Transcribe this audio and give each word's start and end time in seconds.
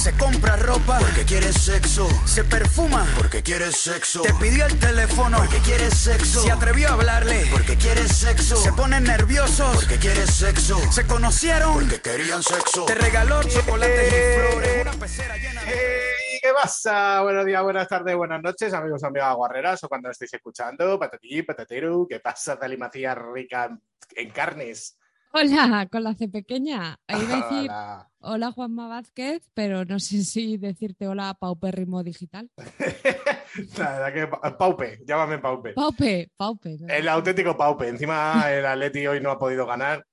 Se 0.00 0.16
compra 0.16 0.56
ropa 0.56 0.98
porque 0.98 1.26
quiere 1.26 1.52
sexo. 1.52 2.08
Se 2.24 2.42
perfuma 2.42 3.06
porque 3.18 3.42
quiere 3.42 3.70
sexo. 3.70 4.22
Te 4.22 4.32
pidió 4.32 4.64
el 4.64 4.78
teléfono 4.78 5.36
porque 5.36 5.58
quiere 5.58 5.90
sexo. 5.90 6.40
Se 6.40 6.50
atrevió 6.50 6.88
a 6.88 6.92
hablarle 6.94 7.44
porque 7.52 7.76
quiere 7.76 8.08
sexo. 8.08 8.56
Se 8.56 8.72
ponen 8.72 9.04
nerviosos 9.04 9.76
porque 9.76 9.98
quiere 9.98 10.26
sexo. 10.26 10.80
Se 10.90 11.06
conocieron 11.06 11.74
porque 11.74 12.00
querían 12.00 12.42
sexo. 12.42 12.86
Te 12.86 12.94
regaló 12.94 13.42
chocolates 13.42 14.10
y 14.10 14.40
flores. 14.40 14.82
Una 14.86 14.92
pecera 14.92 15.36
llena 15.36 15.64
de. 15.64 15.70
Hey, 15.70 16.38
¿Qué 16.40 16.48
pasa? 16.54 17.20
Buenos 17.20 17.44
días, 17.44 17.62
buenas 17.62 17.86
tardes, 17.86 18.16
buenas 18.16 18.42
noches, 18.42 18.72
amigos, 18.72 19.04
amigas 19.04 19.36
guarreras, 19.36 19.84
o 19.84 19.88
cuando 19.90 20.10
estéis 20.10 20.32
escuchando, 20.32 20.98
patatí, 20.98 21.42
patatero, 21.42 22.06
¿qué 22.08 22.20
pasa, 22.20 22.58
talimacía 22.58 23.14
rica 23.14 23.78
en 24.16 24.30
carnes? 24.30 24.96
Hola, 25.32 25.86
con 25.90 26.02
la 26.02 26.14
C 26.14 26.28
pequeña. 26.28 26.98
Iba 27.08 27.18
a 27.18 27.36
decir 27.36 27.70
Hola. 27.70 28.10
hola 28.18 28.52
Juanma 28.52 28.88
Vázquez, 28.88 29.48
pero 29.54 29.84
no 29.84 29.98
sé 30.00 30.24
si 30.24 30.56
decirte 30.56 31.06
hola 31.06 31.34
Paupérrimo 31.38 32.02
Digital. 32.02 32.50
La 33.78 33.90
verdad 33.92 34.12
que 34.14 34.26
pa- 34.26 34.56
Paupe, 34.58 34.98
llámame 35.06 35.38
Paupe. 35.38 35.72
Paupe, 35.74 36.30
Paupe. 36.36 36.76
¿no? 36.80 36.88
El 36.92 37.08
auténtico 37.08 37.56
Paupe. 37.56 37.88
Encima 37.88 38.44
el 38.50 38.64
Atleti 38.66 39.06
hoy 39.06 39.20
no 39.20 39.30
ha 39.30 39.38
podido 39.38 39.66
ganar. 39.66 40.04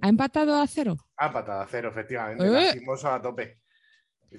¿Ha 0.00 0.08
empatado 0.08 0.56
a 0.60 0.66
cero? 0.66 0.96
Ha 1.16 1.26
empatado 1.26 1.60
a 1.62 1.66
cero, 1.66 1.90
efectivamente. 1.90 2.44
Eh. 2.46 2.80
A 3.04 3.22
tope. 3.22 3.58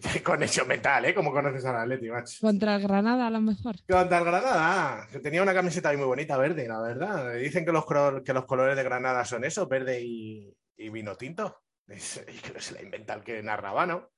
Conexión 0.24 0.68
mental, 0.68 1.06
¿eh? 1.06 1.14
Como 1.14 1.32
conoces 1.32 1.64
al 1.66 1.76
Atleti, 1.78 2.10
macho. 2.10 2.38
Contra 2.42 2.76
el 2.76 2.82
Granada 2.84 3.28
a 3.28 3.30
lo 3.30 3.42
mejor. 3.42 3.76
Contra 3.88 4.18
el 4.20 4.26
Granada, 4.26 5.08
que 5.12 5.20
tenía 5.20 5.44
una 5.44 5.54
camiseta 5.54 5.90
ahí 5.90 5.98
muy 5.98 6.06
bonita, 6.06 6.38
verde, 6.38 6.68
la 6.68 6.82
verdad. 6.82 7.36
Dicen 7.36 7.66
que 7.66 7.72
los, 7.72 7.86
que 8.24 8.34
los 8.34 8.46
colores 8.46 8.76
de 8.76 8.84
Granada 8.84 9.24
son 9.26 9.44
eso, 9.44 9.68
verde 9.68 10.02
y, 10.02 10.54
y 10.78 10.90
vino 10.90 11.16
tinto. 11.16 11.64
Es- 11.88 12.24
y 12.28 12.38
que 12.40 12.60
se 12.62 12.74
la 12.76 12.82
inventa 12.82 13.14
el 13.14 13.24
que 13.24 13.44
narraba, 13.44 13.86
¿no? 13.86 14.10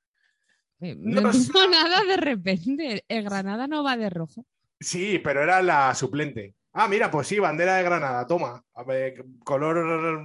Eh, 0.81 0.95
No 0.97 1.21
No, 1.21 1.31
tengo 1.31 1.67
nada 1.69 2.03
de 2.03 2.17
repente. 2.17 3.03
El 3.07 3.23
Granada 3.23 3.67
no 3.67 3.83
va 3.83 3.97
de 3.97 4.09
rojo. 4.09 4.45
Sí, 4.79 5.19
pero 5.19 5.41
era 5.41 5.61
la 5.61 5.93
suplente. 5.95 6.55
Ah, 6.73 6.87
mira, 6.89 7.09
pues 7.09 7.27
sí, 7.27 7.39
bandera 7.39 7.77
de 7.77 7.83
Granada, 7.83 8.27
toma. 8.27 8.61
A 8.73 8.83
ver, 8.83 9.23
color 9.43 10.19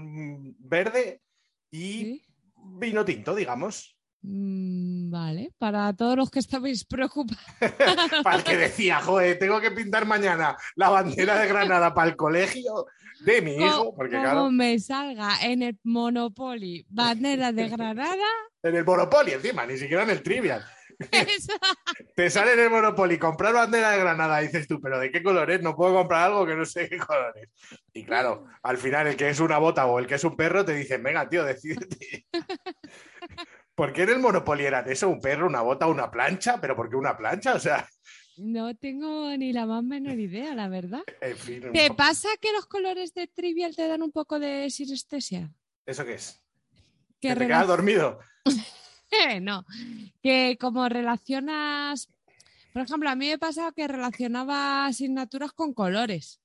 verde 0.59 1.23
y 1.71 1.79
¿sí? 1.79 2.25
vino 2.57 3.05
tinto, 3.05 3.35
digamos. 3.35 3.97
Mm, 4.23 5.11
vale, 5.11 5.53
para 5.59 5.95
todos 5.95 6.17
los 6.17 6.31
que 6.31 6.41
estabais 6.41 6.85
preocupados. 6.85 7.43
Para 8.23 8.37
el 8.37 8.45
que 8.45 8.57
decía, 8.57 9.01
joder, 9.01 9.39
tengo 9.39 9.61
que 9.61 9.71
pintar 9.71 10.05
mañana 10.05 10.57
la 10.77 10.91
bandera 10.91 11.39
de 11.39 11.49
Granada 11.49 11.95
para 11.95 12.11
el 12.11 12.17
colegio 12.17 12.87
de 13.21 13.41
mi 13.41 13.57
hijo, 13.57 13.95
porque 13.95 14.17
como 14.17 14.23
claro, 14.23 14.51
me 14.51 14.79
salga 14.79 15.39
en 15.43 15.63
el 15.63 15.79
Monopoly 15.85 16.85
bandera 16.91 17.53
de 17.53 17.69
Granada, 17.71 18.27
en 18.63 18.77
el 18.77 18.85
Monopoly 18.85 19.33
encima, 19.33 19.65
ni 19.65 19.79
siquiera 19.79 20.03
en 20.03 20.11
el 20.11 20.23
Trivial. 20.23 20.65
Te 22.15 22.29
sale 22.29 22.53
en 22.53 22.61
el 22.61 22.69
Monopoly 22.69 23.19
comprar 23.19 23.55
bandera 23.55 23.93
de 23.93 24.01
Granada 24.01 24.43
y 24.43 24.49
dices 24.49 24.69
tú, 24.69 24.83
pero 24.83 24.99
¿de 24.99 25.11
qué 25.11 25.23
colores? 25.23 25.63
No 25.63 25.75
puedo 25.75 25.95
comprar 25.95 26.25
algo 26.25 26.45
que 26.45 26.55
no 26.55 26.67
sé 26.67 26.91
qué 26.91 26.99
colores. 26.99 27.49
Y 27.95 28.05
claro, 28.05 28.47
al 28.63 28.77
final 28.77 29.07
el 29.07 29.17
que 29.17 29.31
es 29.31 29.41
una 29.41 29.57
bota 29.57 29.87
o 29.87 29.99
el 29.99 30.07
que 30.07 30.17
es 30.17 30.25
un 30.25 30.37
perro 30.37 30.63
te 30.63 30.75
dicen, 30.75 31.03
venga, 31.03 31.27
tío, 31.27 31.43
decídete. 31.43 32.27
¿Por 33.81 33.95
qué 33.95 34.03
en 34.03 34.11
el 34.11 34.19
Monopoly 34.19 34.67
eran 34.67 34.87
eso? 34.91 35.09
¿Un 35.09 35.23
perro, 35.23 35.47
una 35.47 35.63
bota, 35.63 35.87
una 35.87 36.11
plancha? 36.11 36.61
¿Pero 36.61 36.77
por 36.77 36.91
qué 36.91 36.97
una 36.97 37.17
plancha? 37.17 37.55
O 37.55 37.59
sea, 37.59 37.89
no 38.37 38.77
tengo 38.77 39.35
ni 39.39 39.55
la 39.55 39.65
más 39.65 39.83
menor 39.83 40.19
idea, 40.19 40.55
la 40.55 40.69
verdad. 40.69 41.01
en 41.23 41.35
fin. 41.35 41.65
un 41.65 41.73
¿Te 41.73 41.91
pasa 41.95 42.29
que 42.43 42.53
los 42.53 42.67
colores 42.67 43.15
de 43.15 43.27
Trivial 43.27 43.75
te 43.75 43.89
dan 43.89 44.03
un 44.03 44.13
poco 44.13 44.39
de 44.39 44.69
sinestesia? 44.69 45.51
¿Eso 45.87 46.05
qué 46.05 46.13
es? 46.13 46.45
Que 47.23 47.29
¿Que 47.29 47.37
te 47.37 47.47
quedas 47.47 47.67
dormido? 47.69 48.21
no, 49.41 49.65
que 50.23 50.59
como 50.61 50.87
relacionas, 50.91 52.13
por 52.75 52.83
ejemplo, 52.83 53.09
a 53.09 53.17
mí 53.17 53.29
me 53.29 53.39
pasa 53.39 53.73
que 53.75 53.89
relacionaba 53.89 54.85
asignaturas 54.85 55.53
con 55.55 55.73
colores. 55.73 56.43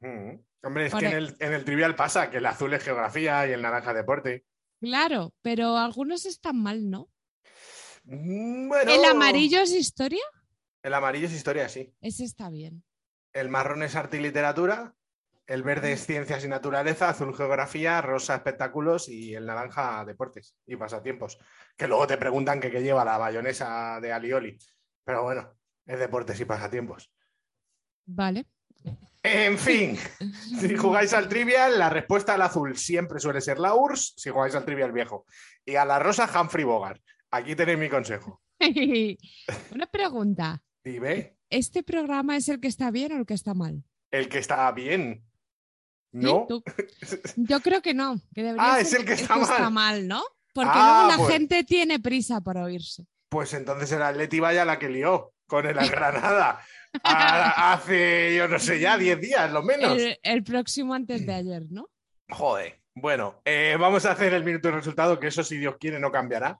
Mm. 0.00 0.36
Hombre, 0.62 0.86
es 0.86 0.92
Por 0.92 1.00
que 1.00 1.08
en 1.08 1.12
e- 1.12 1.16
el, 1.16 1.36
en 1.40 1.52
el 1.52 1.64
Trivial 1.66 1.94
pasa 1.94 2.30
que 2.30 2.38
el 2.38 2.46
azul 2.46 2.72
es 2.72 2.82
geografía 2.82 3.46
y 3.46 3.52
el 3.52 3.60
naranja 3.60 3.92
deporte. 3.92 4.46
Claro, 4.84 5.32
pero 5.40 5.78
algunos 5.78 6.26
están 6.26 6.62
mal, 6.62 6.90
¿no? 6.90 7.08
Mm, 8.04 8.68
Bueno, 8.68 8.92
¿El 8.92 9.02
amarillo 9.06 9.60
es 9.60 9.72
historia? 9.72 10.22
El 10.82 10.92
amarillo 10.92 11.26
es 11.26 11.32
historia, 11.32 11.70
sí. 11.70 11.94
Ese 12.02 12.24
está 12.24 12.50
bien. 12.50 12.84
El 13.32 13.48
marrón 13.48 13.82
es 13.82 13.96
arte 13.96 14.18
y 14.18 14.20
literatura. 14.20 14.94
El 15.46 15.62
verde 15.62 15.92
es 15.92 16.04
ciencias 16.04 16.44
y 16.44 16.48
naturaleza. 16.48 17.08
Azul 17.08 17.34
geografía. 17.34 18.02
Rosa 18.02 18.34
espectáculos. 18.34 19.08
Y 19.08 19.34
el 19.34 19.46
naranja 19.46 20.04
deportes 20.04 20.54
y 20.66 20.76
pasatiempos. 20.76 21.38
Que 21.78 21.88
luego 21.88 22.06
te 22.06 22.18
preguntan 22.18 22.60
que 22.60 22.70
qué 22.70 22.82
lleva 22.82 23.06
la 23.06 23.16
bayonesa 23.16 23.98
de 24.02 24.12
Alioli. 24.12 24.58
Pero 25.02 25.22
bueno, 25.22 25.50
es 25.86 25.98
deportes 25.98 26.38
y 26.40 26.44
pasatiempos. 26.44 27.10
Vale. 28.04 28.44
En 29.26 29.56
fin, 29.58 29.98
si 30.60 30.76
jugáis 30.76 31.14
al 31.14 31.28
trivial, 31.30 31.78
la 31.78 31.88
respuesta 31.88 32.34
al 32.34 32.42
azul 32.42 32.76
siempre 32.76 33.18
suele 33.20 33.40
ser 33.40 33.58
la 33.58 33.74
URSS, 33.74 34.12
si 34.18 34.28
jugáis 34.28 34.54
al 34.54 34.66
trivial 34.66 34.92
viejo. 34.92 35.24
Y 35.64 35.76
a 35.76 35.86
la 35.86 35.98
rosa, 35.98 36.28
Humphrey 36.38 36.64
Bogart. 36.64 37.00
Aquí 37.30 37.56
tenéis 37.56 37.78
mi 37.78 37.88
consejo. 37.88 38.42
Una 39.74 39.86
pregunta. 39.86 40.62
Dime, 40.84 41.36
¿Este 41.48 41.82
programa 41.82 42.36
es 42.36 42.48
el 42.50 42.60
que 42.60 42.68
está 42.68 42.90
bien 42.90 43.12
o 43.12 43.16
el 43.16 43.26
que 43.26 43.34
está 43.34 43.54
mal? 43.54 43.82
el 44.10 44.28
que 44.28 44.38
está 44.38 44.70
bien. 44.72 45.24
¿No? 46.12 46.46
Yo 47.36 47.60
creo 47.60 47.80
que 47.82 47.94
no. 47.94 48.20
Que 48.34 48.42
debería 48.44 48.74
Ah, 48.74 48.80
es 48.80 48.90
ser 48.90 49.00
el 49.00 49.06
que 49.06 49.14
está 49.14 49.70
mal, 49.70 50.06
¿no? 50.06 50.22
Porque 50.52 50.70
Ah, 50.72 51.06
luego 51.06 51.10
la 51.10 51.16
pues. 51.24 51.32
gente 51.32 51.64
tiene 51.64 51.98
prisa 51.98 52.40
por 52.42 52.56
oírse. 52.58 53.04
Pues 53.30 53.54
entonces 53.54 53.90
el 53.90 54.02
Atleti 54.02 54.38
vaya 54.38 54.64
la 54.64 54.78
que 54.78 54.88
lió 54.90 55.32
con 55.48 55.66
el 55.66 55.74
Granada. 55.90 56.60
A- 57.02 57.72
hace, 57.72 58.34
yo 58.36 58.48
no 58.48 58.58
sé, 58.58 58.78
ya 58.80 58.96
10 58.96 59.20
días, 59.20 59.50
lo 59.52 59.62
menos. 59.62 59.98
El, 59.98 60.18
el 60.22 60.44
próximo 60.44 60.94
antes 60.94 61.26
de 61.26 61.34
ayer, 61.34 61.62
¿no? 61.70 61.88
Joder. 62.30 62.80
Bueno, 62.94 63.40
eh, 63.44 63.76
vamos 63.78 64.04
a 64.06 64.12
hacer 64.12 64.32
el 64.34 64.44
minuto 64.44 64.68
de 64.68 64.74
resultado, 64.74 65.18
que 65.18 65.26
eso, 65.26 65.42
si 65.42 65.56
Dios 65.58 65.76
quiere, 65.80 65.98
no 65.98 66.12
cambiará. 66.12 66.58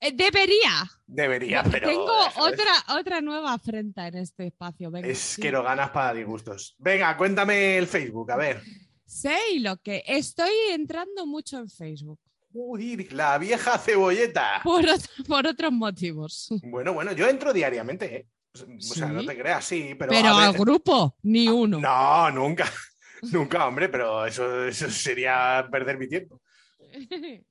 Eh, 0.00 0.12
debería. 0.12 0.88
Debería, 1.06 1.62
pero. 1.64 1.88
Tengo 1.88 2.12
otra, 2.38 2.72
otra 2.96 3.20
nueva 3.20 3.52
afrenta 3.52 4.06
en 4.06 4.16
este 4.18 4.46
espacio. 4.46 4.90
Venga, 4.90 5.08
Es 5.08 5.18
sí. 5.18 5.42
que 5.42 5.50
no 5.52 5.62
ganas 5.62 5.90
para 5.90 6.14
disgustos. 6.14 6.76
Venga, 6.78 7.16
cuéntame 7.16 7.78
el 7.78 7.86
Facebook, 7.88 8.30
a 8.30 8.36
ver. 8.36 8.62
Sé 9.04 9.36
y 9.54 9.58
lo 9.58 9.76
que 9.78 10.02
estoy 10.06 10.52
entrando 10.70 11.26
mucho 11.26 11.58
en 11.58 11.68
Facebook 11.68 12.18
Uy, 12.54 13.08
la 13.10 13.36
vieja 13.38 13.78
cebolleta. 13.78 14.60
por, 14.62 14.84
por 15.26 15.46
otros 15.46 15.72
motivos. 15.72 16.48
Bueno, 16.62 16.92
bueno, 16.92 17.12
yo 17.12 17.26
entro 17.28 17.52
diariamente, 17.52 18.16
¿eh? 18.16 18.26
O 18.54 18.80
sea, 18.80 19.08
¿Sí? 19.08 19.14
no 19.14 19.24
te 19.24 19.38
creas, 19.38 19.64
sí, 19.64 19.94
pero. 19.98 20.10
Pero, 20.12 20.28
a 20.28 20.46
al 20.46 20.52
grupo, 20.52 21.16
ni 21.22 21.48
uno. 21.48 21.80
No, 21.80 22.30
nunca. 22.30 22.64
Nunca, 23.30 23.68
hombre, 23.68 23.88
pero 23.88 24.26
eso, 24.26 24.64
eso 24.66 24.90
sería 24.90 25.68
perder 25.70 25.96
mi 25.98 26.08
tiempo. 26.08 26.40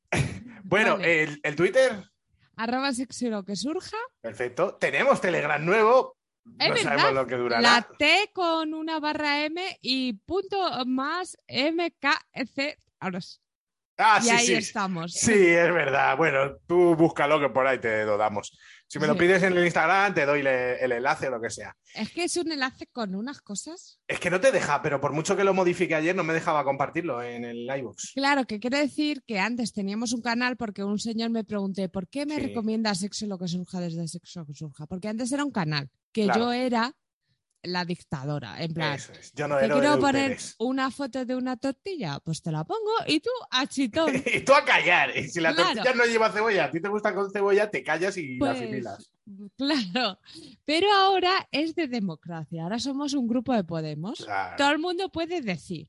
Bueno, 0.64 0.98
Vale. 0.98 1.24
el, 1.24 1.40
el 1.44 1.56
Twitter, 1.56 2.04
Arroba 2.56 2.94
sexy 2.94 3.30
lo 3.30 3.44
que 3.44 3.56
surja. 3.56 3.98
perfecto. 4.22 4.76
Tenemos 4.76 5.20
Telegram 5.20 5.64
nuevo. 5.64 6.18
Es 6.60 6.70
no 6.70 6.74
verdad, 6.76 6.84
sabemos 6.84 7.14
lo 7.14 7.28
que 7.28 7.36
durará. 7.36 7.62
La 7.62 7.88
T 7.98 8.30
con 8.34 8.74
una 8.74 9.00
barra 9.00 9.44
M 9.44 9.78
y 9.82 10.14
punto 10.14 10.86
más 10.86 11.38
MKC. 11.50 12.78
Ahora 13.00 13.22
sí. 13.22 13.38
Ah, 13.98 14.20
y 14.22 14.24
sí, 14.24 14.30
ahí 14.30 14.46
sí. 14.46 14.54
estamos. 14.54 15.14
Sí, 15.14 15.34
es 15.34 15.74
verdad. 15.74 16.16
Bueno, 16.18 16.58
tú 16.68 16.96
búscalo 16.96 17.40
que 17.40 17.50
por 17.50 17.68
ahí 17.68 17.80
te 17.80 18.06
lo 18.06 18.18
damos. 18.18 18.58
Si 18.92 19.00
me 19.00 19.08
lo 19.08 19.16
pides 19.16 19.42
en 19.44 19.56
el 19.58 19.64
Instagram, 19.64 20.14
te 20.14 20.26
doy 20.26 20.44
le- 20.44 20.84
el 20.84 20.92
enlace 20.92 21.28
o 21.30 21.32
lo 21.32 21.40
que 21.40 21.50
sea. 21.50 21.74
Es 21.96 22.12
que 22.12 22.26
es 22.26 22.36
un 22.36 22.52
enlace 22.52 22.88
con 22.88 23.16
unas 23.16 23.40
cosas. 23.40 24.00
Es 24.06 24.20
que 24.20 24.30
no 24.30 24.42
te 24.42 24.52
deja, 24.52 24.82
pero 24.82 25.00
por 25.00 25.14
mucho 25.14 25.38
que 25.38 25.46
lo 25.46 25.54
modifique 25.54 25.96
ayer, 25.96 26.14
no 26.14 26.26
me 26.26 26.34
dejaba 26.34 26.66
compartirlo 26.66 27.24
en 27.24 27.46
el 27.46 27.60
iVoox. 27.78 28.12
Claro, 28.16 28.44
que 28.44 28.60
quiere 28.60 28.80
decir 28.80 29.24
que 29.26 29.40
antes 29.40 29.72
teníamos 29.72 30.12
un 30.12 30.22
canal 30.22 30.58
porque 30.58 30.84
un 30.84 31.00
señor 31.00 31.30
me 31.30 31.46
pregunté, 31.46 31.88
¿por 31.88 32.10
qué 32.10 32.26
me 32.26 32.36
Sí. 32.36 32.42
recomienda 32.48 32.94
Sexo 32.94 33.26
lo 33.28 33.38
que 33.40 33.48
surja 33.48 33.80
desde 33.80 34.06
Sexo 34.10 34.42
lo 34.42 34.46
que 34.46 34.54
surja? 34.56 34.86
Porque 34.88 35.08
antes 35.08 35.32
era 35.32 35.46
un 35.46 35.52
canal, 35.52 35.90
que 36.12 36.26
Claro. 36.26 36.42
yo 36.42 36.52
era 36.52 36.94
la 37.64 37.86
dictadora, 37.86 38.62
en 38.64 38.74
plan, 38.74 38.96
Eso 38.96 39.12
es. 39.14 39.34
Yo 39.34 39.48
no 39.48 39.58
te 39.58 39.70
quiero 39.70 40.00
poner 40.00 40.38
una 40.60 40.90
foto 40.92 41.26
de 41.26 41.36
una 41.36 41.58
tortilla, 41.58 42.20
pues 42.24 42.42
te 42.42 42.52
la 42.52 42.64
pongo 42.64 42.92
y 43.08 43.20
tú 43.20 43.30
a 43.52 43.68
chitón. 43.68 44.12
Y 44.26 44.42
tú 44.42 44.54
a 44.54 44.66
callar. 44.66 45.16
Y 45.18 45.30
si 45.30 45.40
la 45.40 45.54
Claro. 45.54 45.74
tortilla 45.76 45.96
no 45.96 46.06
lleva 46.06 46.32
cebolla, 46.32 46.66
a 46.66 46.72
ti 46.72 46.82
te 46.82 46.90
gusta 46.90 47.14
con 47.14 47.32
cebolla, 47.32 47.70
te 47.70 47.84
callas 47.84 48.18
y 48.18 48.38
la 48.38 48.40
Pues, 48.40 48.52
asimilas. 48.62 49.12
Claro, 49.58 50.20
pero 50.66 50.92
ahora 50.92 51.48
es 51.52 51.76
de 51.76 51.88
democracia, 51.88 52.64
ahora 52.64 52.80
somos 52.80 53.14
un 53.14 53.28
grupo 53.28 53.54
de 53.54 53.64
Podemos. 53.64 54.26
Claro. 54.26 54.56
Todo 54.58 54.72
el 54.72 54.80
mundo 54.80 55.10
puede 55.10 55.42
decir. 55.42 55.88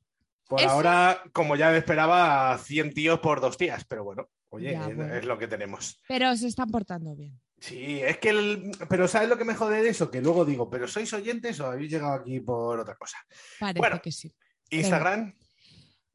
Por 0.49 0.61
eso- 0.61 0.69
ahora, 0.71 1.23
como 1.33 1.57
ya 1.57 1.75
esperaba, 1.77 2.59
100 2.59 2.93
tíos 2.93 3.21
por 3.21 3.41
dos 3.41 3.57
tías, 3.57 3.85
pero 3.87 4.05
bueno, 4.05 4.29
oye, 4.51 4.73
Ya, 4.73 4.87
bueno. 4.89 5.15
es 5.15 5.25
lo 5.25 5.39
que 5.39 5.49
tenemos. 5.49 5.99
Pero 6.07 6.37
se 6.37 6.49
están 6.49 6.69
portando 6.71 7.17
bien. 7.17 7.41
Sí, 7.63 8.01
es 8.03 8.19
que 8.19 8.31
el... 8.31 8.73
Pero 8.89 9.07
¿sabes 9.07 9.29
lo 9.29 9.39
que 9.39 9.45
me 9.45 9.55
jode 9.55 9.83
de 9.83 9.91
eso? 9.91 10.11
Que 10.11 10.21
luego 10.21 10.45
digo, 10.45 10.69
¿pero 10.69 10.89
sois 10.89 11.13
oyentes 11.13 11.61
o 11.61 11.67
habéis 11.67 11.93
llegado 11.93 12.15
aquí 12.15 12.41
por 12.41 12.81
otra 12.81 12.97
cosa? 12.97 13.19
Parece 13.61 13.79
Bueno. 13.79 14.01
que 14.03 14.11
sí. 14.11 14.35
Instagram, 14.71 15.33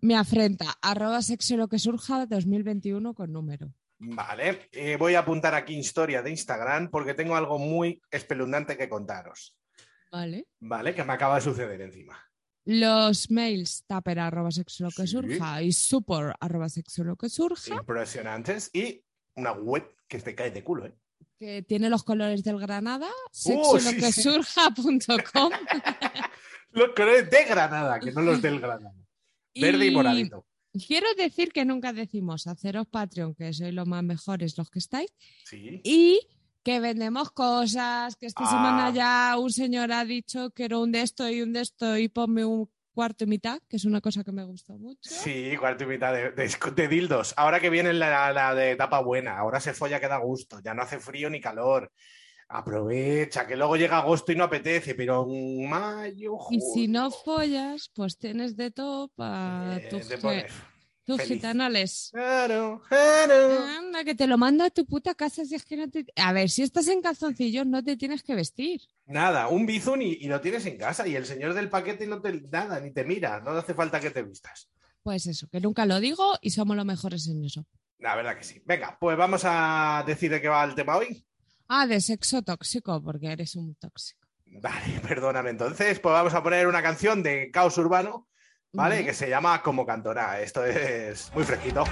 Me 0.01 0.15
afrenta, 0.17 0.65
arroba 0.81 1.21
sexo 1.21 1.55
lo 1.55 1.69
que 1.69 1.79
surja 1.79 2.25
2021 2.25 3.13
con 3.13 3.31
número. 3.31 3.73
vale. 3.99 4.67
Eh, 4.73 4.97
voy 4.97 5.15
a 5.15 5.19
apuntar 5.19 5.55
aquí 5.55 5.77
historia 5.77 6.21
de 6.21 6.31
Instagram 6.31 6.89
porque 6.91 7.13
tengo 7.13 7.35
algo 7.38 7.57
muy 7.57 8.01
espeluznante 8.11 8.75
que 8.77 8.89
contaros. 8.89 9.55
Vale. 10.11 10.47
Vale, 10.59 10.93
que 10.93 11.03
me 11.05 11.13
acaba 11.13 11.35
de 11.35 11.41
suceder 11.41 11.79
encima. 11.81 12.17
Los 12.65 13.31
mails 13.31 13.85
taper 13.88 14.19
arroba 14.19 14.51
sexo 14.51 14.83
lo 14.83 14.89
que 14.91 15.03
Sí. 15.03 15.13
surja 15.13 15.61
y 15.61 15.71
super 15.71 16.33
arroba 16.41 16.67
sexo 16.67 17.03
lo 17.05 17.15
que 17.15 17.29
surja, 17.29 17.75
Impresionantes. 17.75 18.69
Y 18.73 19.01
una 19.35 19.53
web 19.53 19.88
que 20.09 20.19
te 20.19 20.35
cae 20.35 20.51
de 20.51 20.63
culo, 20.63 20.85
¿eh? 20.88 20.93
Que 21.39 21.62
tiene 21.62 21.89
los 21.89 22.04
colores 22.04 22.44
del 22.44 22.60
Granada, 22.60 23.10
Oh, 23.45 23.74
lo 23.75 23.80
sí, 23.80 23.95
que 23.98 24.12
sí. 24.12 24.22
surja.com. 24.24 25.51
Los 26.72 26.89
colores 26.95 27.30
de 27.30 27.44
Granada, 27.45 28.00
que 28.00 28.12
no 28.12 28.22
los 28.22 28.42
del 28.42 28.60
Granada. 28.62 28.94
Verde 29.56 29.88
y 29.88 29.92
moradito. 29.92 30.45
Quiero 30.86 31.07
decir 31.16 31.51
que 31.51 31.66
nunca 31.66 31.92
decimos 31.94 32.45
haceros 32.45 32.86
Patreon, 32.88 33.34
que 33.34 33.51
sois 33.54 33.74
los 33.74 33.88
más 33.88 34.04
mejores 34.04 34.56
los 34.57 34.69
que 34.69 34.78
estáis, 34.80 35.12
Sí. 35.45 35.81
y 35.84 36.19
que 36.63 36.80
vendemos 36.80 37.31
cosas, 37.31 38.16
que 38.18 38.28
esta 38.28 38.44
Ah. 38.44 38.50
semana 38.50 38.94
ya 38.94 39.38
un 39.39 39.51
señor 39.51 39.92
ha 39.92 40.06
dicho 40.06 40.51
quiero 40.51 40.81
un 40.81 40.92
de 40.92 41.01
esto 41.01 41.28
y 41.30 41.42
un 41.42 41.54
de 41.54 41.62
esto 41.62 41.98
y 41.98 42.10
ponme 42.10 42.45
un 42.45 42.69
cuarto 42.97 43.25
y 43.25 43.27
mitad, 43.27 43.59
que 43.69 43.75
es 43.77 43.85
una 43.85 44.01
cosa 44.01 44.23
que 44.23 44.31
me 44.31 44.44
gustó 44.44 44.73
mucho. 44.75 44.99
Sí, 45.03 45.55
cuarto 45.55 45.83
y 45.83 45.88
mitad 45.88 46.11
de, 46.11 46.31
de- 46.31 46.71
de 46.75 46.88
dildos. 46.88 47.35
Ahora 47.38 47.59
que 47.59 47.69
viene 47.69 47.94
la, 47.94 48.33
la 48.33 48.55
de 48.55 48.71
etapa 48.71 49.01
buena, 49.01 49.38
ahora 49.38 49.59
se 49.59 49.75
folla 49.75 49.99
que 49.99 50.07
da 50.07 50.17
gusto, 50.17 50.59
ya 50.63 50.73
no 50.73 50.81
hace 50.81 50.97
frío 50.99 51.29
ni 51.29 51.39
calor. 51.39 51.91
Aprovecha, 52.49 53.45
que 53.45 53.55
luego 53.55 53.75
llega 53.77 53.99
agosto 53.99 54.31
y 54.31 54.35
no 54.35 54.45
apetece, 54.45 54.95
pero 54.95 55.27
en 55.29 55.69
mayo, 55.69 56.38
Y 56.49 56.59
si 56.59 56.88
no 56.88 57.11
junio, 57.11 57.23
follas, 57.23 57.91
pues 57.94 58.17
tienes 58.17 58.55
de 58.55 58.71
todo 58.71 59.09
para 59.09 59.77
eh, 59.77 59.81
pones 60.19 60.51
tus 61.07 61.18
feliz. 61.18 61.36
gitanales. 61.38 62.09
Claro, 62.13 62.83
claro. 62.88 63.65
Anda, 63.80 64.04
que 64.04 64.13
te 64.13 64.27
lo 64.27 64.38
manda 64.38 64.65
a 64.65 64.69
tu 64.69 64.86
puta 64.86 65.15
casa 65.15 65.44
si 65.45 65.56
es 65.56 65.65
que 65.65 65.77
no 65.77 65.89
te... 65.89 66.06
A 66.18 66.33
ver, 66.33 66.50
si 66.50 66.62
estás 66.62 66.88
en 66.89 67.01
calzoncillos 67.01 67.65
no 67.65 67.83
te 67.83 67.98
tienes 67.98 68.21
que 68.21 68.36
vestir. 68.36 68.81
Nada, 69.06 69.48
un 69.48 69.65
bizun 69.65 70.01
y, 70.01 70.12
y 70.13 70.27
lo 70.27 70.42
tienes 70.42 70.65
en 70.65 70.77
casa 70.77 71.07
y 71.07 71.15
el 71.15 71.25
señor 71.25 71.54
del 71.54 71.69
paquete 71.69 72.06
no 72.06 72.21
te 72.21 72.42
nada, 72.42 72.80
ni 72.80 72.92
te 72.92 73.04
mira, 73.06 73.39
no 73.39 73.51
hace 73.51 73.74
falta 73.74 74.00
que 74.00 74.12
te 74.12 74.21
vistas. 74.21 74.69
Pues 75.01 75.25
eso, 75.25 75.48
que 75.50 75.62
nunca 75.62 75.86
lo 75.86 76.00
digo 76.00 76.38
y 76.42 76.50
somos 76.50 76.75
los 76.75 76.86
mejores 76.86 77.27
en 77.27 77.44
eso. 77.45 77.65
La 78.00 78.15
verdad 78.15 78.38
que 78.38 78.44
sí. 78.44 78.62
Venga, 78.65 78.98
pues 79.00 79.18
vamos 79.18 79.42
a 79.45 80.03
decir 80.06 80.30
de 80.30 80.42
qué 80.42 80.50
va 80.50 80.63
el 80.63 80.75
tema 80.75 80.98
hoy. 80.98 81.25
Ah, 81.69 81.88
de 81.88 82.00
sexo 82.01 82.42
tóxico, 82.44 83.01
porque 83.01 83.31
eres 83.31 83.56
un 83.56 83.75
tóxico. 83.75 84.27
Vale, 84.45 85.00
perdóname 85.07 85.50
entonces. 85.51 86.00
Pues 86.00 86.13
vamos 86.13 86.33
a 86.33 86.44
poner 86.44 86.68
una 86.68 86.81
canción 86.81 87.24
de 87.24 87.50
Caos 87.51 87.77
Urbano, 87.77 88.27
¿vale? 88.73 89.05
Que 89.05 89.13
se 89.13 89.29
llama 89.29 89.61
Como 89.61 89.85
Cantorá. 89.85 90.39
Esto 90.41 90.65
es 90.65 91.31
muy 91.33 91.43
fresquito. 91.43 91.83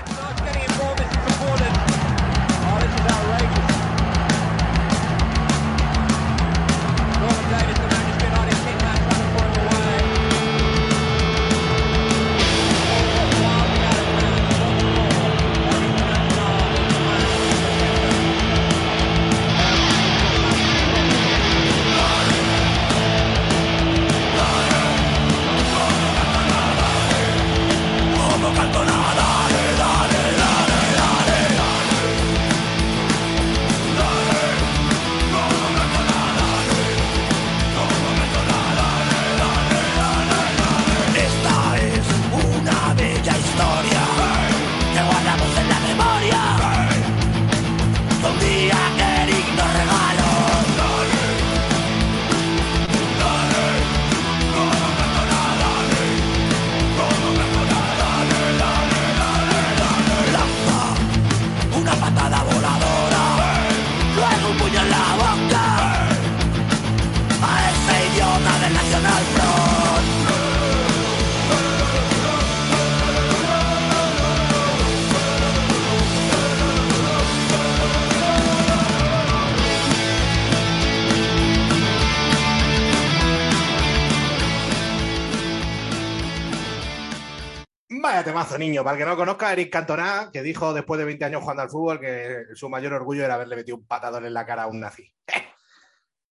Niño. 88.57 88.83
Para 88.83 88.97
el 88.97 89.03
que 89.03 89.09
no 89.09 89.15
conozca, 89.15 89.51
Eric 89.53 89.71
Cantona, 89.71 90.29
que 90.31 90.41
dijo 90.41 90.73
después 90.73 90.97
de 90.99 91.05
20 91.05 91.25
años 91.25 91.41
jugando 91.41 91.63
al 91.63 91.69
fútbol 91.69 91.99
que 91.99 92.43
su 92.53 92.69
mayor 92.69 92.93
orgullo 92.93 93.23
era 93.25 93.35
haberle 93.35 93.55
metido 93.55 93.77
un 93.77 93.85
patadón 93.85 94.25
en 94.25 94.33
la 94.33 94.45
cara 94.45 94.63
a 94.63 94.67
un 94.67 94.79
nazi. 94.79 95.11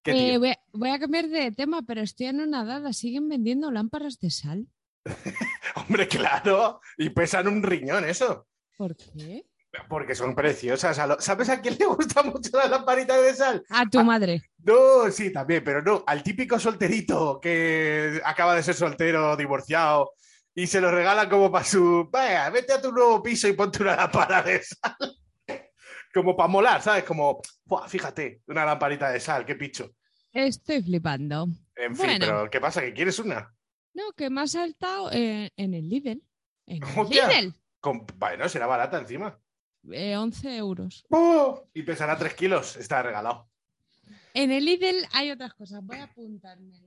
¿Qué 0.02 0.10
Eh, 0.10 0.30
tío? 0.32 0.38
voy, 0.40 0.50
a, 0.50 0.58
voy 0.72 0.90
a 0.90 0.98
cambiar 0.98 1.28
de 1.28 1.50
tema, 1.52 1.82
pero 1.86 2.00
estoy 2.02 2.26
anonadada. 2.26 2.92
¿Siguen 2.92 3.28
vendiendo 3.28 3.70
lámparas 3.70 4.18
de 4.20 4.30
sal? 4.30 4.66
Hombre, 5.76 6.08
claro. 6.08 6.80
Y 6.98 7.10
pesan 7.10 7.48
un 7.48 7.62
riñón 7.62 8.04
eso. 8.04 8.46
¿Por 8.76 8.96
qué? 8.96 9.44
Porque 9.88 10.14
son 10.14 10.34
preciosas. 10.34 10.96
Lo- 11.08 11.20
¿Sabes 11.20 11.48
a 11.48 11.60
quién 11.60 11.76
le 11.78 11.86
gusta 11.86 12.22
mucho 12.22 12.50
la 12.56 12.68
lamparita 12.68 13.20
de 13.20 13.34
sal? 13.34 13.64
A 13.70 13.88
tu 13.88 13.98
Ah. 14.00 14.04
madre. 14.04 14.42
No, 14.58 15.10
sí, 15.10 15.32
también, 15.32 15.62
pero 15.64 15.82
no. 15.82 16.04
Al 16.06 16.22
típico 16.22 16.58
solterito 16.58 17.40
que 17.40 18.20
acaba 18.24 18.54
de 18.54 18.62
ser 18.62 18.74
soltero, 18.74 19.36
divorciado, 19.36 20.12
y 20.54 20.66
se 20.66 20.80
lo 20.80 20.90
regala 20.90 21.28
como 21.28 21.50
para 21.50 21.64
su. 21.64 22.08
Vaya, 22.10 22.48
vete 22.50 22.72
a 22.74 22.80
tu 22.82 22.92
nuevo 22.92 23.22
piso 23.22 23.48
y 23.48 23.52
ponte 23.54 23.82
una 23.82 23.96
lámpara 23.96 24.42
de 24.42 24.62
sal. 24.62 24.96
Como 26.14 26.36
para 26.36 26.48
molar, 26.48 26.80
¿sabes? 26.80 27.02
Como, 27.02 27.40
"Buah, 27.64 27.88
fíjate, 27.88 28.42
una 28.46 28.64
lamparita 28.64 29.10
de 29.10 29.18
sal, 29.18 29.44
qué 29.44 29.56
picho. 29.56 29.96
Estoy 30.32 30.80
flipando. 30.80 31.48
En 31.74 31.96
fin, 31.96 32.06
Bueno. 32.06 32.26
pero 32.26 32.50
¿qué 32.50 32.60
pasa? 32.60 32.80
¿Que 32.82 32.92
quieres 32.94 33.18
una? 33.18 33.52
No, 33.94 34.12
que 34.16 34.30
me 34.30 34.42
ha 34.42 34.46
saltado 34.46 35.10
en 35.12 35.50
el 35.56 35.88
Lidl. 35.88 36.22
En 36.66 36.82
el. 36.84 37.08
Lidl. 37.08 37.54
Con- 37.80 38.06
Bueno, 38.16 38.48
será 38.48 38.66
barata 38.68 38.98
encima. 38.98 39.36
Eh, 39.90 40.16
11 40.16 40.56
euros. 40.56 41.04
¡Oh! 41.10 41.68
Y 41.74 41.82
pesará 41.82 42.16
3 42.16 42.34
kilos, 42.34 42.76
está 42.76 43.02
regalado. 43.02 43.48
En 44.34 44.52
el 44.52 44.64
Lidl 44.64 45.06
hay 45.12 45.32
otras 45.32 45.52
cosas. 45.54 45.80
Voy 45.82 45.98
a 45.98 46.04
apuntármelo. 46.04 46.83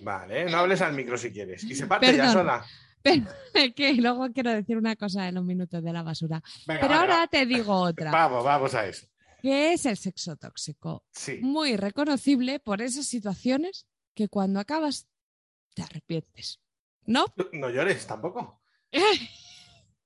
Vale, 0.00 0.44
no 0.50 0.58
hables 0.58 0.80
al 0.82 0.92
micro 0.94 1.16
si 1.18 1.32
quieres. 1.32 1.64
Y 1.64 1.74
se 1.74 1.86
parte 1.86 2.16
ya 2.16 2.32
sola. 2.32 2.64
Pero 3.02 3.24
que 3.74 3.94
luego 3.94 4.28
quiero 4.32 4.52
decir 4.52 4.76
una 4.76 4.96
cosa 4.96 5.28
en 5.28 5.36
los 5.36 5.44
minutos 5.44 5.82
de 5.82 5.92
la 5.92 6.02
basura. 6.02 6.42
Venga, 6.66 6.80
Pero 6.80 6.94
ahora 6.94 7.26
te 7.26 7.46
digo 7.46 7.72
otra. 7.74 8.10
Vamos, 8.10 8.44
vamos 8.44 8.74
a 8.74 8.86
eso. 8.86 9.06
que 9.40 9.72
es 9.72 9.86
el 9.86 9.96
sexo 9.96 10.36
tóxico? 10.36 11.04
Sí. 11.12 11.38
Muy 11.40 11.76
reconocible 11.76 12.58
por 12.58 12.82
esas 12.82 13.06
situaciones 13.06 13.86
que 14.14 14.28
cuando 14.28 14.58
acabas 14.60 15.06
te 15.74 15.82
arrepientes. 15.82 16.60
¿No? 17.06 17.24
No 17.52 17.70
llores 17.70 18.06
tampoco. 18.06 18.60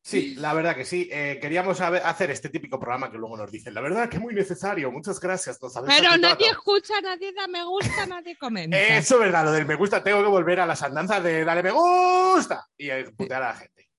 Sí, 0.05 0.35
la 0.35 0.53
verdad 0.53 0.75
que 0.75 0.85
sí. 0.85 1.09
Eh, 1.13 1.39
queríamos 1.41 1.81
hacer 1.81 2.31
este 2.33 2.49
típico 2.49 2.79
programa 2.79 3.11
que 3.11 3.19
luego 3.19 3.37
nos 3.37 3.51
dicen, 3.53 3.73
la 3.73 3.81
verdad 3.81 4.09
que 4.09 4.17
es 4.17 4.23
muy 4.23 4.35
necesario, 4.35 4.91
muchas 4.91 5.21
gracias. 5.21 5.63
Nos 5.63 5.75
Pero 5.75 5.91
ayudado". 5.93 6.19
nadie 6.19 6.51
escucha, 6.51 7.01
nadie 7.01 7.33
da 7.33 7.47
me 7.47 7.65
gusta, 7.65 8.07
nadie 8.07 8.37
comenta. 8.37 8.77
Eso 8.99 9.15
es 9.15 9.21
verdad, 9.21 9.45
lo 9.45 9.53
del 9.53 9.65
me 9.65 9.77
gusta, 9.77 10.03
tengo 10.03 10.21
que 10.21 10.29
volver 10.29 10.59
a 10.59 10.67
las 10.67 10.83
andanzas 10.83 11.23
de 11.23 11.45
dale 11.45 11.63
me 11.63 11.71
gusta 11.71 12.67
y 12.77 12.91
putear 13.17 13.45
a 13.45 13.49
la 13.49 13.55
gente. 13.55 13.91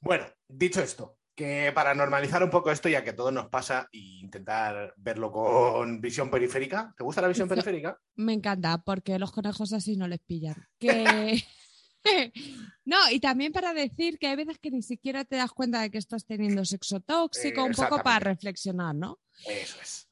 Bueno, 0.00 0.26
dicho 0.46 0.82
esto, 0.82 1.16
que 1.34 1.72
para 1.74 1.94
normalizar 1.94 2.42
un 2.42 2.50
poco 2.50 2.70
esto, 2.70 2.90
ya 2.90 3.02
que 3.02 3.14
todo 3.14 3.30
nos 3.30 3.48
pasa, 3.48 3.88
e 3.90 3.98
intentar 4.20 4.92
verlo 4.98 5.32
con 5.32 6.00
visión 6.00 6.30
periférica. 6.30 6.92
¿Te 6.94 7.04
gusta 7.04 7.22
la 7.22 7.28
visión 7.28 7.48
periférica? 7.48 7.98
Me 8.16 8.34
encanta 8.34 8.78
porque 8.78 9.18
los 9.18 9.32
conejos 9.32 9.72
así 9.72 9.96
no 9.96 10.08
les 10.08 10.20
pillan. 10.20 10.56
Que... 10.78 11.42
no, 12.84 13.10
y 13.10 13.20
también 13.20 13.52
para 13.52 13.74
decir 13.74 14.18
que 14.18 14.28
hay 14.28 14.36
veces 14.36 14.58
que 14.58 14.70
ni 14.70 14.82
siquiera 14.82 15.24
te 15.24 15.36
das 15.36 15.52
cuenta 15.52 15.80
de 15.80 15.90
que 15.90 15.98
estás 15.98 16.24
teniendo 16.24 16.64
sexo 16.64 17.00
tóxico, 17.00 17.64
un 17.64 17.72
poco 17.72 18.02
para 18.02 18.20
reflexionar, 18.20 18.94
¿no? 18.94 19.18
Eso 19.46 19.78
es. 19.82 20.08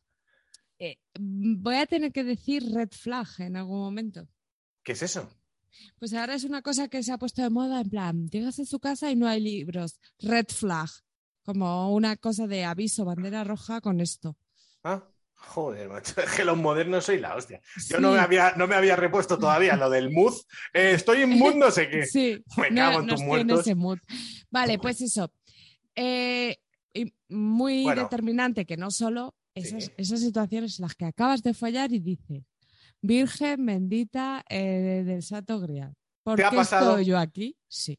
voy 1.19 1.77
a 1.77 1.87
tener 1.87 2.13
que 2.13 2.25
decir 2.25 2.65
red 2.73 2.91
flag 2.91 3.29
en 3.39 3.57
algún 3.57 3.81
momento. 3.81 4.29
¿Qué 4.83 4.93
es 4.93 5.03
eso? 5.03 5.29
Pues 5.99 6.15
ahora 6.15 6.35
es 6.35 6.45
una 6.45 6.63
cosa 6.63 6.89
que 6.89 7.03
se 7.03 7.13
ha 7.13 7.19
puesto 7.19 7.43
de 7.43 7.51
moda, 7.51 7.81
en 7.81 7.91
plan, 7.91 8.29
llegas 8.29 8.59
a 8.59 8.65
su 8.65 8.79
casa 8.79 9.11
y 9.11 9.17
no 9.17 9.27
hay 9.29 9.41
libros. 9.41 9.99
Red 10.19 10.47
flag. 10.49 10.89
Como 11.45 11.95
una 11.95 12.17
cosa 12.17 12.47
de 12.47 12.65
aviso, 12.65 13.05
bandera 13.05 13.45
roja 13.45 13.81
con 13.81 14.01
esto. 14.01 14.37
Ah, 14.83 15.09
joder, 15.37 15.89
macho. 15.89 16.15
Es 16.21 16.33
que 16.33 16.45
los 16.45 16.57
modernos 16.57 17.05
soy 17.05 17.19
la 17.19 17.35
hostia. 17.37 17.61
Yo 17.89 18.01
no, 18.01 18.13
me 18.13 18.19
había, 18.19 18.55
no 18.57 18.67
me 18.67 18.75
había 18.75 18.97
repuesto 18.97 19.39
todavía 19.39 19.77
lo 19.77 19.89
del 19.91 20.11
mood. 20.11 20.35
Eh, 20.73 20.93
estoy 20.95 21.23
en 21.23 21.39
mood 21.39 21.55
no 21.55 21.71
sé 21.71 21.89
qué. 21.89 22.05
Sí, 22.07 22.43
Me 22.57 22.71
no, 22.71 22.77
cago 22.83 23.01
en 23.01 23.07
tus 23.07 23.21
estoy 23.21 23.23
en 23.23 23.47
muertos. 23.47 23.61
ese 23.61 23.75
mood. 23.75 23.99
Vale, 24.51 24.79
pues 24.79 25.01
eso. 25.01 25.33
Eh, 25.95 26.57
y 26.93 27.15
muy 27.29 27.85
Bueno. 27.85 28.03
determinante 28.03 28.65
que 28.67 28.77
no 28.77 28.91
solo 28.91 29.35
Sí. 29.55 29.79
esas, 29.97 30.21
situaciones 30.21 30.79
en 30.79 30.83
las 30.83 30.95
que 30.95 31.07
acabas 31.07 31.43
de 31.43 31.55
follar 31.55 31.91
y 31.91 31.99
dices, 31.99 32.43
Virgen 33.01 33.65
bendita 33.65 34.45
eh, 34.51 35.03
del 35.07 35.23
Santo 35.23 35.59
Grial. 35.61 35.95
¿Por 36.23 36.37
¿Te 36.37 36.45
ha 36.45 36.51
qué 36.51 36.57
pasado? 36.57 36.91
estoy 36.91 37.07
yo 37.07 37.19
aquí? 37.19 37.57
Sí. 37.67 37.99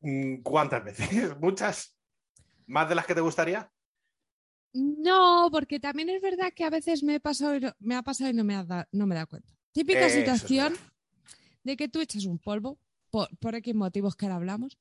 Mm, 0.00 0.42
¿Cuántas 0.42 0.84
veces? 0.84 1.36
¿Muchas? 1.40 1.96
¿Más 2.66 2.88
de 2.88 2.94
las 2.94 3.06
que 3.06 3.16
te 3.16 3.20
gustaría? 3.20 3.71
No, 4.74 5.48
porque 5.50 5.78
también 5.80 6.08
es 6.08 6.20
verdad 6.22 6.52
que 6.54 6.64
a 6.64 6.70
veces 6.70 7.02
me, 7.02 7.16
he 7.16 7.20
pasado 7.20 7.56
y 7.56 7.60
no- 7.60 7.74
me 7.80 7.94
ha 7.94 8.02
pasado 8.02 8.30
y 8.30 8.34
no 8.34 8.44
me, 8.44 8.54
ha 8.54 8.64
da- 8.64 8.88
no 8.92 9.06
me 9.06 9.14
dado 9.14 9.26
cuenta. 9.28 9.52
Típica 9.72 10.06
Eso 10.06 10.16
situación 10.18 10.74
de 11.64 11.76
que 11.76 11.88
tú 11.88 12.00
echas 12.00 12.24
un 12.24 12.38
polvo, 12.38 12.78
por, 13.10 13.28
por 13.38 13.54
X 13.54 13.74
motivos 13.74 14.16
que 14.16 14.24
ahora 14.26 14.36
hablamos, 14.36 14.78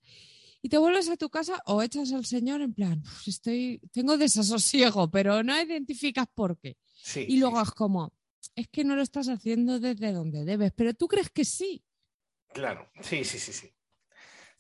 y 0.62 0.70
te 0.70 0.78
vuelves 0.78 1.10
a 1.10 1.18
tu 1.18 1.30
casa 1.30 1.62
o 1.66 1.82
echas 1.82 2.12
al 2.14 2.26
señor 2.26 2.62
en 2.62 2.74
plan, 2.74 3.02
"Uf, 3.04 3.28
estoy, 3.28 3.82
tengo 3.92 4.18
desasosiego, 4.18 5.10
pero 5.12 5.44
no 5.44 5.60
identificas 5.62 6.28
por 6.34 6.58
qué. 6.60 6.78
Sí. 6.96 7.26
Y 7.28 7.38
luego 7.40 7.58
sí. 7.58 7.64
es 7.68 7.72
como, 7.72 8.14
es 8.56 8.68
que 8.70 8.84
no 8.84 8.96
lo 8.96 9.02
estás 9.02 9.28
haciendo 9.28 9.80
desde 9.80 10.12
donde 10.14 10.46
debes, 10.46 10.72
pero 10.74 10.94
tú 10.94 11.08
crees 11.08 11.30
que 11.30 11.44
sí. 11.46 11.84
Claro, 12.54 12.90
sí, 13.02 13.24
sí, 13.24 13.40
sí, 13.40 13.52
sí. 13.54 13.74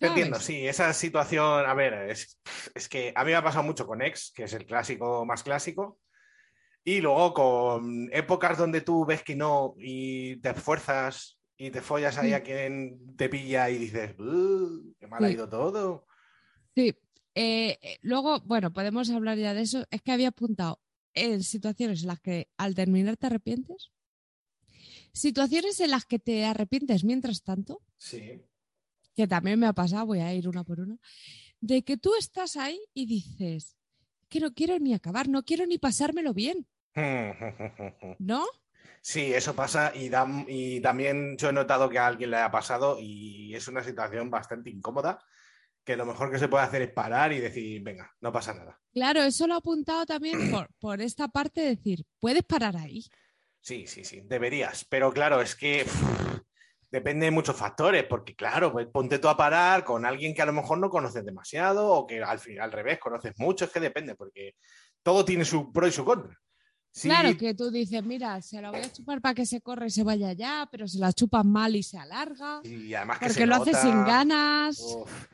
Entiendo, 0.07 0.39
sí, 0.39 0.67
esa 0.67 0.91
situación, 0.93 1.65
a 1.65 1.73
ver, 1.73 1.93
es, 2.09 2.39
es 2.73 2.89
que 2.89 3.13
a 3.15 3.23
mí 3.23 3.31
me 3.31 3.37
ha 3.37 3.43
pasado 3.43 3.63
mucho 3.63 3.85
con 3.85 4.01
ex, 4.01 4.31
que 4.35 4.43
es 4.43 4.53
el 4.53 4.65
clásico 4.65 5.25
más 5.25 5.43
clásico, 5.43 5.99
y 6.83 6.99
luego 7.01 7.33
con 7.33 8.09
épocas 8.11 8.57
donde 8.57 8.81
tú 8.81 9.05
ves 9.05 9.23
que 9.23 9.35
no 9.35 9.75
y 9.77 10.37
te 10.37 10.49
esfuerzas 10.49 11.37
y 11.55 11.69
te 11.69 11.81
follas 11.81 12.17
ahí 12.17 12.33
a 12.33 12.41
quien 12.41 13.15
te 13.15 13.29
pilla 13.29 13.69
y 13.69 13.77
dices, 13.77 14.15
"Uh, 14.19 14.93
qué 14.99 15.05
mal 15.07 15.23
ha 15.23 15.27
Sí. 15.27 15.33
ido 15.35 15.47
todo. 15.47 16.07
Sí. 16.75 16.95
Eh, 17.35 17.77
eh, 17.81 17.97
luego, 18.01 18.41
bueno, 18.41 18.73
podemos 18.73 19.09
hablar 19.11 19.37
ya 19.37 19.53
de 19.53 19.61
eso. 19.61 19.85
Es 19.91 20.01
que 20.01 20.11
había 20.11 20.29
apuntado 20.29 20.81
en 21.13 21.43
situaciones 21.43 22.01
en 22.01 22.07
las 22.07 22.19
que 22.19 22.49
al 22.57 22.73
terminar 22.73 23.15
te 23.17 23.27
arrepientes. 23.27 23.91
Situaciones 25.13 25.79
en 25.81 25.91
las 25.91 26.05
que 26.05 26.19
te 26.19 26.45
arrepientes 26.45 27.03
mientras 27.03 27.43
tanto, 27.43 27.81
Sí. 27.97 28.41
Que 29.15 29.27
también 29.27 29.59
me 29.59 29.67
ha 29.67 29.73
pasado, 29.73 30.05
voy 30.05 30.19
a 30.19 30.33
ir 30.33 30.47
una 30.47 30.63
por 30.63 30.79
una, 30.79 30.97
de 31.59 31.83
que 31.83 31.97
tú 31.97 32.13
estás 32.17 32.57
ahí 32.57 32.79
y 32.93 33.05
dices 33.05 33.77
que 34.29 34.39
no 34.39 34.53
quiero 34.53 34.79
ni 34.79 34.93
acabar, 34.93 35.27
no 35.27 35.43
quiero 35.43 35.65
ni 35.65 35.77
pasármelo 35.77 36.33
bien, 36.33 36.67
¿no? 38.19 38.45
Sí, 39.01 39.33
eso 39.33 39.55
pasa 39.55 39.91
y, 39.95 40.09
da- 40.09 40.45
y 40.47 40.79
también 40.79 41.37
yo 41.37 41.49
he 41.49 41.53
notado 41.53 41.89
que 41.89 41.99
a 41.99 42.07
alguien 42.07 42.31
le 42.31 42.37
ha 42.37 42.51
pasado 42.51 42.97
y 42.99 43.53
es 43.55 43.67
una 43.67 43.83
situación 43.83 44.29
bastante 44.29 44.69
incómoda, 44.69 45.19
que 45.83 45.95
lo 45.95 46.05
mejor 46.05 46.31
que 46.31 46.37
se 46.39 46.47
puede 46.47 46.63
hacer 46.63 46.83
es 46.83 46.91
parar 46.91 47.33
y 47.33 47.39
decir, 47.39 47.81
venga, 47.81 48.11
no 48.21 48.31
pasa 48.31 48.53
nada. 48.53 48.79
Claro, 48.93 49.23
eso 49.23 49.47
lo 49.47 49.55
he 49.55 49.57
apuntado 49.57 50.05
también 50.05 50.37
por, 50.51 50.69
por 50.79 51.01
esta 51.01 51.27
parte 51.27 51.61
de 51.61 51.75
decir, 51.75 52.05
puedes 52.19 52.43
parar 52.43 52.77
ahí. 52.77 53.03
Sí, 53.59 53.85
sí, 53.87 54.03
sí, 54.03 54.21
deberías, 54.25 54.85
pero 54.85 55.11
claro, 55.11 55.41
es 55.41 55.55
que 55.55 55.85
depende 56.91 57.25
de 57.25 57.31
muchos 57.31 57.55
factores, 57.55 58.03
porque 58.03 58.35
claro, 58.35 58.71
pues 58.71 58.87
ponte 58.87 59.19
tú 59.19 59.29
a 59.29 59.37
parar 59.37 59.83
con 59.83 60.05
alguien 60.05 60.33
que 60.33 60.41
a 60.41 60.45
lo 60.45 60.53
mejor 60.53 60.77
no 60.77 60.89
conoces 60.89 61.25
demasiado 61.25 61.87
o 61.87 62.05
que 62.05 62.21
al 62.21 62.39
final 62.39 62.65
al 62.65 62.71
revés 62.71 62.99
conoces 62.99 63.33
mucho, 63.37 63.65
es 63.65 63.71
que 63.71 63.79
depende, 63.79 64.15
porque 64.15 64.55
todo 65.01 65.23
tiene 65.23 65.45
su 65.45 65.71
pro 65.71 65.87
y 65.87 65.91
su 65.91 66.03
contra. 66.03 66.37
Sí, 66.93 67.07
Claro, 67.07 67.37
que 67.37 67.53
tú 67.53 67.71
dices, 67.71 68.03
mira, 68.03 68.41
se 68.41 68.61
la 68.61 68.69
voy 68.69 68.81
a 68.81 68.91
chupar 68.91 69.21
para 69.21 69.33
que 69.33 69.45
se 69.45 69.61
corre 69.61 69.87
y 69.87 69.91
se 69.91 70.03
vaya 70.03 70.33
ya, 70.33 70.67
pero 70.69 70.85
se 70.89 70.99
la 70.99 71.13
chupas 71.13 71.45
mal 71.45 71.73
y 71.73 71.83
se 71.83 71.97
alarga, 71.97 72.59
y 72.63 72.93
además 72.93 73.19
que 73.19 73.27
porque 73.27 73.39
se 73.39 73.45
lo 73.45 73.55
haces 73.55 73.77
sin 73.77 74.03
ganas, 74.03 74.77
Uf. 74.77 75.27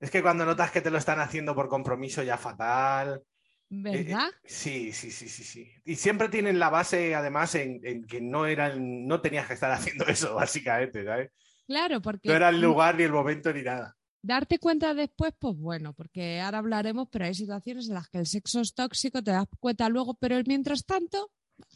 Es 0.00 0.10
que 0.10 0.22
cuando 0.22 0.44
notas 0.44 0.70
que 0.70 0.80
te 0.80 0.90
lo 0.90 0.98
están 0.98 1.20
haciendo 1.20 1.54
por 1.54 1.68
compromiso 1.68 2.22
ya 2.22 2.36
fatal. 2.36 3.22
¿Verdad? 3.70 4.28
Eh, 4.28 4.38
sí, 4.44 4.92
sí, 4.92 5.10
sí, 5.10 5.28
sí, 5.28 5.44
sí. 5.44 5.72
Y 5.84 5.96
siempre 5.96 6.28
tienen 6.28 6.58
la 6.58 6.70
base, 6.70 7.14
además, 7.14 7.54
en, 7.54 7.80
en 7.84 8.04
que 8.06 8.20
no 8.20 8.46
eran, 8.46 9.06
no 9.06 9.20
tenías 9.20 9.46
que 9.46 9.54
estar 9.54 9.70
haciendo 9.72 10.06
eso, 10.06 10.34
básicamente, 10.34 11.04
¿sabes? 11.04 11.30
Claro, 11.66 12.00
porque 12.02 12.28
No 12.28 12.34
era 12.34 12.48
el 12.50 12.60
lugar 12.60 12.96
ni 12.96 13.04
el 13.04 13.12
momento 13.12 13.52
ni 13.52 13.62
nada. 13.62 13.96
darte 14.22 14.58
cuenta 14.58 14.94
después, 14.94 15.32
pues 15.38 15.56
bueno, 15.56 15.92
porque 15.94 16.40
ahora 16.40 16.58
hablaremos, 16.58 17.08
pero 17.10 17.24
hay 17.26 17.34
situaciones 17.34 17.88
en 17.88 17.94
las 17.94 18.08
que 18.08 18.18
el 18.18 18.26
sexo 18.26 18.60
es 18.60 18.74
tóxico, 18.74 19.22
te 19.22 19.30
das 19.32 19.46
cuenta 19.60 19.88
luego, 19.88 20.14
pero 20.14 20.36
el 20.36 20.44
mientras 20.46 20.84
tanto, 20.84 21.30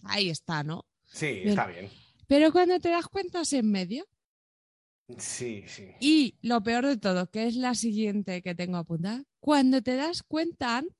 ahí 0.04 0.30
está, 0.30 0.62
¿no? 0.62 0.86
Sí, 1.04 1.26
Bien. 1.42 1.48
está 1.50 1.66
bien. 1.66 1.90
Pero 2.26 2.52
cuando 2.52 2.78
te 2.80 2.90
das 2.90 3.06
cuenta 3.08 3.42
es 3.42 3.52
en 3.52 3.70
medio. 3.70 4.06
Sí, 5.18 5.64
sí. 5.68 5.88
Y 6.00 6.38
lo 6.42 6.62
peor 6.62 6.86
de 6.86 6.96
todo, 6.96 7.30
que 7.30 7.46
es 7.46 7.54
la 7.56 7.74
siguiente 7.74 8.42
que 8.42 8.54
tengo 8.54 8.76
apuntada, 8.78 9.22
cuando 9.40 9.82
te 9.82 9.96
das 9.96 10.22
cuenta 10.22 10.78
antes 10.78 10.96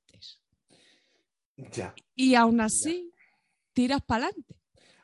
Ya. 1.55 1.93
y 2.15 2.35
aún 2.35 2.61
así 2.61 3.11
tiras 3.73 4.01
para 4.01 4.25
adelante. 4.25 4.55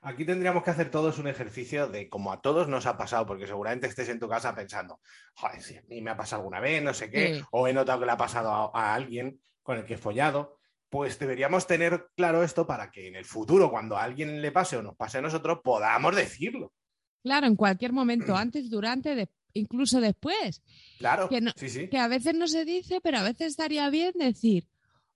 Aquí 0.02 0.26
tendríamos 0.26 0.64
que 0.64 0.70
hacer 0.72 0.90
todos 0.90 1.20
un 1.20 1.28
ejercicio 1.28 1.88
de 1.88 2.08
como 2.10 2.32
a 2.32 2.42
todos 2.42 2.68
nos 2.70 2.86
ha 2.86 2.98
pasado, 2.98 3.26
porque 3.26 3.46
seguramente 3.48 3.88
estés 3.88 4.08
en 4.10 4.20
tu 4.20 4.30
casa 4.30 4.56
pensando, 4.56 5.02
joder, 5.36 5.62
si 5.62 5.76
a 5.76 5.84
mí 5.90 6.02
me 6.02 6.12
ha 6.12 6.18
pasado 6.18 6.42
alguna 6.42 6.60
vez, 6.62 6.82
no 6.82 6.94
sé 6.94 7.10
qué, 7.12 7.36
Sí. 7.36 7.42
o 7.52 7.68
he 7.68 7.74
notado 7.74 8.00
que 8.00 8.06
le 8.06 8.12
ha 8.14 8.18
pasado 8.18 8.50
a, 8.50 8.72
a 8.74 8.94
alguien 8.96 9.42
con 9.62 9.78
el 9.78 9.86
que 9.86 9.96
he 9.96 9.98
follado. 9.98 10.58
Pues 10.90 11.20
deberíamos 11.20 11.68
tener 11.68 12.08
claro 12.16 12.44
esto 12.44 12.66
para 12.66 12.90
que 12.90 13.08
en 13.08 13.16
el 13.16 13.26
futuro, 13.26 13.70
cuando 13.70 13.96
a 13.98 14.04
alguien 14.04 14.42
le 14.42 14.52
pase 14.52 14.78
o 14.78 14.82
nos 14.82 14.96
pase 14.96 15.20
a 15.20 15.22
nosotros, 15.22 15.60
podamos 15.64 16.16
decirlo. 16.16 16.74
Claro, 17.22 17.46
en 17.48 17.56
cualquier 17.58 17.92
momento, 17.92 18.36
antes, 18.38 18.70
durante, 18.70 19.14
de- 19.16 19.30
incluso 19.54 20.00
después. 20.02 20.64
Claro, 20.98 21.28
Que 21.30 21.42
no- 21.42 21.52
sí, 21.58 21.68
sí. 21.70 21.90
que 21.90 21.98
a 22.00 22.08
veces 22.08 22.34
no 22.36 22.48
se 22.48 22.64
dice, 22.66 23.02
pero 23.04 23.18
a 23.20 23.24
veces 23.24 23.48
estaría 23.48 23.88
bien 23.90 24.14
decir, 24.18 24.68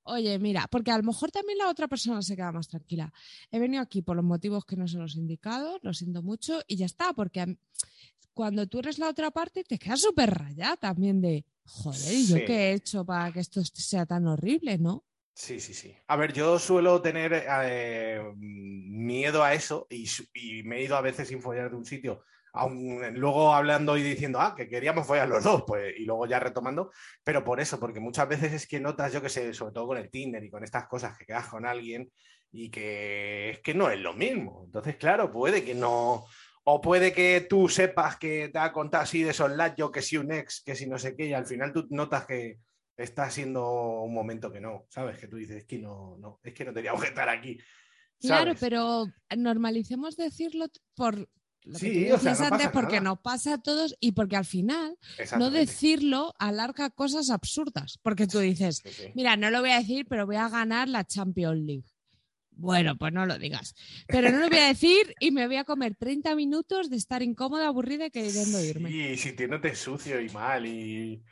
oye, 0.03 0.37
mira, 0.39 0.67
porque 0.69 0.91
a 0.91 0.97
lo 0.97 1.03
mejor 1.03 1.31
también 1.31 1.57
la 1.57 1.69
otra 1.69 1.87
persona 1.87 2.21
se 2.21 2.35
queda 2.35 2.51
más 2.51 2.67
tranquila. 2.67 3.11
He 3.51 3.59
venido 3.59 3.81
aquí 3.81 4.01
por 4.01 4.15
los 4.15 4.25
motivos 4.25 4.65
que 4.65 4.75
no 4.75 4.87
se 4.87 4.97
los 4.97 5.15
he 5.15 5.19
indicado, 5.19 5.79
lo 5.81 5.93
siento 5.93 6.21
mucho 6.21 6.61
y 6.67 6.75
ya 6.77 6.85
está, 6.85 7.13
porque 7.13 7.57
cuando 8.33 8.67
tú 8.67 8.79
eres 8.79 8.99
la 8.99 9.09
otra 9.09 9.31
parte 9.31 9.63
te 9.63 9.77
quedas 9.77 10.01
súper 10.01 10.31
rayada 10.33 10.77
también 10.77 11.21
de, 11.21 11.45
joder, 11.65 12.13
¿y 12.13 12.25
yo 12.25 12.37
Sí. 12.37 12.43
qué 12.45 12.53
he 12.53 12.73
hecho 12.73 13.05
para 13.05 13.31
que 13.31 13.39
esto 13.39 13.63
sea 13.63 14.05
tan 14.05 14.27
horrible, 14.27 14.77
no? 14.77 15.03
Sí, 15.35 15.59
sí, 15.59 15.73
sí. 15.73 15.95
A 16.07 16.15
ver, 16.15 16.31
yo 16.31 16.59
suelo 16.59 17.01
tener 17.01 17.31
eh, 17.33 18.21
miedo 18.37 19.43
a 19.43 19.53
eso 19.55 19.87
y, 19.89 20.07
y 20.33 20.63
me 20.63 20.77
he 20.77 20.83
ido 20.83 20.95
a 20.95 21.01
veces 21.01 21.27
sin 21.27 21.41
follar 21.41 21.71
de 21.71 21.75
un 21.77 21.85
sitio, 21.85 22.23
aun 22.53 23.15
luego 23.15 23.53
hablando 23.53 23.97
y 23.97 24.03
diciendo, 24.03 24.39
ah, 24.39 24.53
que 24.55 24.67
queríamos 24.67 25.05
follar 25.07 25.27
los 25.27 25.43
dos, 25.43 25.63
pues, 25.65 25.93
y 25.97 26.05
luego 26.05 26.25
ya 26.27 26.39
retomando, 26.39 26.91
pero 27.23 27.43
por 27.43 27.59
eso, 27.59 27.79
porque 27.79 27.99
muchas 27.99 28.27
veces 28.29 28.53
es 28.53 28.67
que 28.67 28.79
notas, 28.79 29.11
yo 29.11 29.21
que 29.21 29.29
sé, 29.29 29.53
sobre 29.53 29.73
todo 29.73 29.87
con 29.87 29.97
el 29.97 30.09
Tinder 30.09 30.43
y 30.43 30.51
con 30.51 30.63
estas 30.63 30.87
cosas, 30.87 31.17
que 31.17 31.25
quedas 31.25 31.47
con 31.47 31.65
alguien 31.65 32.11
y 32.51 32.69
que 32.69 33.49
es 33.49 33.59
que 33.59 33.73
no 33.73 33.89
es 33.89 33.99
lo 33.99 34.13
mismo. 34.13 34.63
Entonces, 34.65 34.95
claro, 34.97 35.31
puede 35.31 35.63
que 35.63 35.73
no, 35.73 36.25
o 36.63 36.79
puede 36.79 37.11
que 37.11 37.41
tú 37.41 37.67
sepas 37.67 38.17
que 38.17 38.49
te 38.49 38.59
ha 38.59 38.71
contado 38.71 39.03
así 39.03 39.23
de 39.23 39.33
yo 39.75 39.91
que 39.91 40.01
si 40.03 40.17
un 40.17 40.31
ex, 40.31 40.61
que 40.63 40.75
si 40.75 40.87
no 40.87 40.99
sé 40.99 41.15
qué, 41.15 41.25
y 41.25 41.33
al 41.33 41.47
final 41.47 41.73
tú 41.73 41.87
notas 41.89 42.25
que 42.27 42.59
está 42.95 43.29
siendo 43.31 44.01
un 44.01 44.13
momento 44.13 44.51
que 44.51 44.61
no, 44.61 44.85
¿sabes? 44.89 45.17
Que 45.17 45.27
tú 45.27 45.37
dices, 45.37 45.57
es 45.57 45.65
que 45.65 45.79
no, 45.79 46.17
no, 46.19 46.39
es 46.43 46.53
que 46.53 46.63
no 46.63 46.73
teníamos 46.73 47.01
que 47.01 47.07
estar 47.07 47.27
aquí. 47.27 47.57
Claro, 48.19 48.53
pero 48.59 49.05
normalicemos 49.35 50.15
decirlo 50.15 50.67
por 50.95 51.27
lo 51.65 51.73
que 51.73 51.79
Sí, 51.79 52.07
tú 52.09 52.15
o 52.15 52.19
sea, 52.19 52.33
no 52.35 52.55
antes, 52.55 52.69
porque 52.69 52.95
nada. 52.95 53.09
nos 53.09 53.19
pasa 53.19 53.53
a 53.55 53.61
todos 53.61 53.95
y 53.99 54.11
porque 54.13 54.35
al 54.35 54.45
final 54.45 54.97
no 55.37 55.49
decirlo 55.49 56.33
alarga 56.39 56.89
cosas 56.89 57.29
absurdas, 57.29 57.99
porque 58.01 58.27
tú 58.27 58.39
dices, 58.39 58.81
Sí, 58.83 58.89
sí. 58.91 59.11
Mira, 59.15 59.35
no 59.37 59.49
lo 59.49 59.61
voy 59.61 59.71
a 59.71 59.79
decir, 59.79 60.05
pero 60.09 60.25
voy 60.25 60.35
a 60.35 60.49
ganar 60.49 60.87
la 60.89 61.03
Champions 61.05 61.59
League. 61.61 61.85
Bueno, 62.55 62.95
pues 62.97 63.11
no 63.11 63.25
lo 63.25 63.39
digas. 63.39 63.73
Pero 64.07 64.29
no 64.29 64.37
lo 64.37 64.47
voy 64.49 64.59
a 64.59 64.67
decir 64.67 65.15
y 65.19 65.31
me 65.31 65.47
voy 65.47 65.55
a 65.55 65.63
comer 65.63 65.95
30 65.95 66.35
minutos 66.35 66.89
de 66.89 66.97
estar 66.97 67.23
incómoda, 67.23 67.65
aburrida 67.67 68.05
y 68.05 68.11
queriendo 68.11 68.63
irme. 68.63 68.89
Sí, 68.91 69.17
sintiéndote 69.17 69.73
sucio 69.73 70.21
y 70.21 70.29
mal 70.29 70.65
y, 70.67 70.71
y 71.13 71.23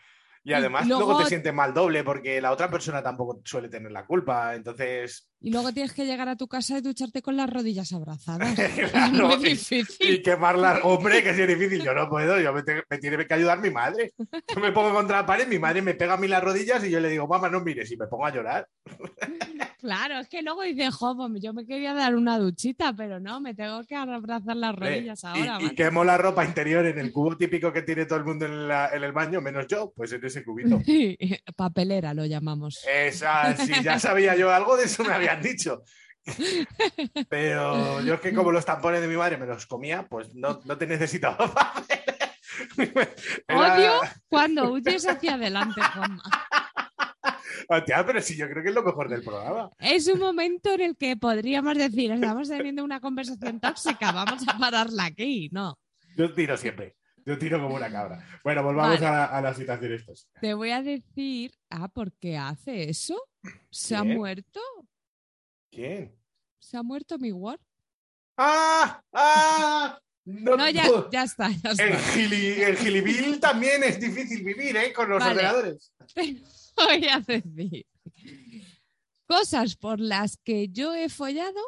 Y 0.43 0.53
además 0.53 0.87
luego... 0.87 1.03
luego- 1.05 1.21
te 1.23 1.29
sientes 1.29 1.53
mal 1.53 1.73
doble 1.75 2.03
porque 2.03 2.41
la 2.41 2.51
otra 2.51 2.71
persona 2.71 3.03
tampoco 3.03 3.39
suele 3.45 3.69
tener 3.69 3.91
la 3.91 4.05
culpa, 4.07 4.55
entonces... 4.55 5.30
Y 5.43 5.49
luego 5.51 5.73
tienes 5.73 5.91
que 5.93 6.05
llegar 6.05 6.29
a 6.29 6.35
tu 6.35 6.47
casa 6.47 6.77
y 6.77 6.81
ducharte 6.81 7.23
con 7.23 7.35
las 7.35 7.49
rodillas 7.49 7.91
abrazadas. 7.93 8.53
Claro, 8.91 9.31
es 9.33 9.39
muy 9.39 9.47
y- 9.47 9.49
difícil. 9.53 10.09
Y 10.13 10.21
quemarla, 10.21 10.81
hombre, 10.83 11.23
que 11.23 11.31
es 11.31 11.37
difícil, 11.47 11.81
yo 11.83 11.95
no 11.95 12.07
puedo, 12.07 12.39
yo 12.39 12.53
me, 12.53 12.61
te- 12.61 12.83
me 12.87 12.97
tiene 12.99 13.25
que 13.25 13.33
ayudar 13.33 13.59
mi 13.59 13.71
madre. 13.71 14.13
Yo 14.53 14.61
me 14.61 14.71
pongo 14.71 14.93
contra 14.93 15.17
la 15.21 15.25
pared, 15.25 15.47
mi 15.47 15.57
madre 15.57 15.81
me 15.81 15.95
pega 15.95 16.13
a 16.13 16.17
mí 16.17 16.27
las 16.27 16.43
rodillas 16.43 16.83
y 16.85 16.91
yo 16.91 16.99
le 16.99 17.09
digo, 17.09 17.27
mamá, 17.27 17.49
no 17.49 17.59
mires, 17.61 17.91
y 17.91 17.97
me 17.97 18.05
pongo 18.07 18.25
a 18.27 18.31
llorar. 18.33 18.67
Claro, 19.81 20.19
es 20.19 20.29
que 20.29 20.43
luego 20.43 20.61
dice, 20.61 20.91
jo, 20.91 21.17
pues 21.17 21.41
yo 21.41 21.53
me 21.53 21.65
quería 21.65 21.95
dar 21.95 22.15
una 22.15 22.37
duchita, 22.37 22.93
pero 22.93 23.19
no, 23.19 23.41
me 23.41 23.55
tengo 23.55 23.83
que 23.83 23.95
abrazar 23.95 24.55
las 24.55 24.75
rodillas 24.75 25.23
Eh, 25.23 25.27
ahora. 25.27 25.57
y, 25.59 25.65
y 25.65 25.69
quemo 25.71 26.03
la 26.03 26.19
ropa 26.19 26.45
interior 26.45 26.85
en 26.85 26.99
el 26.99 27.11
cubo 27.11 27.35
típico 27.35 27.73
que 27.73 27.81
tiene 27.81 28.05
todo 28.05 28.19
el 28.19 28.25
mundo 28.25 28.45
en, 28.45 28.67
la- 28.67 28.89
en 28.93 29.03
el 29.03 29.11
baño, 29.11 29.41
menos 29.41 29.65
yo, 29.65 29.91
pues 29.95 30.11
en 30.13 30.23
ese 30.23 30.43
cubito. 30.43 30.79
Papelera 31.55 32.13
lo 32.13 32.27
llamamos. 32.27 32.85
Esa, 32.87 33.57
sí, 33.57 33.73
ya 33.83 33.97
sabía 33.97 34.35
yo 34.35 34.51
algo 34.53 34.77
de 34.77 34.83
eso, 34.83 35.03
me 35.03 35.13
habían 35.31 35.41
dicho. 35.43 35.83
Pero 37.29 38.01
yo 38.01 38.13
es 38.15 38.21
que 38.21 38.33
como 38.33 38.51
los 38.51 38.65
tampones 38.65 39.01
de 39.01 39.07
mi 39.07 39.15
madre 39.15 39.37
me 39.37 39.45
los 39.45 39.65
comía, 39.65 40.07
pues 40.07 40.33
no, 40.35 40.61
no 40.65 40.77
te 40.77 40.87
necesitaba. 40.87 41.51
Era- 43.47 43.75
Odio 43.75 43.91
cuando 44.27 44.71
huyes 44.71 45.07
hacia 45.07 45.33
adelante, 45.35 45.81
Juanma. 45.81 46.23
Hostia, 47.67 48.05
pero 48.05 48.21
sí, 48.21 48.35
yo 48.35 48.49
creo 48.49 48.63
que 48.63 48.69
es 48.69 48.75
lo 48.75 48.83
mejor 48.83 49.07
del 49.09 49.23
programa. 49.23 49.69
Es 49.79 50.07
un 50.07 50.19
momento 50.19 50.73
en 50.73 50.81
el 50.81 50.97
que 50.97 51.15
podríamos 51.15 51.77
decir, 51.77 52.11
estamos 52.11 52.49
teniendo 52.49 52.83
una 52.83 52.99
conversación 52.99 53.59
tóxica, 53.59 54.11
vamos 54.11 54.43
a 54.47 54.57
pararla 54.57 55.05
aquí. 55.05 55.49
No, 55.51 55.77
Yo 56.17 56.33
tiro 56.33 56.57
siempre. 56.57 56.95
Yo 57.25 57.37
tiro 57.37 57.61
como 57.61 57.75
una 57.75 57.89
cabra. 57.91 58.25
Bueno, 58.43 58.63
volvamos 58.63 58.99
Vale. 58.99 59.05
a, 59.07 59.11
la- 59.11 59.25
a 59.25 59.41
las 59.41 59.55
situaciones 59.57 60.05
tóxicas. 60.05 60.41
te 60.41 60.53
voy 60.55 60.71
a 60.71 60.81
decir, 60.81 61.51
ah, 61.69 61.87
¿por 61.87 62.11
qué 62.13 62.35
hace 62.37 62.89
eso? 62.89 63.21
¿Se 63.69 63.95
ha 63.95 64.03
muerto? 64.03 64.59
¿Quién? 65.71 66.15
¿Se 66.59 66.77
ha 66.77 66.83
muerto 66.83 67.17
mi 67.17 67.31
Word? 67.31 67.59
¡Ah! 68.37 69.01
¡Ah! 69.13 69.99
No, 70.25 70.55
No, 70.55 70.69
ya, 70.69 70.83
ya 71.11 71.23
está, 71.23 71.49
ya 71.49 71.71
El, 71.71 71.79
está. 71.93 71.99
gili, 72.13 72.61
el 72.61 72.77
gilibil 72.77 73.39
también 73.39 73.83
es 73.83 73.99
difícil 73.99 74.43
vivir, 74.43 74.75
¿eh? 74.77 74.93
Con 74.93 75.09
los 75.09 75.19
Vale. 75.19 75.31
ordenadores. 75.33 75.91
Te 76.13 76.41
voy 76.75 77.07
a 77.07 77.19
decir 77.21 77.85
cosas 79.25 79.75
por 79.77 79.99
las 79.99 80.37
que 80.37 80.67
yo 80.69 80.93
he 80.93 81.07
follado 81.09 81.59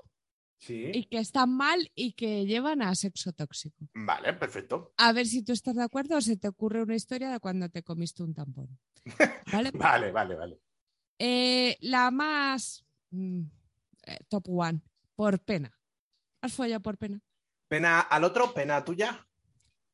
Sí. 0.60 0.92
y 0.94 1.06
que 1.06 1.18
están 1.18 1.50
mal 1.50 1.92
y 1.96 2.14
que 2.14 2.46
llevan 2.46 2.82
a 2.82 2.94
sexo 2.96 3.34
tóxico. 3.34 3.86
Vale, 3.94 4.34
perfecto. 4.34 4.94
A 4.98 5.12
ver 5.12 5.26
si 5.28 5.44
tú 5.44 5.52
estás 5.52 5.76
de 5.76 5.84
acuerdo 5.84 6.16
o 6.18 6.22
se 6.22 6.38
te 6.38 6.48
ocurre 6.48 6.82
una 6.84 6.96
historia 6.96 7.30
de 7.32 7.40
cuando 7.40 7.68
te 7.70 7.84
comiste 7.84 8.24
un 8.24 8.34
tampón. 8.34 8.78
¿Vale? 9.52 9.72
Vale, 9.74 10.12
vale, 10.12 10.36
vale. 10.36 10.60
Eh, 11.20 11.78
la 11.82 12.12
más 12.12 12.86
mm, 13.12 13.42
eh, 14.06 14.20
top 14.30 14.46
one, 14.50 14.82
por 15.16 15.40
pena. 15.40 15.72
¿Has 16.42 16.54
follado 16.54 16.82
por 16.82 16.98
pena? 16.98 17.20
Pena 17.68 18.02
al 18.02 18.24
otro, 18.24 18.54
pena 18.54 18.84
tuya. 18.84 19.26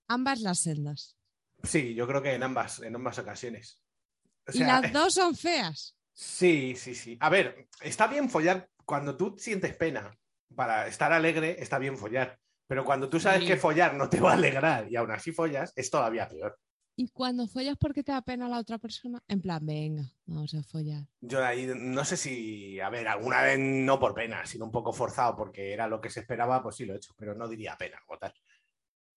Ambas 0.07 0.41
las 0.41 0.59
sendas. 0.59 1.15
Sí, 1.63 1.93
yo 1.93 2.07
creo 2.07 2.21
que 2.21 2.33
en 2.33 2.43
ambas, 2.43 2.79
en 2.81 2.95
ambas 2.95 3.19
ocasiones. 3.19 3.81
O 4.47 4.51
y 4.53 4.59
las 4.59 4.91
dos 4.91 5.13
son 5.13 5.35
feas. 5.35 5.95
sí, 6.13 6.73
sí, 6.75 6.95
sí. 6.95 7.17
A 7.19 7.29
ver, 7.29 7.67
está 7.81 8.07
bien 8.07 8.29
follar 8.29 8.69
cuando 8.85 9.15
tú 9.15 9.35
sientes 9.37 9.75
pena. 9.75 10.15
Para 10.55 10.87
estar 10.87 11.13
alegre 11.13 11.57
está 11.61 11.77
bien 11.77 11.97
follar. 11.97 12.39
Pero 12.67 12.83
cuando 12.83 13.09
tú 13.09 13.19
sabes 13.19 13.41
Sí. 13.41 13.47
que 13.47 13.57
follar 13.57 13.93
no 13.93 14.09
te 14.09 14.19
va 14.19 14.31
a 14.31 14.33
alegrar 14.33 14.91
y 14.91 14.95
aún 14.95 15.11
así 15.11 15.31
follas, 15.31 15.71
es 15.75 15.89
todavía 15.91 16.27
peor. 16.27 16.57
Y 17.01 17.07
cuando 17.07 17.47
follas 17.47 17.77
porque 17.79 18.03
te 18.03 18.11
da 18.11 18.21
pena 18.21 18.49
la 18.49 18.59
otra 18.59 18.77
persona, 18.77 19.23
en 19.29 19.39
plan, 19.39 19.65
venga, 19.65 20.03
vamos 20.25 20.53
a 20.53 20.61
follar. 20.61 21.07
Yo 21.21 21.41
ahí 21.45 21.65
no 21.73 22.03
sé 22.03 22.17
si, 22.17 22.77
a 22.81 22.89
ver, 22.89 23.07
alguna 23.07 23.41
vez 23.41 23.57
no 23.57 23.97
por 23.97 24.13
pena, 24.13 24.45
sino 24.45 24.65
un 24.65 24.71
poco 24.71 24.91
forzado 24.91 25.33
porque 25.37 25.71
era 25.71 25.87
lo 25.87 26.01
que 26.01 26.09
se 26.09 26.19
esperaba, 26.19 26.61
pues 26.61 26.75
sí 26.75 26.85
lo 26.85 26.93
he 26.93 26.97
hecho, 26.97 27.13
pero 27.17 27.33
no 27.33 27.47
diría 27.47 27.77
pena 27.77 28.01
como 28.05 28.19
tal. 28.19 28.33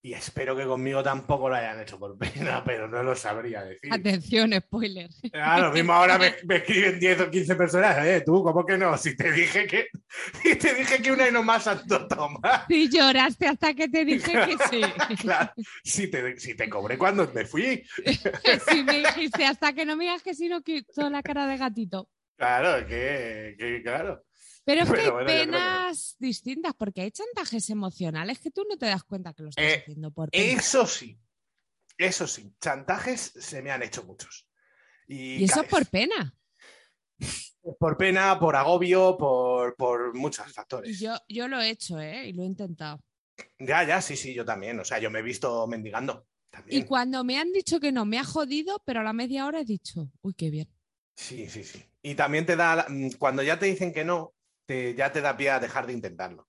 Y 0.05 0.15
espero 0.15 0.57
que 0.57 0.65
conmigo 0.65 1.01
tampoco 1.01 1.49
lo 1.49 1.55
hayan 1.55 1.81
hecho 1.81 1.97
por 1.97 2.19
pena, 2.19 2.65
pero 2.65 2.89
no 2.89 3.05
lo 3.05 3.15
sabría 3.15 3.63
decir. 3.63 3.93
Atención, 3.93 4.53
spoiler. 4.53 5.09
Ah, 5.33 5.61
lo 5.61 5.71
mismo 5.71 5.93
ahora 5.93 6.19
me, 6.19 6.35
me 6.45 6.57
escriben 6.57 6.99
10 6.99 7.21
o 7.21 7.31
15 7.31 7.55
personas, 7.55 8.05
¿eh? 8.05 8.23
Tú, 8.27 8.43
¿cómo 8.43 8.67
que 8.67 8.77
no? 8.77 8.99
Si 8.99 9.17
te 9.17 9.31
dije 9.31 9.65
que, 9.69 9.87
si 10.43 10.57
te 10.57 10.75
dije 10.75 11.01
que 11.01 11.13
una 11.13 11.29
y 11.29 11.33
no 11.33 11.45
más 11.45 11.63
Santo 11.63 12.09
Tomás. 12.09 12.65
Si 12.69 12.89
lloraste 12.89 13.47
hasta 13.47 13.75
que 13.75 13.89
te 13.89 14.05
dije 14.05 14.33
que 14.33 14.57
sí. 14.69 14.83
Claro, 15.23 15.53
si 15.85 16.09
te, 16.09 16.37
si 16.37 16.57
te 16.57 16.69
cobré 16.69 16.99
cuando 16.99 17.31
me 17.33 17.45
fui. 17.45 17.85
Si 18.69 18.83
me 18.83 18.99
dijiste 18.99 19.45
hasta 19.45 19.73
que 19.73 19.87
no 19.87 19.97
me 19.97 20.05
digas 20.05 20.23
que 20.23 20.35
sí, 20.35 20.49
no 20.49 20.63
quito 20.63 21.09
la 21.11 21.23
cara 21.23 21.47
de 21.47 21.57
gatito. 21.57 22.09
Claro, 22.37 22.85
que, 22.89 23.55
que 23.57 23.83
claro. 23.85 24.25
Pero 24.65 24.83
es 24.83 24.91
que 24.93 25.01
hay 25.01 25.13
que 25.13 25.25
penas 25.25 26.17
distintas, 26.19 26.75
porque 26.75 27.03
hay 27.03 27.11
chantajes 27.11 27.69
emocionales 27.71 28.39
que 28.41 28.51
tú 28.51 28.65
no 28.69 28.77
te 28.77 28.87
das 28.87 29.05
cuenta 29.05 29.33
que 29.35 29.43
lo 29.43 29.49
estás 29.51 29.65
Eh, 29.65 29.75
haciendo 29.77 30.11
por 30.13 30.31
pena. 30.31 30.61
Eso 30.61 30.87
sí, 30.87 31.19
eso 31.99 32.27
sí, 32.27 32.55
chantajes 32.61 33.21
se 33.39 33.63
me 33.63 33.71
han 33.71 33.83
hecho 33.83 34.05
muchos. 34.05 34.49
Y, 35.07 35.37
Y 35.37 35.45
eso 35.45 35.61
caes. 35.61 35.69
por 35.69 35.87
pena. 35.87 36.37
Por 37.79 37.97
pena, 37.97 38.39
por 38.41 38.57
agobio, 38.57 39.17
por, 39.17 39.77
por 39.77 40.15
muchos 40.15 40.53
factores. 40.53 40.99
yo, 40.99 41.15
yo 41.29 41.47
lo 41.49 41.61
he 41.61 41.71
hecho, 41.71 42.01
¿eh? 42.01 42.29
Y 42.29 42.33
lo 42.33 42.43
he 42.43 42.47
intentado. 42.47 43.01
Ya, 43.59 43.85
ya, 43.85 44.01
sí, 44.03 44.17
sí, 44.17 44.35
yo 44.35 44.45
también. 44.45 44.79
O 44.81 44.85
sea, 44.85 44.99
yo 44.99 45.11
me 45.11 45.21
he 45.21 45.23
visto 45.23 45.67
mendigando. 45.67 46.27
También. 46.51 46.83
Y 46.83 46.85
cuando 46.85 47.23
me 47.25 47.39
han 47.39 47.53
dicho 47.53 47.79
que 47.81 47.93
no, 47.93 48.05
me 48.05 48.19
ha 48.19 48.25
jodido, 48.25 48.83
pero 48.85 49.01
a 49.01 49.05
la 49.05 49.13
media 49.13 49.47
hora 49.47 49.61
he 49.61 49.65
dicho, 49.65 50.11
uy, 50.23 50.35
qué 50.35 50.51
bien. 50.51 50.69
Sí, 51.15 51.49
sí, 51.49 51.63
sí. 51.65 51.83
Y 52.03 52.15
también 52.15 52.45
te 52.47 52.57
da, 52.57 52.87
mm, 52.89 53.13
cuando 53.19 53.43
ya 53.43 53.59
te 53.59 53.67
dicen 53.67 53.93
que 53.93 54.05
no, 54.05 54.35
te, 54.73 54.95
ya 54.95 55.13
te 55.13 55.21
da 55.21 55.37
pie 55.37 55.51
a 55.51 55.61
dejar 55.61 55.87
de 55.87 55.93
intentarlo. 55.93 56.49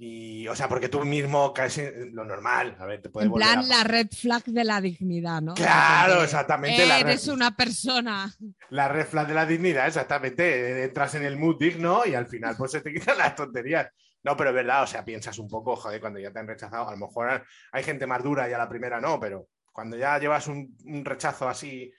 Y, 0.00 0.46
o 0.46 0.54
sea, 0.54 0.68
porque 0.68 0.88
tú 0.88 1.04
mismo 1.04 1.52
caes 1.52 1.78
en 1.78 2.14
lo 2.14 2.24
normal. 2.24 2.76
A 2.78 2.86
ver, 2.86 3.02
te 3.02 3.08
puede 3.10 3.26
en 3.26 3.32
volver 3.32 3.48
plan, 3.48 3.58
a- 3.58 3.62
la 3.62 3.84
red 3.84 4.06
flag 4.08 4.44
de 4.44 4.62
la 4.64 4.80
dignidad, 4.80 5.42
¿no? 5.42 5.54
Claro, 5.54 6.22
exactamente, 6.22 6.86
la 6.86 7.00
Eres 7.00 7.26
red- 7.26 7.34
una 7.34 7.56
persona. 7.56 8.32
La 8.70 8.86
red 8.86 9.06
flag 9.06 9.26
de 9.26 9.34
la 9.34 9.44
dignidad, 9.44 9.88
exactamente. 9.88 10.84
Entras 10.84 11.16
en 11.16 11.24
el 11.24 11.36
mood 11.36 11.58
digno 11.58 12.06
y 12.06 12.14
al 12.14 12.28
final 12.28 12.54
pues 12.56 12.70
se 12.72 12.80
te 12.80 12.92
quitan 12.92 13.18
las 13.18 13.34
tonterías. 13.34 13.88
No, 14.22 14.36
pero 14.36 14.50
es 14.50 14.54
verdad, 14.56 14.84
o 14.84 14.86
sea, 14.86 15.04
piensas 15.04 15.36
un 15.38 15.48
poco, 15.48 15.74
joder, 15.74 16.00
cuando 16.00 16.20
ya 16.20 16.32
te 16.32 16.38
han 16.38 16.46
rechazado, 16.46 16.88
a 16.88 16.92
lo 16.92 16.98
mejor 16.98 17.44
hay 17.72 17.82
gente 17.82 18.06
más 18.06 18.22
dura 18.22 18.48
y 18.48 18.52
a 18.52 18.58
la 18.58 18.68
primera 18.68 19.00
no, 19.00 19.18
pero 19.18 19.48
cuando 19.72 19.96
ya 19.96 20.18
llevas 20.18 20.46
un, 20.46 20.76
un 20.84 21.04
rechazo 21.04 21.48
así, 21.48 21.92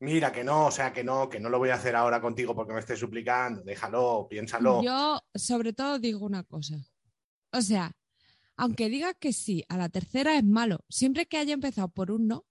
mira 0.00 0.32
que 0.32 0.42
no, 0.44 0.66
o 0.66 0.70
sea, 0.70 0.92
que 0.92 1.04
no, 1.04 1.28
que 1.28 1.40
no 1.40 1.48
lo 1.48 1.58
voy 1.58 1.70
a 1.70 1.74
hacer 1.74 1.94
ahora 1.94 2.20
contigo 2.20 2.54
porque 2.54 2.72
me 2.72 2.80
estés 2.80 2.98
suplicando, 2.98 3.62
déjalo, 3.62 4.26
piénsalo. 4.28 4.82
Yo, 4.82 5.20
sobre 5.34 5.72
todo, 5.72 5.98
digo 5.98 6.24
una 6.26 6.42
cosa. 6.42 6.76
O 7.52 7.62
sea, 7.62 7.92
aunque 8.56 8.88
diga 8.88 9.14
que 9.14 9.32
sí, 9.32 9.64
a 9.68 9.76
la 9.76 9.88
tercera 9.88 10.36
es 10.36 10.44
malo. 10.44 10.84
Siempre 10.88 11.26
que 11.26 11.38
haya 11.38 11.54
empezado 11.54 11.88
por 11.88 12.10
un 12.10 12.26
no, 12.28 12.46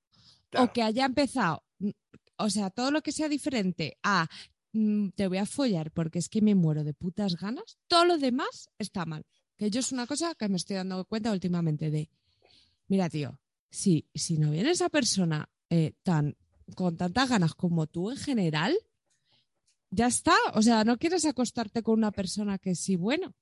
Claro. 0.50 0.66
o 0.66 0.74
que 0.74 0.82
haya 0.82 1.06
empezado, 1.06 1.64
mm, 1.78 1.90
o 2.38 2.50
sea, 2.50 2.72
todo 2.72 2.90
lo 2.90 3.02
que 3.04 3.12
sea 3.12 3.30
diferente 3.30 4.00
a 4.02 4.28
mm, 4.74 5.10
te 5.10 5.28
voy 5.28 5.38
a 5.38 5.46
follar 5.46 5.92
porque 5.92 6.18
es 6.20 6.28
que 6.30 6.42
me 6.42 6.56
muero 6.56 6.84
de 6.84 6.94
putas 6.96 7.36
ganas, 7.36 7.78
todo 7.88 8.06
lo 8.06 8.18
demás 8.18 8.70
está 8.80 9.06
mal. 9.06 9.26
Que 9.58 9.70
yo 9.70 9.80
es 9.80 9.92
una 9.92 10.08
cosa 10.08 10.34
que 10.36 10.50
me 10.50 10.58
estoy 10.58 10.78
dando 10.78 11.06
cuenta 11.06 11.32
últimamente 11.32 11.92
de, 11.92 12.10
mira, 12.88 13.10
tío, 13.10 13.40
si, 13.70 14.08
si 14.16 14.38
no 14.38 14.50
viene 14.52 14.72
esa 14.72 14.90
persona 14.90 15.48
eh, 15.70 15.94
tan 16.02 16.36
con 16.76 16.98
tantas 16.98 17.30
ganas 17.30 17.54
como 17.54 17.88
tú 17.88 18.12
en 18.12 18.18
general, 18.18 18.78
ya 19.92 20.08
está. 20.08 20.34
O 20.54 20.62
sea, 20.62 20.84
no 20.84 20.98
quieres 20.98 21.26
acostarte 21.26 21.84
con 21.84 21.96
una 22.00 22.12
persona 22.12 22.58
que 22.58 22.76
sí, 22.76 22.96
bueno. 22.96 23.34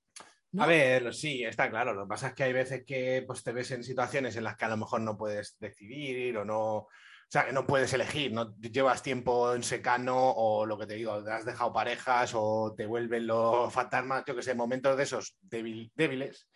¿no? 0.51 0.63
A 0.63 0.67
ver, 0.67 1.13
sí, 1.13 1.43
está 1.43 1.69
claro. 1.69 1.93
Lo 1.93 2.03
que 2.03 2.09
pasa 2.09 2.27
es 2.27 2.33
que 2.33 2.43
hay 2.43 2.53
veces 2.53 2.83
que 2.85 3.23
pues, 3.27 3.43
te 3.43 3.51
ves 3.51 3.71
en 3.71 3.83
situaciones 3.83 4.35
en 4.35 4.43
las 4.45 4.55
que 4.55 4.65
a 4.65 4.69
lo 4.69 4.77
mejor 4.77 5.01
no 5.01 5.17
puedes 5.17 5.57
decidir 5.59 6.37
o 6.37 6.45
no. 6.45 6.87
O 7.29 7.29
sea, 7.29 7.45
que 7.45 7.51
no 7.51 7.67
puedes 7.67 7.91
elegir, 7.91 8.31
no 8.31 8.55
llevas 8.57 9.03
tiempo 9.03 9.53
en 9.53 9.61
secano 9.61 10.15
o 10.17 10.65
lo 10.65 10.77
que 10.77 10.87
te 10.87 10.93
digo, 10.93 11.11
has 11.11 11.43
dejado 11.45 11.73
parejas 11.73 12.31
o 12.33 12.73
te 12.77 12.85
vuelven 12.85 13.27
los 13.27 13.73
fantasmas, 13.73 14.23
yo 14.25 14.33
que 14.33 14.41
sé, 14.41 14.55
momentos 14.55 14.95
de 14.95 15.03
esos 15.03 15.35
débil- 15.41 15.91
débiles. 15.93 16.47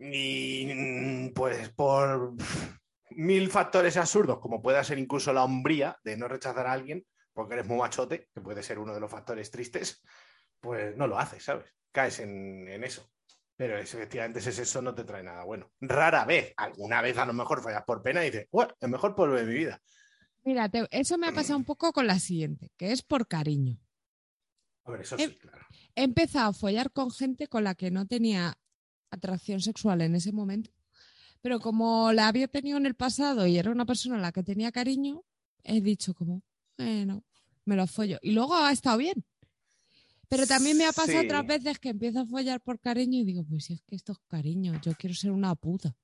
Y 0.00 0.66
mm, 0.74 1.32
pues 1.32 1.68
por 1.68 2.34
mil 3.16 3.50
factores 3.50 3.96
absurdos, 3.96 4.38
como 4.40 4.62
pueda 4.62 4.82
ser 4.84 4.98
incluso 4.98 5.32
la 5.32 5.44
hombría 5.44 5.98
de 6.04 6.16
no 6.16 6.28
rechazar 6.28 6.66
a 6.66 6.72
alguien, 6.72 7.06
porque 7.32 7.54
eres 7.54 7.66
muy 7.66 7.78
machote, 7.78 8.28
que 8.34 8.40
puede 8.40 8.62
ser 8.62 8.78
uno 8.78 8.92
de 8.94 9.00
los 9.00 9.10
factores 9.10 9.50
tristes, 9.50 10.02
pues 10.60 10.96
no 10.96 11.06
lo 11.06 11.18
haces, 11.18 11.42
¿sabes? 11.44 11.66
Caes 11.92 12.20
en, 12.20 12.68
en 12.68 12.84
eso. 12.84 13.10
Pero 13.56 13.78
es, 13.78 13.92
efectivamente 13.94 14.38
ese 14.38 14.52
sexo 14.52 14.80
no 14.82 14.94
te 14.94 15.04
trae 15.04 15.22
nada 15.22 15.44
bueno. 15.44 15.70
Rara 15.80 16.24
vez, 16.24 16.52
alguna 16.56 17.00
vez 17.02 17.16
a 17.18 17.26
lo 17.26 17.32
mejor 17.32 17.62
fallas 17.62 17.84
por 17.84 18.02
pena 18.02 18.22
y 18.24 18.30
dices, 18.30 18.48
bueno, 18.50 18.74
el 18.80 18.90
mejor 18.90 19.14
polvo 19.14 19.34
de 19.36 19.44
mi 19.44 19.54
vida. 19.54 19.80
Mira, 20.44 20.68
te- 20.68 20.88
eso 20.90 21.18
me 21.18 21.28
ha 21.28 21.32
pasado 21.32 21.58
un 21.58 21.64
poco 21.64 21.92
con 21.92 22.06
la 22.06 22.18
siguiente, 22.18 22.70
que 22.76 22.92
es 22.92 23.02
por 23.02 23.28
cariño. 23.28 23.78
A 24.84 24.90
ver, 24.90 25.02
eso 25.02 25.16
sí, 25.16 25.38
claro. 25.38 25.64
He 25.94 26.02
empezado 26.02 26.50
a 26.50 26.52
follar 26.54 26.90
con 26.90 27.10
gente 27.10 27.46
con 27.46 27.62
la 27.62 27.74
que 27.74 27.90
no 27.90 28.06
tenía 28.06 28.54
atracción 29.10 29.60
sexual 29.60 30.00
en 30.00 30.14
ese 30.16 30.32
momento, 30.32 30.70
pero 31.42 31.60
como 31.60 32.12
la 32.12 32.28
había 32.28 32.48
tenido 32.48 32.78
en 32.78 32.86
el 32.86 32.94
pasado 32.94 33.46
y 33.46 33.58
era 33.58 33.70
una 33.70 33.84
persona 33.84 34.16
a 34.16 34.20
la 34.20 34.32
que 34.32 34.42
tenía 34.42 34.72
cariño, 34.72 35.22
he 35.64 35.80
dicho 35.80 36.14
como, 36.14 36.42
bueno, 36.78 37.24
me 37.64 37.76
lo 37.76 37.86
follo. 37.86 38.18
Y 38.22 38.32
luego 38.32 38.54
ha 38.56 38.72
estado 38.72 38.98
bien. 38.98 39.24
Pero 40.28 40.46
también 40.46 40.78
me 40.78 40.86
ha 40.86 40.92
pasado 40.92 41.20
Sí. 41.20 41.26
otras 41.26 41.46
veces 41.46 41.78
que 41.78 41.90
empiezo 41.90 42.20
a 42.20 42.26
follar 42.26 42.60
por 42.62 42.80
cariño 42.80 43.18
y 43.18 43.24
digo, 43.24 43.44
pues 43.44 43.66
si 43.66 43.74
es 43.74 43.82
que 43.82 43.96
esto 43.96 44.12
es 44.12 44.18
cariño, 44.28 44.72
yo 44.82 44.94
quiero 44.94 45.14
ser 45.14 45.30
una 45.30 45.54
puta. 45.54 45.94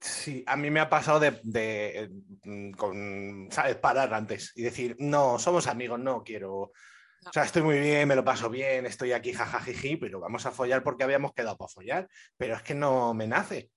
Sí, 0.00 0.44
a 0.46 0.56
mí 0.56 0.70
me 0.70 0.78
ha 0.80 0.90
pasado 0.90 1.18
de, 1.18 1.40
de, 1.42 2.10
mm, 2.44 2.72
con, 2.72 3.48
¿sabes? 3.50 3.76
Parar 3.76 4.12
antes 4.12 4.52
y 4.54 4.62
decir, 4.62 4.94
no, 4.98 5.38
somos 5.38 5.66
amigos, 5.66 5.98
no 5.98 6.22
quiero. 6.22 6.54
O 6.54 7.32
sea, 7.32 7.44
estoy 7.44 7.62
muy 7.62 7.80
bien, 7.80 8.06
me 8.06 8.14
lo 8.14 8.24
paso 8.24 8.48
bien, 8.48 8.86
estoy 8.86 9.12
aquí 9.12 9.32
jajajiji, 9.32 9.96
pero 9.96 10.20
vamos 10.20 10.46
a 10.46 10.52
follar 10.52 10.82
porque 10.84 11.02
habíamos 11.02 11.32
quedado 11.32 11.56
para 11.56 11.68
follar. 11.68 12.08
Pero 12.36 12.54
es 12.54 12.62
que 12.62 12.74
no 12.74 13.12
me 13.14 13.26
nace. 13.26 13.70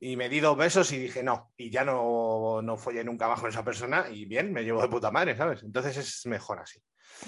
Y 0.00 0.16
me 0.16 0.28
di 0.28 0.40
dos 0.40 0.56
besos 0.56 0.92
y 0.92 0.98
dije 0.98 1.22
no. 1.22 1.52
Y 1.56 1.70
ya 1.70 1.84
no, 1.84 2.62
no 2.62 2.76
follé 2.76 3.02
nunca 3.02 3.28
más 3.28 3.40
con 3.40 3.50
esa 3.50 3.64
persona 3.64 4.06
y 4.10 4.24
bien, 4.24 4.52
me 4.52 4.62
llevo 4.62 4.82
de 4.82 4.88
puta 4.88 5.10
madre, 5.10 5.36
¿sabes? 5.36 5.62
Entonces 5.62 5.96
es 5.96 6.26
mejor 6.26 6.60
así. 6.60 6.78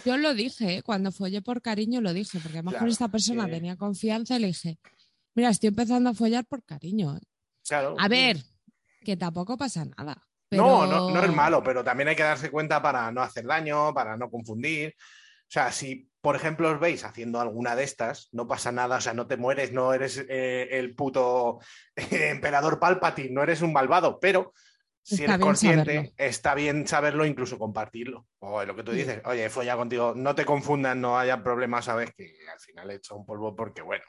Yo 0.04 0.16
lo 0.16 0.34
dije, 0.34 0.76
¿eh? 0.76 0.82
cuando 0.82 1.10
follé 1.10 1.42
por 1.42 1.62
cariño 1.62 2.00
lo 2.00 2.12
dije, 2.12 2.38
porque 2.38 2.58
además 2.58 2.74
con 2.74 2.80
Claro, 2.80 2.92
esta 2.92 3.08
persona 3.08 3.48
tenía 3.48 3.76
confianza 3.76 4.36
y 4.36 4.40
le 4.40 4.46
dije, 4.48 4.78
mira, 5.34 5.50
estoy 5.50 5.68
empezando 5.68 6.10
a 6.10 6.14
follar 6.14 6.44
por 6.46 6.64
cariño. 6.64 7.16
¿eh". 7.16 7.20
Claro. 7.66 7.96
A 7.98 8.08
ver, 8.08 8.36
que 9.04 9.16
tampoco 9.16 9.56
pasa 9.56 9.84
nada. 9.84 10.22
No, 10.52 10.86
no, 10.86 11.10
no 11.10 11.22
es 11.22 11.34
malo, 11.34 11.62
pero 11.62 11.84
también 11.84 12.08
hay 12.08 12.16
que 12.16 12.24
darse 12.24 12.50
cuenta 12.50 12.82
para 12.82 13.10
no 13.12 13.22
hacer 13.22 13.46
daño, 13.46 13.94
para 13.94 14.16
no 14.16 14.28
confundir. 14.28 14.94
O 14.98 15.52
sea, 15.52 15.70
si, 15.70 16.09
por 16.20 16.36
ejemplo, 16.36 16.70
os 16.70 16.80
veis 16.80 17.04
haciendo 17.04 17.40
alguna 17.40 17.74
de 17.76 17.84
estas, 17.84 18.28
no 18.32 18.46
pasa 18.46 18.72
nada, 18.72 18.96
o 18.96 19.00
sea, 19.00 19.14
no 19.14 19.26
te 19.26 19.36
mueres, 19.36 19.72
no 19.72 19.92
eres 19.92 20.24
eh, 20.28 20.68
el 20.72 20.94
puto 20.94 21.60
eh, 21.96 22.30
emperador 22.30 22.78
Palpatine, 22.78 23.30
no 23.30 23.42
eres 23.42 23.62
un 23.62 23.72
malvado, 23.72 24.18
pero 24.20 24.52
si 25.02 25.22
Está 25.22 25.34
eres 25.34 25.46
consciente, 25.46 25.94
saberlo. 25.94 26.12
está 26.18 26.54
bien 26.54 26.86
saberlo, 26.86 27.24
incluso 27.24 27.58
compartirlo. 27.58 28.26
O 28.40 28.62
lo 28.64 28.76
que 28.76 28.82
tú 28.82 28.92
dices, 28.92 29.22
oye, 29.24 29.46
he 29.46 29.50
follado 29.50 29.78
contigo, 29.78 30.12
no 30.14 30.34
te 30.34 30.44
confundas, 30.44 30.96
no 30.96 31.18
haya 31.18 31.42
problemas, 31.42 31.86
sabes 31.86 32.12
que 32.14 32.34
al 32.52 32.60
final 32.60 32.90
he 32.90 32.96
hecho 32.96 33.16
un 33.16 33.24
polvo 33.24 33.56
porque, 33.56 33.80
bueno, 33.80 34.04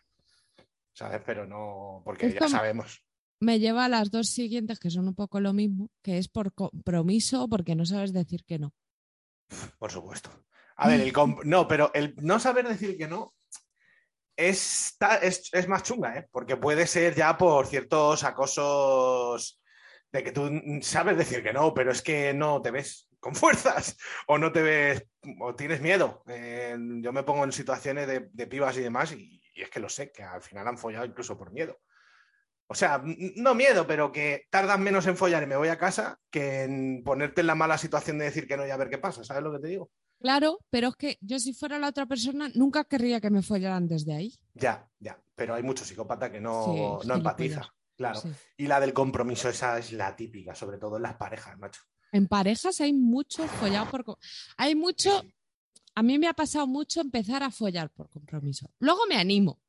¿sabes? 0.94 1.22
Pero 1.26 1.48
no, 1.48 2.02
porque 2.04 2.32
ya 2.34 2.48
sabemos. 2.50 3.04
Me 3.40 3.60
lleva 3.60 3.86
a 3.86 3.90
las 3.90 4.12
dos 4.12 4.28
siguientes, 4.30 4.80
que 4.80 4.92
son 4.92 5.08
un 5.08 5.16
poco 5.16 5.40
lo 5.40 5.54
mismo, 5.54 5.90
que 6.04 6.18
es 6.18 6.28
por 6.28 6.54
compromiso, 6.54 7.48
porque 7.48 7.74
no 7.74 7.86
sabes 7.86 8.14
decir 8.14 8.44
que 8.46 8.60
no. 8.60 8.74
Por 9.80 9.92
supuesto. 9.92 10.30
A 10.82 10.88
ver, 10.88 11.02
el 11.02 11.14
no, 11.44 11.68
pero 11.68 11.92
el 11.94 12.16
no 12.18 12.40
saber 12.40 12.68
decir 12.68 12.98
que 12.98 13.08
no 13.08 13.36
es, 14.36 14.98
más 15.68 15.84
chunga, 15.84 16.18
¿eh? 16.18 16.28
Porque 16.32 16.58
puede 16.58 16.88
ser 16.88 17.14
ya 17.14 17.38
por 17.38 17.68
ciertos 17.68 18.24
acosos 18.24 19.62
de 20.12 20.24
que 20.24 20.32
tú 20.32 20.50
sabes 20.82 21.18
decir 21.18 21.44
que 21.44 21.54
no, 21.54 21.76
pero 21.76 21.92
es 21.92 22.02
que 22.02 22.34
no 22.34 22.64
te 22.64 22.72
ves 22.72 23.08
con 23.20 23.36
fuerzas 23.36 23.96
o 24.26 24.40
no 24.40 24.52
te 24.52 24.64
ves 24.64 25.06
o 25.40 25.54
tienes 25.54 25.82
miedo. 25.82 26.24
Yo 26.26 27.14
me 27.14 27.22
pongo 27.22 27.44
en 27.44 27.52
situaciones 27.52 28.08
de, 28.08 28.48
pibas 28.48 28.76
y 28.78 28.82
demás 28.82 29.12
y, 29.12 29.40
y 29.54 29.62
es 29.62 29.70
que 29.70 29.80
lo 29.80 29.88
sé, 29.88 30.12
que 30.12 30.24
al 30.24 30.42
final 30.42 30.68
han 30.68 30.80
follado 30.80 31.06
incluso 31.06 31.38
por 31.38 31.52
miedo. 31.52 31.80
O 32.66 32.74
sea, 32.74 33.04
no 33.36 33.54
miedo, 33.54 33.86
pero 33.86 34.12
que 34.12 34.48
tardan 34.50 34.82
menos 34.82 35.06
en 35.06 35.16
follar 35.16 35.44
y 35.44 35.46
me 35.46 35.58
voy 35.58 35.68
a 35.68 35.78
casa 35.78 36.18
que 36.32 36.64
en 36.64 37.04
ponerte 37.04 37.42
en 37.42 37.48
la 37.48 37.54
mala 37.54 37.78
situación 37.78 38.18
de 38.18 38.26
decir 38.26 38.48
que 38.48 38.58
no 38.58 38.66
y 38.66 38.72
a 38.72 38.78
ver 38.78 38.90
qué 38.90 38.98
pasa. 38.98 39.24
¿Sabes 39.24 39.44
lo 39.44 39.52
que 39.52 39.60
te 39.60 39.68
digo? 39.68 39.92
Claro, 40.22 40.60
pero 40.70 40.90
es 40.90 40.96
que 40.96 41.18
yo 41.22 41.40
si 41.40 41.54
fuera 41.54 41.80
la 41.80 41.88
otra 41.88 42.06
persona 42.06 42.50
nunca 42.54 42.84
querría 42.84 43.20
que 43.20 43.30
me 43.30 43.42
follaran 43.42 43.88
desde 43.88 44.14
ahí. 44.14 44.34
Ya, 44.54 44.88
ya. 45.00 45.20
Pero 45.36 45.56
hay 45.56 45.64
mucho 45.64 45.84
psicópata 45.84 46.32
que 46.32 46.40
no, 46.40 47.00
Sí, 47.02 47.08
no 47.08 47.16
empatiza. 47.16 47.74
Claro. 47.98 48.22
Sí. 48.22 48.30
Y 48.58 48.68
la 48.68 48.80
del 48.80 48.94
compromiso, 48.94 49.50
esa 49.50 49.80
es 49.80 49.92
la 49.92 50.16
típica, 50.16 50.54
sobre 50.54 50.78
todo 50.78 50.98
en 50.98 51.04
las 51.04 51.16
parejas, 51.16 51.58
macho. 51.58 51.82
En 52.12 52.28
parejas 52.28 52.80
hay 52.82 52.94
mucho 52.94 53.48
follado 53.48 53.90
por... 53.90 54.18
Hay 54.58 54.76
mucho... 54.76 55.24
A 55.96 56.04
mí 56.04 56.18
me 56.20 56.28
ha 56.28 56.34
pasado 56.34 56.68
mucho 56.68 57.02
empezar 57.02 57.44
a 57.44 57.52
follar 57.52 57.90
por 57.90 58.10
compromiso. 58.10 58.70
Luego 58.80 59.02
me 59.08 59.18
animo 59.18 59.60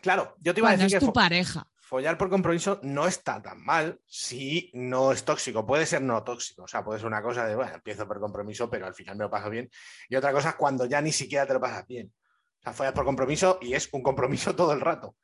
Claro, 0.00 0.36
yo 0.40 0.54
te 0.54 0.60
iba 0.60 0.70
a 0.70 0.72
decir 0.72 0.86
es 0.86 0.94
que 0.94 1.06
tu 1.06 1.12
pareja. 1.12 1.66
Follar 1.84 2.16
por 2.16 2.30
compromiso 2.30 2.80
no 2.82 3.06
está 3.06 3.42
tan 3.42 3.62
mal 3.62 4.00
si 4.06 4.70
no 4.74 5.12
es 5.12 5.24
tóxico. 5.24 5.66
Puede 5.66 5.86
ser 5.86 6.02
no 6.02 6.22
tóxico. 6.24 6.64
O 6.64 6.68
sea, 6.68 6.82
puede 6.84 6.98
ser 6.98 7.06
una 7.06 7.22
cosa 7.22 7.46
de, 7.46 7.54
bueno, 7.54 7.74
empiezo 7.74 8.08
por 8.08 8.18
compromiso, 8.20 8.70
pero 8.70 8.86
al 8.86 8.94
final 8.94 9.16
me 9.16 9.24
lo 9.24 9.30
paso 9.30 9.50
bien. 9.50 9.70
Y 10.08 10.16
otra 10.16 10.32
cosa 10.32 10.50
es 10.50 10.54
cuando 10.56 10.86
ya 10.86 11.00
ni 11.00 11.12
siquiera 11.12 11.46
te 11.46 11.52
lo 11.52 11.60
pasas 11.60 11.86
bien. 11.86 12.12
O 12.60 12.62
sea, 12.62 12.72
follas 12.72 12.94
por 12.94 13.04
compromiso 13.04 13.58
y 13.60 13.74
es 13.74 13.88
un 13.92 14.02
compromiso 14.02 14.54
todo 14.56 14.72
el 14.72 14.80
rato. 14.80 15.16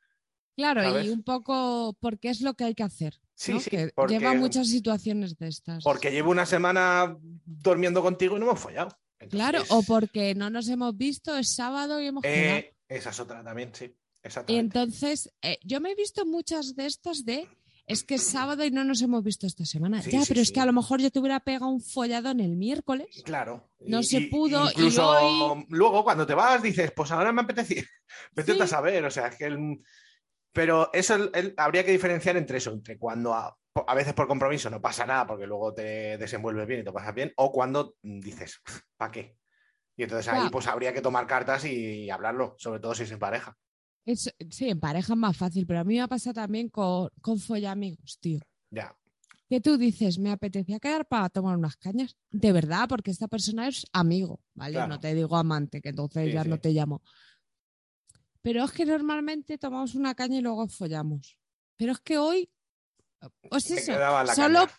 Claro, 0.55 0.83
¿sabes? 0.83 1.05
y 1.05 1.09
un 1.09 1.23
poco 1.23 1.95
porque 1.99 2.29
es 2.29 2.41
lo 2.41 2.53
que 2.53 2.65
hay 2.65 2.75
que 2.75 2.83
hacer. 2.83 3.15
Sí, 3.33 3.53
¿no? 3.53 3.59
sí, 3.59 3.69
Que 3.71 3.91
porque- 3.95 4.19
lleva 4.19 4.33
muchas 4.35 4.67
situaciones 4.67 5.37
de 5.37 5.47
estas. 5.47 5.83
Porque 5.83 6.11
llevo 6.11 6.29
una 6.29 6.45
semana 6.45 7.17
durmiendo 7.43 8.03
contigo 8.03 8.35
y 8.37 8.39
no 8.39 8.45
hemos 8.45 8.59
follado. 8.59 8.95
Claro, 9.29 9.61
o 9.69 9.81
porque 9.83 10.35
no 10.35 10.49
nos 10.49 10.67
hemos 10.67 10.95
visto, 10.97 11.35
es 11.37 11.53
sábado 11.55 12.01
y 12.01 12.07
hemos 12.07 12.23
eh, 12.25 12.75
esa 12.87 13.11
es 13.11 13.19
otra 13.19 13.43
también, 13.43 13.73
sí. 13.73 13.95
Y 14.47 14.55
entonces, 14.57 15.31
eh, 15.41 15.57
yo 15.63 15.81
me 15.81 15.91
he 15.91 15.95
visto 15.95 16.25
muchas 16.25 16.75
de 16.75 16.85
estas 16.85 17.25
de, 17.25 17.47
es 17.87 18.03
que 18.03 18.15
es 18.15 18.23
sábado 18.23 18.63
y 18.63 18.71
no 18.71 18.83
nos 18.83 19.01
hemos 19.01 19.23
visto 19.23 19.47
esta 19.47 19.65
semana. 19.65 20.01
Sí, 20.01 20.11
ya, 20.11 20.21
sí, 20.21 20.25
pero 20.29 20.41
es 20.41 20.51
que 20.51 20.59
a 20.59 20.65
lo 20.65 20.73
mejor 20.73 21.01
yo 21.01 21.09
te 21.11 21.19
hubiera 21.19 21.39
pegado 21.39 21.67
un 21.67 21.81
folladón 21.81 22.39
el 22.39 22.55
miércoles. 22.55 23.21
Claro. 23.25 23.69
No 23.79 24.03
se 24.03 24.21
pudo, 24.29 24.65
y 24.67 24.69
Incluso 24.73 25.09
hoy- 25.09 25.65
luego 25.69 26.03
cuando 26.03 26.25
te 26.27 26.35
vas 26.35 26.61
dices, 26.61 26.91
pues 26.95 27.11
ahora 27.11 27.31
me 27.31 27.41
apetece. 27.41 27.85
Vete 28.35 28.61
a 28.61 28.67
saber, 28.67 29.03
o 29.05 29.11
sea, 29.11 29.27
es 29.27 29.35
que 29.37 29.45
el- 29.45 29.81
Pero 30.53 30.89
eso 30.93 31.15
el- 31.15 31.31
el- 31.33 31.53
habría 31.57 31.83
que 31.85 31.91
diferenciar 31.93 32.37
entre 32.37 32.57
eso, 32.59 32.71
entre 32.73 32.97
cuando 32.99 33.33
a, 33.33 33.57
a 33.87 33.95
veces 33.95 34.13
por 34.13 34.27
compromiso 34.27 34.69
no 34.69 34.81
pasa 34.81 35.05
nada 35.05 35.25
porque 35.25 35.47
luego 35.47 35.73
te 35.73 36.17
desenvuelves 36.17 36.67
bien 36.67 36.81
y 36.81 36.83
te 36.83 36.91
pasas 36.91 37.15
bien, 37.15 37.31
o 37.37 37.51
cuando 37.51 37.95
dices, 38.03 38.61
¿para 38.97 39.11
qué? 39.11 39.37
Y 39.97 40.03
entonces 40.03 40.27
ahí 40.27 40.35
Claro. 40.35 40.51
pues 40.51 40.67
habría 40.67 40.93
que 40.93 41.01
tomar 41.01 41.25
cartas 41.25 41.65
y 41.65 42.09
hablarlo, 42.09 42.55
sobre 42.57 42.79
todo 42.79 42.93
si 42.93 43.03
es 43.03 43.11
en 43.11 43.19
pareja. 43.19 43.57
Es- 44.05 44.33
sí, 44.49 44.69
en 44.69 44.79
pareja 44.79 45.13
es 45.13 45.19
más 45.19 45.37
fácil, 45.37 45.65
pero 45.67 45.79
a 45.79 45.83
mí 45.83 45.97
me 45.99 46.07
pasa 46.07 46.33
también 46.33 46.69
con, 46.69 47.09
con 47.21 47.39
follamigos, 47.39 48.17
tío. 48.19 48.39
Ya. 48.71 48.95
Que 49.49 49.59
tú 49.59 49.77
dices, 49.77 50.17
me 50.17 50.31
apetecía 50.31 50.79
quedar 50.79 51.05
para 51.05 51.29
tomar 51.29 51.57
unas 51.57 51.75
cañas. 51.75 52.15
De 52.31 52.51
verdad, 52.53 52.87
porque 52.87 53.11
esta 53.11 53.27
persona 53.27 53.67
es 53.67 53.85
amigo, 53.91 54.39
¿vale? 54.53 54.73
Claro. 54.73 54.87
No 54.87 54.99
te 54.99 55.13
digo 55.13 55.35
amante, 55.35 55.81
que 55.81 55.89
entonces 55.89 56.27
Sí, 56.27 56.31
ya 56.33 56.43
sí. 56.43 56.49
no 56.49 56.57
te 56.59 56.71
llamo. 56.71 57.01
Pero 58.41 58.63
es 58.63 58.71
que 58.71 58.85
normalmente 58.85 59.57
tomamos 59.57 59.93
una 59.93 60.15
caña 60.15 60.37
y 60.37 60.41
luego 60.41 60.67
follamos. 60.67 61.37
Pero 61.77 61.91
es 61.91 61.99
que 61.99 62.17
hoy, 62.17 62.49
pues 63.49 63.69
eso, 63.71 63.91
solo, 64.33 64.59
caña. 64.65 64.71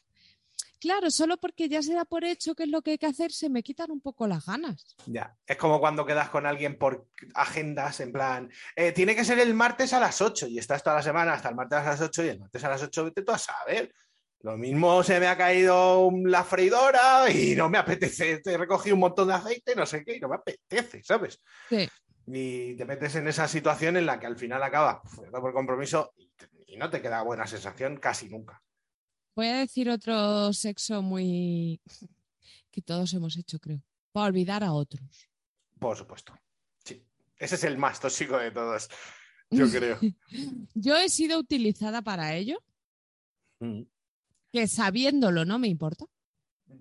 Claro, 0.82 1.10
solo 1.10 1.36
porque 1.38 1.68
ya 1.68 1.80
se 1.80 1.94
da 1.94 2.04
por 2.04 2.24
hecho 2.24 2.54
que 2.54 2.64
es 2.64 2.68
lo 2.68 2.82
que 2.82 2.90
hay 2.92 2.98
que 2.98 3.06
hacer, 3.06 3.30
se 3.32 3.48
me 3.48 3.62
quitan 3.62 3.90
un 3.92 4.00
poco 4.00 4.26
las 4.26 4.44
ganas. 4.44 4.96
Ya, 5.06 5.34
es 5.46 5.56
como 5.56 5.78
cuando 5.80 6.04
quedas 6.04 6.28
con 6.28 6.44
alguien 6.44 6.76
por 6.76 7.06
agendas, 7.34 8.00
en 8.00 8.12
plan, 8.12 8.50
eh, 8.76 8.90
tiene 8.92 9.14
que 9.14 9.24
ser 9.24 9.38
el 9.38 9.54
martes 9.54 9.92
a 9.92 10.00
las 10.00 10.20
8 10.20 10.48
y 10.48 10.58
estás 10.58 10.82
toda 10.82 10.96
la 10.96 11.02
semana 11.02 11.34
hasta 11.34 11.48
el 11.50 11.54
martes 11.54 11.78
a 11.78 11.84
las 11.84 12.00
8 12.00 12.24
y 12.24 12.28
el 12.30 12.40
martes 12.40 12.64
a 12.64 12.68
las 12.68 12.82
8 12.82 13.04
vete 13.04 13.22
tú 13.22 13.32
a 13.32 13.38
saber. 13.38 13.94
Lo 14.40 14.56
mismo 14.58 15.04
se 15.04 15.20
me 15.20 15.28
ha 15.28 15.36
caído 15.38 16.10
la 16.24 16.42
freidora 16.42 17.30
y 17.30 17.54
no 17.54 17.68
me 17.70 17.78
apetece, 17.78 18.38
te 18.40 18.54
he 18.54 18.58
recogido 18.58 18.96
un 18.96 19.00
montón 19.02 19.28
de 19.28 19.34
aceite, 19.34 19.76
no 19.76 19.86
sé 19.86 20.04
qué, 20.04 20.16
y 20.16 20.20
no 20.20 20.28
me 20.28 20.34
apetece, 20.34 21.00
¿sabes? 21.04 21.40
Sí. 21.68 21.88
Y 22.26 22.74
te 22.76 22.84
metes 22.84 23.14
en 23.14 23.28
esa 23.28 23.46
situación 23.46 23.96
en 23.96 24.06
la 24.06 24.18
que 24.18 24.26
al 24.26 24.36
final 24.36 24.62
acaba 24.62 25.00
por 25.30 25.52
compromiso 25.52 26.12
y, 26.16 26.28
te- 26.30 26.48
y 26.66 26.76
no 26.76 26.90
te 26.90 27.00
queda 27.00 27.22
buena 27.22 27.46
sensación 27.46 27.98
casi 27.98 28.28
nunca. 28.28 28.60
Voy 29.34 29.46
a 29.46 29.58
decir 29.58 29.88
otro 29.90 30.52
sexo 30.52 31.02
muy 31.02 31.80
que 32.70 32.82
todos 32.82 33.12
hemos 33.14 33.36
hecho, 33.36 33.58
creo. 33.58 33.82
Para 34.12 34.26
olvidar 34.26 34.62
a 34.62 34.72
otros. 34.72 35.28
Por 35.78 35.96
supuesto. 35.96 36.34
Sí. 36.84 37.04
Ese 37.38 37.54
es 37.56 37.64
el 37.64 37.78
más 37.78 37.98
tóxico 38.00 38.36
de 38.38 38.50
todos, 38.50 38.88
yo 39.50 39.68
creo. 39.70 39.98
Yo 40.74 40.96
he 40.96 41.08
sido 41.08 41.38
utilizada 41.38 42.02
para 42.02 42.34
ello, 42.34 42.58
Mm. 43.60 43.82
que 44.52 44.66
sabiéndolo 44.66 45.44
no 45.44 45.56
me 45.58 45.68
importa. 45.68 46.04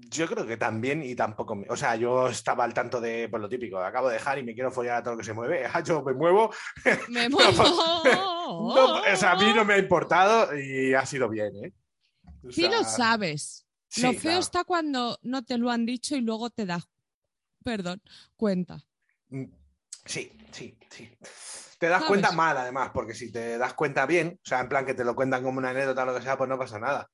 Yo 0.10 0.26
creo 0.28 0.48
que 0.48 0.58
también 0.58 1.04
y 1.04 1.14
tampoco. 1.16 1.54
me- 1.56 1.68
O 1.70 1.76
sea, 1.78 1.96
yo 1.96 2.28
estaba 2.30 2.64
al 2.64 2.74
tanto 2.74 3.00
de 3.00 3.28
pues, 3.30 3.40
lo 3.40 3.48
típico. 3.48 3.78
Acabo 3.78 4.08
de 4.08 4.16
dejar 4.16 4.40
y 4.40 4.44
me 4.44 4.56
quiero 4.56 4.72
follar 4.72 4.98
a 4.98 5.04
todo 5.04 5.14
lo 5.14 5.18
que 5.20 5.24
se 5.26 5.34
mueve. 5.34 5.64
Ah, 5.72 5.84
Yo 5.84 6.02
me 6.04 6.14
muevo. 6.14 6.52
Me 7.10 7.30
No, 7.30 7.38
muevo. 7.38 8.76
No, 8.76 9.02
o 9.02 9.16
sea, 9.16 9.34
a 9.34 9.36
mí 9.36 9.54
no 9.54 9.64
me 9.64 9.76
ha 9.76 9.78
importado 9.78 10.58
y 10.58 10.94
ha 10.96 11.06
sido 11.06 11.30
bien, 11.30 11.52
¿eh? 11.66 11.74
O 12.48 12.52
Sí 12.52 12.62
sea, 12.62 12.72
lo 12.72 12.84
sabes. 12.84 13.66
sí, 13.88 14.02
lo 14.02 14.14
feo 14.14 14.22
claro. 14.22 14.40
está 14.40 14.64
cuando 14.64 15.18
no 15.22 15.44
te 15.44 15.58
lo 15.58 15.70
han 15.72 15.86
dicho 15.86 16.16
y 16.16 16.22
luego 16.22 16.50
te 16.50 16.66
das, 16.66 16.88
perdón, 17.64 18.02
cuenta. 18.38 18.84
Mm, 19.30 19.46
Sí, 20.06 20.32
sí, 20.52 20.76
sí. 20.90 21.10
Te 21.78 21.88
das 21.88 22.00
¿Sabes? 22.00 22.10
cuenta 22.10 22.32
mal, 22.32 22.58
además, 22.58 22.90
porque 22.94 23.14
si 23.14 23.32
te 23.32 23.58
das 23.60 23.76
cuenta 23.76 24.06
bien, 24.08 24.40
o 24.44 24.48
sea, 24.48 24.60
en 24.60 24.68
plan 24.70 24.86
que 24.86 24.96
te 24.96 25.04
lo 25.04 25.16
cuentan 25.16 25.44
como 25.44 25.60
una 25.60 25.70
anécdota 25.70 26.04
o 26.04 26.06
lo 26.08 26.16
que 26.16 26.22
sea, 26.24 26.38
pues 26.38 26.50
no 26.50 26.58
pasa 26.58 26.80
nada. 26.80 27.08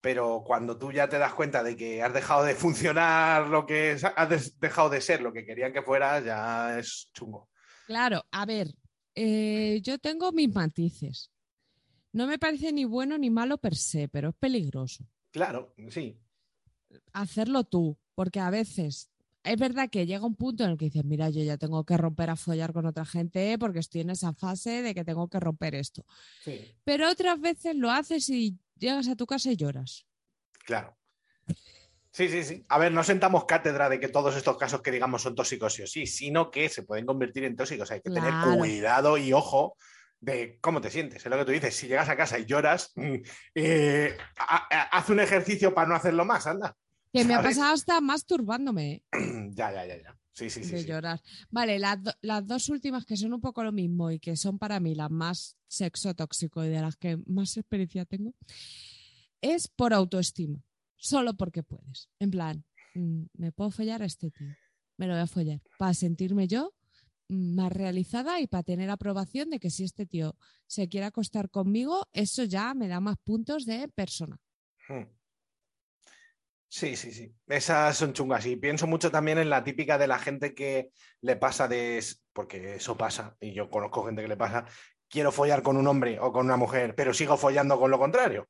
Pero 0.00 0.42
cuando 0.44 0.78
tú 0.78 0.90
ya 0.90 1.08
te 1.08 1.18
das 1.18 1.34
cuenta 1.34 1.62
de 1.62 1.76
que 1.76 2.02
has 2.02 2.14
dejado 2.14 2.44
de 2.44 2.54
funcionar 2.54 3.46
lo 3.48 3.66
que 3.66 3.92
es- 3.92 4.04
has 4.04 4.58
dejado 4.58 4.88
de 4.88 5.00
ser 5.02 5.20
lo 5.20 5.32
que 5.32 5.44
querían 5.44 5.72
que 5.72 5.82
fueras, 5.82 6.24
ya 6.24 6.78
es 6.78 7.10
chungo. 7.12 7.50
Claro, 7.86 8.24
a 8.30 8.46
ver, 8.46 8.68
eh, 9.14 9.80
yo 9.82 9.98
tengo 9.98 10.32
mis 10.32 10.54
matices. 10.54 11.30
No 12.12 12.26
me 12.26 12.38
parece 12.38 12.72
ni 12.72 12.84
bueno 12.84 13.18
ni 13.18 13.30
malo 13.30 13.58
per 13.58 13.76
se, 13.76 14.08
pero 14.08 14.30
es 14.30 14.34
peligroso. 14.34 15.04
Claro, 15.30 15.74
sí. 15.90 16.18
hacerlo 17.12 17.64
tú, 17.64 17.96
porque 18.14 18.40
a 18.40 18.50
veces 18.50 19.10
es 19.42 19.58
verdad 19.58 19.88
que 19.88 20.06
llega 20.06 20.26
un 20.26 20.34
punto 20.34 20.64
en 20.64 20.70
el 20.70 20.76
que 20.76 20.86
dices, 20.86 21.04
mira, 21.04 21.30
yo 21.30 21.42
ya 21.42 21.56
tengo 21.56 21.84
que 21.84 21.96
romper 21.96 22.30
a 22.30 22.36
follar 22.36 22.72
con 22.72 22.84
otra 22.86 23.04
gente 23.04 23.56
porque 23.58 23.78
estoy 23.78 24.02
en 24.02 24.10
esa 24.10 24.34
fase 24.34 24.82
de 24.82 24.94
que 24.94 25.04
tengo 25.04 25.28
que 25.28 25.40
romper 25.40 25.74
esto. 25.74 26.04
Sí, 26.44 26.74
Pero 26.84 27.08
otras 27.08 27.40
veces 27.40 27.76
lo 27.76 27.90
haces 27.90 28.28
y 28.28 28.58
llegas 28.76 29.08
a 29.08 29.16
tu 29.16 29.26
casa 29.26 29.50
y 29.50 29.56
lloras. 29.56 30.06
claro. 30.64 30.96
Sí, 32.12 32.28
sí, 32.28 32.42
sí. 32.42 32.66
A 32.68 32.76
ver, 32.78 32.90
no 32.90 33.04
sentamos 33.04 33.44
cátedra 33.44 33.88
de 33.88 34.00
que 34.00 34.08
todos 34.08 34.34
estos 34.34 34.56
casos 34.56 34.82
que 34.82 34.90
digamos 34.90 35.22
son 35.22 35.36
tóxicos 35.36 35.74
sí 35.74 35.82
o 35.82 35.86
sí, 35.86 36.06
sino 36.06 36.50
que 36.50 36.68
se 36.68 36.82
pueden 36.82 37.06
convertir 37.06 37.44
en 37.44 37.54
tóxicos. 37.54 37.88
Hay 37.92 38.00
que 38.00 38.10
tener 38.10 38.34
cuidado 38.58 39.16
y 39.16 39.32
ojo 39.32 39.76
de 40.20 40.58
cómo 40.60 40.80
te 40.80 40.90
sientes. 40.90 41.24
Es 41.24 41.30
lo 41.30 41.38
que 41.38 41.44
tú 41.44 41.52
dices. 41.52 41.74
Si 41.74 41.86
llegas 41.88 42.08
a 42.08 42.16
casa 42.16 42.38
y 42.38 42.44
lloras, 42.46 42.92
mm, 42.96 43.14
eh, 43.54 44.16
ha- 44.38 44.66
ha- 44.70 44.82
haz 44.98 45.08
un 45.10 45.20
ejercicio 45.20 45.74
para 45.74 45.88
no 45.88 45.94
hacerlo 45.94 46.24
más, 46.24 46.46
anda. 46.46 46.76
Que 47.12 47.24
me 47.24 47.34
ha 47.34 47.42
pasado 47.42 47.74
hasta 47.74 48.00
masturbándome 48.00 49.02
ya, 49.52 49.72
ya, 49.72 49.84
ya, 49.86 49.96
ya. 50.02 50.16
Sí, 50.32 50.48
sí, 50.48 50.62
sí. 50.64 50.70
de 50.72 50.82
sí. 50.82 50.86
llorar. 50.86 51.20
Vale, 51.50 51.78
las, 51.78 52.02
do- 52.02 52.14
las 52.22 52.46
dos 52.46 52.68
últimas 52.68 53.04
que 53.04 53.16
son 53.16 53.32
un 53.34 53.40
poco 53.40 53.64
lo 53.64 53.72
mismo 53.72 54.10
y 54.10 54.20
que 54.20 54.36
son 54.36 54.58
para 54.58 54.78
mí 54.78 54.94
las 54.94 55.10
más 55.10 55.56
sexo 55.66 56.14
tóxico 56.14 56.64
y 56.64 56.68
de 56.68 56.80
las 56.80 56.96
que 56.96 57.18
más 57.26 57.56
experiencia 57.56 58.04
tengo, 58.04 58.34
es 59.40 59.68
por 59.68 59.92
autoestima. 59.92 60.62
Solo 60.96 61.34
porque 61.34 61.62
puedes. 61.62 62.08
En 62.18 62.30
plan, 62.30 62.64
mm, 62.94 63.22
me 63.34 63.52
puedo 63.52 63.70
follar 63.70 64.02
a 64.02 64.06
este 64.06 64.30
tío. 64.30 64.48
Me 64.96 65.06
lo 65.06 65.14
voy 65.14 65.22
a 65.22 65.26
follar. 65.26 65.60
Para 65.78 65.94
sentirme 65.94 66.46
yo 66.46 66.74
más 67.30 67.72
realizada 67.72 68.40
y 68.40 68.46
para 68.46 68.62
tener 68.62 68.90
aprobación 68.90 69.50
de 69.50 69.60
que 69.60 69.70
si 69.70 69.84
este 69.84 70.06
tío 70.06 70.36
se 70.66 70.88
quiere 70.88 71.06
acostar 71.06 71.48
conmigo, 71.50 72.06
eso 72.12 72.44
ya 72.44 72.74
me 72.74 72.88
da 72.88 73.00
más 73.00 73.16
puntos 73.24 73.64
de 73.64 73.88
persona. 73.88 74.38
Hmm. 74.88 75.04
Sí, 76.68 76.94
sí, 76.94 77.12
sí. 77.12 77.34
Esas 77.48 77.96
son 77.96 78.12
chungas. 78.12 78.46
Y 78.46 78.54
pienso 78.54 78.86
mucho 78.86 79.10
también 79.10 79.38
en 79.38 79.50
la 79.50 79.64
típica 79.64 79.98
de 79.98 80.06
la 80.06 80.20
gente 80.20 80.54
que 80.54 80.90
le 81.20 81.36
pasa 81.36 81.66
de. 81.66 82.02
Porque 82.32 82.76
eso 82.76 82.96
pasa, 82.96 83.36
y 83.40 83.52
yo 83.52 83.68
conozco 83.68 84.04
gente 84.04 84.22
que 84.22 84.28
le 84.28 84.36
pasa. 84.36 84.64
Quiero 85.08 85.32
follar 85.32 85.62
con 85.62 85.76
un 85.76 85.88
hombre 85.88 86.20
o 86.20 86.32
con 86.32 86.46
una 86.46 86.56
mujer, 86.56 86.94
pero 86.94 87.12
sigo 87.12 87.36
follando 87.36 87.78
con 87.78 87.90
lo 87.90 87.98
contrario. 87.98 88.48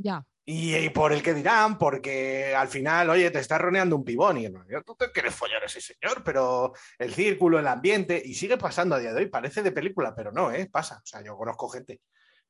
Ya. 0.00 0.24
Y, 0.44 0.74
y 0.76 0.88
por 0.90 1.12
el 1.12 1.22
que 1.22 1.34
dirán, 1.34 1.76
porque 1.76 2.54
al 2.54 2.68
final, 2.68 3.10
oye, 3.10 3.30
te 3.30 3.38
está 3.38 3.58
roneando 3.58 3.96
un 3.96 4.04
pibón 4.04 4.38
y 4.38 4.48
tú 4.86 4.94
te 4.94 5.12
quieres 5.12 5.34
follar 5.34 5.62
a 5.62 5.66
ese 5.66 5.80
señor, 5.80 6.22
pero 6.24 6.72
el 6.98 7.12
círculo, 7.12 7.58
el 7.58 7.66
ambiente, 7.66 8.22
y 8.24 8.32
sigue 8.32 8.56
pasando 8.56 8.94
a 8.94 8.98
día 8.98 9.12
de 9.12 9.18
hoy, 9.18 9.26
parece 9.26 9.62
de 9.62 9.72
película, 9.72 10.14
pero 10.14 10.32
no, 10.32 10.50
¿eh? 10.50 10.66
Pasa. 10.72 11.02
O 11.02 11.06
sea, 11.06 11.22
yo 11.22 11.36
conozco 11.36 11.68
gente 11.68 12.00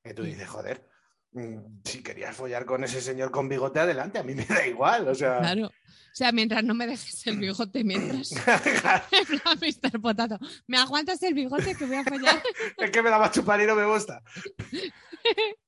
que 0.00 0.14
tú 0.14 0.22
dices, 0.22 0.48
joder, 0.48 0.86
mm, 1.32 1.80
si 1.84 2.02
querías 2.02 2.36
follar 2.36 2.64
con 2.66 2.84
ese 2.84 3.00
señor 3.00 3.32
con 3.32 3.48
bigote, 3.48 3.80
adelante, 3.80 4.20
a 4.20 4.22
mí 4.22 4.34
me 4.34 4.44
da 4.44 4.64
igual, 4.64 5.08
o 5.08 5.14
sea... 5.14 5.40
Claro. 5.40 5.66
O 5.66 6.16
sea, 6.18 6.32
mientras 6.32 6.64
no 6.64 6.74
me 6.74 6.86
dejes 6.86 7.26
el 7.28 7.38
bigote 7.38 7.84
mientras. 7.84 8.30
Mr. 9.60 10.00
Potato. 10.00 10.38
¿Me 10.66 10.78
aguantas 10.78 11.22
el 11.22 11.34
bigote 11.34 11.76
que 11.76 11.86
voy 11.86 11.96
a 11.96 12.04
follar? 12.04 12.42
es 12.76 12.90
que 12.90 13.02
me 13.02 13.10
la 13.10 13.18
va 13.18 13.26
a 13.26 13.30
chupar 13.30 13.60
y 13.60 13.66
no 13.66 13.76
me 13.76 13.86
gusta. 13.86 14.22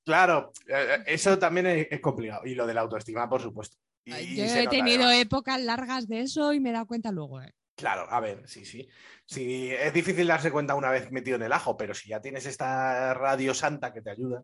Claro, 0.05 0.51
eh, 0.67 1.03
eso 1.05 1.37
también 1.37 1.67
es, 1.67 1.87
es 1.91 1.99
complicado. 1.99 2.41
Y 2.45 2.55
lo 2.55 2.65
de 2.65 2.73
la 2.73 2.81
autoestima, 2.81 3.29
por 3.29 3.41
supuesto. 3.41 3.77
Y 4.03 4.35
Yo 4.35 4.43
he 4.45 4.67
tenido 4.67 5.03
además. 5.05 5.21
épocas 5.21 5.61
largas 5.61 6.07
de 6.07 6.21
eso 6.21 6.53
y 6.53 6.59
me 6.59 6.69
he 6.69 6.73
dado 6.73 6.87
cuenta 6.87 7.11
luego. 7.11 7.41
¿eh? 7.41 7.53
Claro, 7.75 8.07
a 8.09 8.19
ver, 8.19 8.47
sí, 8.47 8.65
sí. 8.65 8.87
Sí, 9.25 9.71
es 9.71 9.93
difícil 9.93 10.27
darse 10.27 10.51
cuenta 10.51 10.75
una 10.75 10.89
vez 10.89 11.11
metido 11.11 11.35
en 11.37 11.43
el 11.43 11.53
ajo, 11.53 11.77
pero 11.77 11.93
si 11.93 12.09
ya 12.09 12.19
tienes 12.19 12.45
esta 12.45 13.13
radio 13.13 13.53
santa 13.53 13.93
que 13.93 14.01
te 14.01 14.09
ayuda, 14.09 14.43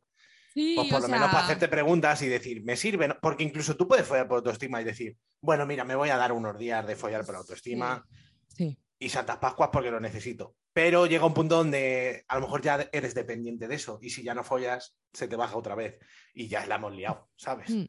Sí, 0.53 0.73
pues 0.75 0.89
por 0.89 1.01
lo 1.01 1.07
sea, 1.07 1.15
menos 1.15 1.29
para 1.31 1.43
hacerte 1.43 1.67
preguntas 1.67 2.19
y 2.23 2.27
decir, 2.27 2.63
¿me 2.63 2.75
sirve? 2.75 3.13
Porque 3.21 3.43
incluso 3.43 3.75
tú 3.75 3.87
puedes 3.87 4.07
follar 4.07 4.27
por 4.27 4.37
autoestima 4.37 4.81
y 4.81 4.85
decir, 4.85 5.15
bueno, 5.39 5.67
mira, 5.67 5.83
me 5.83 5.95
voy 5.95 6.09
a 6.09 6.17
dar 6.17 6.31
unos 6.31 6.57
días 6.57 6.85
de 6.87 6.95
follar 6.95 7.25
por 7.25 7.35
autoestima 7.35 8.03
Sí. 8.47 8.77
Y 8.99 9.09
Santas 9.09 9.37
Pascuas 9.37 9.69
porque 9.71 9.91
lo 9.91 9.99
necesito. 9.99 10.55
Pero 10.73 11.05
llega 11.07 11.25
un 11.25 11.33
punto 11.33 11.57
donde 11.57 12.23
a 12.27 12.35
lo 12.35 12.41
mejor 12.41 12.61
ya 12.61 12.89
eres 12.91 13.13
dependiente 13.15 13.67
de 13.67 13.75
eso 13.75 13.99
y 14.01 14.09
si 14.09 14.23
ya 14.23 14.33
no 14.33 14.43
follas, 14.43 14.95
se 15.13 15.27
te 15.27 15.35
baja 15.35 15.57
otra 15.57 15.75
vez 15.75 15.97
y 16.33 16.47
ya 16.47 16.65
la 16.65 16.75
hemos 16.75 16.95
liado, 16.95 17.29
¿sabes? 17.35 17.69
Mm. 17.69 17.85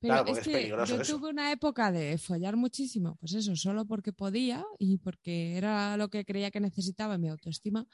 Pero 0.00 0.14
Claro, 0.14 0.26
porque 0.26 0.40
es 0.40 0.46
es 0.46 0.52
que 0.52 0.58
peligroso 0.58 0.96
yo 0.96 1.02
eso. 1.02 1.16
tuve 1.18 1.30
una 1.30 1.50
época 1.50 1.90
de 1.90 2.18
follar 2.18 2.56
muchísimo, 2.56 3.16
pues 3.16 3.34
eso, 3.34 3.56
solo 3.56 3.84
porque 3.84 4.12
podía 4.12 4.64
y 4.78 4.98
porque 4.98 5.56
era 5.56 5.96
lo 5.96 6.08
que 6.08 6.24
creía 6.24 6.52
que 6.52 6.60
necesitaba 6.60 7.18
mi 7.18 7.28
autoestima. 7.28 7.84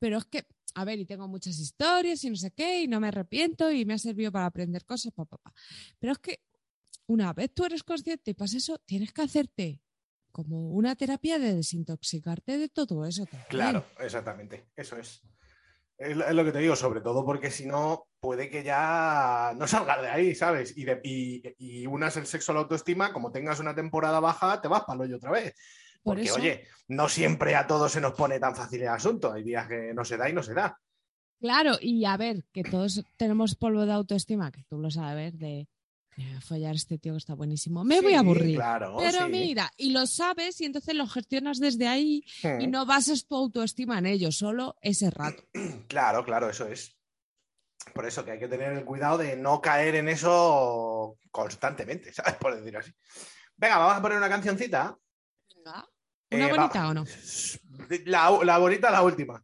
Pero 0.00 0.18
es 0.18 0.24
que, 0.24 0.46
a 0.74 0.84
ver, 0.84 0.98
y 0.98 1.06
tengo 1.06 1.28
muchas 1.28 1.58
historias 1.60 2.22
y 2.24 2.30
no 2.30 2.36
sé 2.36 2.50
qué, 2.52 2.82
y 2.82 2.88
no 2.88 2.98
me 3.00 3.08
arrepiento 3.08 3.70
y 3.70 3.84
me 3.84 3.94
ha 3.94 3.98
servido 3.98 4.32
para 4.32 4.46
aprender 4.46 4.84
cosas, 4.84 5.12
pa, 5.12 5.24
pa, 5.24 5.38
pa. 5.38 5.52
Pero 6.00 6.12
es 6.12 6.18
que 6.18 6.40
una 7.06 7.32
vez 7.32 7.52
tú 7.54 7.64
eres 7.64 7.84
consciente 7.84 8.32
y 8.32 8.34
pasa 8.34 8.56
eso, 8.56 8.78
tienes 8.84 9.12
que 9.12 9.22
hacerte 9.22 9.80
como 10.32 10.70
una 10.70 10.94
terapia 10.96 11.38
de 11.38 11.54
desintoxicarte 11.54 12.58
de 12.58 12.68
todo 12.68 13.04
eso. 13.06 13.24
también. 13.26 13.46
Claro, 13.48 13.84
exactamente, 14.00 14.68
eso 14.76 14.96
es. 14.96 15.22
Es 15.96 16.16
lo, 16.16 16.24
es 16.26 16.34
lo 16.34 16.44
que 16.44 16.52
te 16.52 16.60
digo, 16.60 16.76
sobre 16.76 17.00
todo 17.00 17.24
porque 17.24 17.50
si 17.50 17.66
no, 17.66 18.06
puede 18.20 18.48
que 18.48 18.62
ya 18.62 19.52
no 19.56 19.66
salgas 19.66 20.00
de 20.00 20.08
ahí, 20.08 20.34
¿sabes? 20.34 20.76
Y, 20.76 20.84
de- 20.84 21.00
y, 21.02 21.42
y 21.58 21.86
unas 21.88 22.16
el 22.16 22.26
sexo 22.26 22.52
a 22.52 22.54
la 22.54 22.60
autoestima, 22.60 23.12
como 23.12 23.32
tengas 23.32 23.58
una 23.58 23.74
temporada 23.74 24.20
baja, 24.20 24.60
te 24.60 24.68
vas 24.68 24.82
para 24.84 24.94
el 24.94 25.00
hoyo 25.02 25.16
otra 25.16 25.32
vez. 25.32 25.54
Por 26.04 26.14
Porque, 26.14 26.28
eso- 26.28 26.36
oye, 26.36 26.68
no 26.86 27.08
siempre 27.08 27.56
a 27.56 27.66
todos 27.66 27.90
se 27.90 28.00
nos 28.00 28.12
pone 28.12 28.38
tan 28.38 28.54
fácil 28.54 28.82
el 28.82 28.88
asunto. 28.88 29.32
Hay 29.32 29.42
días 29.42 29.66
que 29.66 29.92
no 29.92 30.04
se 30.04 30.16
da 30.16 30.30
y 30.30 30.32
no 30.32 30.42
se 30.44 30.54
da. 30.54 30.78
Claro, 31.40 31.72
y 31.80 32.04
a 32.04 32.16
ver, 32.16 32.44
que 32.52 32.62
todos 32.62 33.04
tenemos 33.16 33.56
polvo 33.56 33.84
de 33.84 33.92
autoestima, 33.92 34.52
que 34.52 34.62
tú 34.68 34.78
lo 34.78 34.90
sabes, 34.92 35.36
de 35.38 35.68
"Eh, 36.20 36.40
follar 36.40 36.72
a 36.72 36.74
este 36.76 36.98
tío 36.98 37.12
que 37.12 37.18
está 37.18 37.34
buenísimo. 37.34 37.84
Me 37.84 38.00
voy 38.00 38.14
a 38.14 38.18
aburrir. 38.20 38.56
Claro, 38.56 38.96
Pero 38.98 39.26
sí. 39.26 39.30
mira, 39.30 39.70
y 39.76 39.90
lo 39.92 40.04
sabes 40.06 40.60
y 40.60 40.64
entonces 40.64 40.94
lo 40.96 41.06
gestionas 41.06 41.60
desde 41.60 41.86
ahí 41.86 42.24
y 42.60 42.66
Mm. 42.66 42.70
no 42.70 42.84
basas 42.86 43.24
tu 43.26 43.36
autoestima 43.36 43.98
en 43.98 44.06
ello, 44.06 44.32
solo 44.32 44.76
ese 44.82 45.10
rato. 45.10 45.42
Claro, 45.88 46.24
claro, 46.24 46.50
eso 46.50 46.66
es. 46.66 46.96
Por 47.94 48.04
eso 48.04 48.24
que 48.24 48.32
hay 48.32 48.38
que 48.40 48.48
tener 48.48 48.72
el 48.72 48.84
cuidado 48.84 49.18
de 49.18 49.36
no 49.36 49.60
caer 49.60 49.94
en 49.94 50.08
eso 50.08 51.16
constantemente, 51.30 52.12
¿sabes? 52.12 52.34
Por 52.34 52.56
decir 52.56 52.76
así. 52.76 52.92
Venga, 53.56 53.78
vamos 53.78 53.96
a 53.96 54.02
poner 54.02 54.18
una 54.18 54.28
cancioncita. 54.28 54.96
¿Una 55.64 55.86
Eh, 56.30 56.50
bonita 56.50 56.82
va- 56.82 56.88
o 56.90 56.94
no? 56.94 57.04
La, 58.06 58.30
la 58.44 58.58
bonita, 58.58 58.90
la 58.90 59.02
última. 59.02 59.42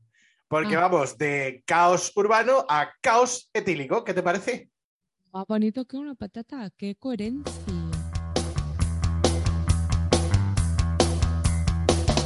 Porque 0.48 0.76
Ah. 0.76 0.80
vamos 0.80 1.16
de 1.16 1.62
caos 1.64 2.12
urbano 2.16 2.66
a 2.68 2.90
caos 3.00 3.48
etílico. 3.54 4.04
¿Qué 4.04 4.12
te 4.12 4.22
parece? 4.22 4.70
Más 5.34 5.48
bonito 5.48 5.84
que 5.84 5.96
una 5.96 6.14
patata, 6.14 6.70
qué 6.76 6.94
coherencia. 6.94 7.52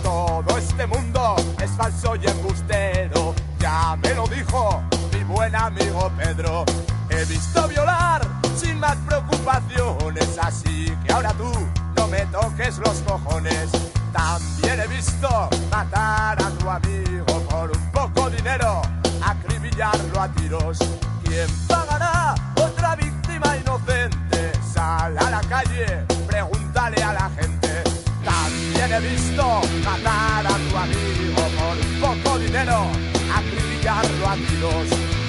Todo 0.02 0.58
este 0.58 0.86
mundo 0.86 1.36
es 1.58 1.70
falso 1.70 2.16
y 2.16 2.26
embustero. 2.26 3.34
Ya 3.60 3.96
me 4.02 4.12
lo 4.12 4.26
dijo 4.26 4.82
mi 5.14 5.24
buen 5.24 5.56
amigo 5.56 6.12
Pedro. 6.18 6.66
He 7.08 7.24
visto 7.24 7.66
violar 7.66 8.20
sin 8.54 8.78
más 8.78 8.96
preocupaciones, 9.06 10.38
así 10.42 10.92
que 11.02 11.10
ahora 11.10 11.32
tú 11.32 11.50
no 11.96 12.08
me 12.08 12.26
toques 12.26 12.76
los 12.76 12.98
cojones. 13.06 13.70
También 14.12 14.80
he 14.80 14.86
visto 14.86 15.48
matar 15.70 16.42
a 16.42 16.50
tu 16.58 16.68
amigo 16.68 17.24
por 17.48 17.70
un 17.70 17.90
poco 17.90 18.28
dinero, 18.28 18.82
acribillarlo 19.22 20.20
a 20.20 20.28
tiros. 20.34 20.78
¿Quién 21.24 21.48
pagará 21.66 21.87
otra 22.78 22.94
víctima 22.94 23.56
inocente? 23.56 24.52
Sal 24.72 25.18
a 25.18 25.30
la 25.30 25.40
calle, 25.48 25.86
pregúntale 26.26 27.02
a 27.02 27.12
la 27.12 27.30
gente. 27.36 27.82
También 28.24 28.92
he 28.92 29.00
visto 29.00 29.44
matar 29.84 30.46
a 30.46 30.56
tu 30.68 30.76
amigo 30.76 31.42
por 31.58 31.76
poco 32.00 32.38
dinero, 32.38 32.86
acribillarlo 33.34 34.28
a 34.28 34.34
tiros. 34.46 34.88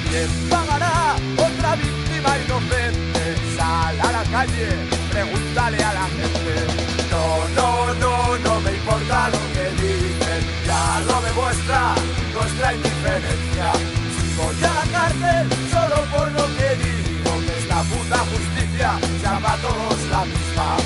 ¿Quién 0.09 0.29
pagará 0.49 1.15
otra 1.37 1.75
víctima 1.75 2.37
inocente? 2.45 3.23
Sal 3.57 3.99
a 3.99 4.11
la 4.11 4.23
calle, 4.35 4.69
pregúntale 5.11 5.83
a 5.83 5.93
la 5.93 6.07
gente. 6.17 6.55
No, 7.11 7.25
no, 7.57 7.93
no, 7.95 8.37
no 8.37 8.61
me 8.61 8.71
importa 8.71 9.29
lo 9.29 9.41
que 9.53 9.65
dicen, 9.81 10.41
ya 10.67 10.99
lo 11.07 11.21
demuestra 11.21 11.95
nuestra 12.33 12.73
indiferencia. 12.73 13.71
Voy 14.37 14.55
a 14.63 14.73
la 14.73 14.85
cárcel 14.91 15.49
solo 15.71 15.97
por 16.15 16.31
lo 16.31 16.45
que 16.55 16.59
que 16.59 16.98
puta 18.09 18.19
justicia 18.25 18.99
sea 19.21 19.39
para 19.39 19.55
todos 19.57 19.99
la 20.09 20.25
misma. 20.25 20.77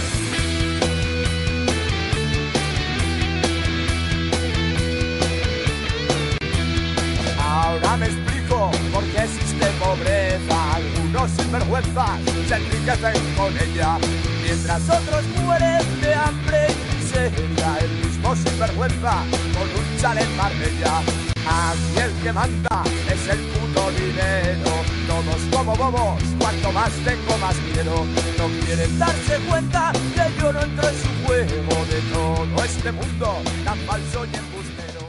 Ahora 7.42 7.98
me 7.98 8.06
explico 8.08 8.72
por 8.94 9.04
qué 9.06 9.24
existe 9.24 9.66
pobreza. 9.80 10.76
Algunos 10.76 11.32
sinvergüenzas 11.32 12.20
se 12.48 12.56
enriquecen 12.56 13.36
con 13.36 13.54
ella, 13.58 13.98
mientras 14.44 14.82
otros 14.90 15.24
mueren 15.42 16.02
de 16.02 16.14
hambre 16.14 16.68
y 16.70 16.96
miseria. 16.96 17.78
El 17.80 18.06
mismo 18.06 18.36
sinvergüenza 18.36 19.24
con 19.54 19.70
un 19.70 20.02
chalet 20.02 20.30
Marbella. 20.36 21.33
Aquí 21.46 22.00
el 22.00 22.24
que 22.24 22.32
manda 22.32 22.84
es 23.12 23.28
el 23.28 23.40
puto 23.40 23.92
dinero. 23.92 24.72
Todos 25.08 25.42
como 25.52 25.76
bobos, 25.76 26.24
cuanto 26.40 26.72
más 26.72 26.92
tengo 27.04 27.38
más 27.38 27.56
quiero. 27.74 28.06
No 28.38 28.66
quieren 28.66 28.98
darse 28.98 29.38
cuenta 29.50 29.92
que 29.92 30.42
yo 30.42 30.54
no 30.54 30.62
entro 30.62 30.88
en 30.90 30.96
su 30.96 31.26
juego 31.26 31.86
de 31.86 32.02
todo 32.14 32.64
este 32.64 32.92
mundo 32.92 33.38
tan 33.66 33.78
falso 33.80 34.26
y 34.26 34.36
embustero. 34.36 35.02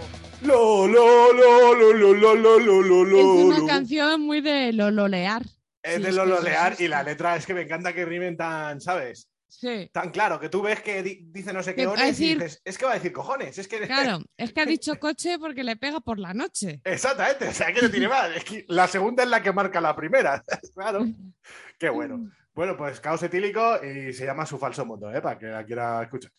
Lo, 0.42 0.87
lo, 0.87 1.33
lo, 1.33 1.75
lo, 1.75 1.92
lo, 1.94 2.14
lo, 2.14 2.35
lo, 2.35 2.59
lo, 2.59 2.83
lo, 2.83 3.05
lo, 3.05 3.18
Es 3.18 3.44
una 3.44 3.66
canción 3.66 4.20
muy 4.20 4.40
de 4.40 4.73
lololear. 4.73 5.42
Es 5.83 5.97
Sí, 5.97 6.03
de 6.03 6.09
es 6.09 6.14
lo 6.14 6.25
que 6.25 6.31
lolear 6.31 6.77
sí, 6.77 6.85
y 6.85 6.88
la 6.88 7.03
letra 7.03 7.37
es 7.37 7.47
que 7.47 7.55
me 7.55 7.62
encanta 7.62 7.92
que 7.94 8.05
rimen 8.05 8.37
tan, 8.37 8.81
¿sabes? 8.81 9.29
Sí. 9.57 9.88
Tan 9.93 10.11
claro 10.11 10.40
que 10.40 10.49
tú 10.49 10.62
ves 10.62 10.83
que 10.83 11.03
di- 11.03 11.29
dice 11.31 11.53
no 11.53 11.62
sé 11.62 11.71
qué 11.75 11.83
Que 11.83 11.87
va 11.87 11.93
a 11.93 11.95
horas 11.95 12.19
y 12.21 12.35
dices, 12.35 12.61
es 12.64 12.77
que 12.77 12.85
va 12.85 12.90
a 12.90 12.95
decir 12.95 13.12
cojones, 13.12 13.57
es 13.57 13.69
que 13.69 13.81
Claro, 13.83 14.19
es 14.37 14.53
que 14.53 14.61
ha 14.61 14.67
dicho 14.67 14.93
coche 15.01 15.38
porque 15.38 15.62
le 15.62 15.77
pega 15.77 16.01
por 16.01 16.19
la 16.19 16.35
noche. 16.35 16.81
Exactamente, 16.85 17.49
o 17.49 17.53
sea, 17.53 17.73
que 17.73 17.81
no 17.83 17.90
tiene 17.90 18.09
más. 18.09 18.31
Es 18.37 18.45
que 18.45 18.64
la 18.69 18.88
segunda 18.88 19.23
es 19.23 19.29
la 19.29 19.43
que 19.43 19.53
marca 19.53 19.81
la 19.81 19.95
primera. 19.95 20.43
claro. 20.75 21.07
Qué 21.79 21.88
bueno. 21.88 22.31
Bueno, 22.53 22.77
pues 22.77 23.01
caos 23.01 23.23
etílico 23.23 23.83
y 23.85 24.12
se 24.12 24.27
llama 24.27 24.45
su 24.47 24.59
falso 24.59 24.85
mundo, 24.85 25.12
¿eh? 25.14 25.21
Para 25.21 25.38
que 25.38 25.47
la 25.47 25.64
quiera 25.64 26.03
escuchar. 26.03 26.33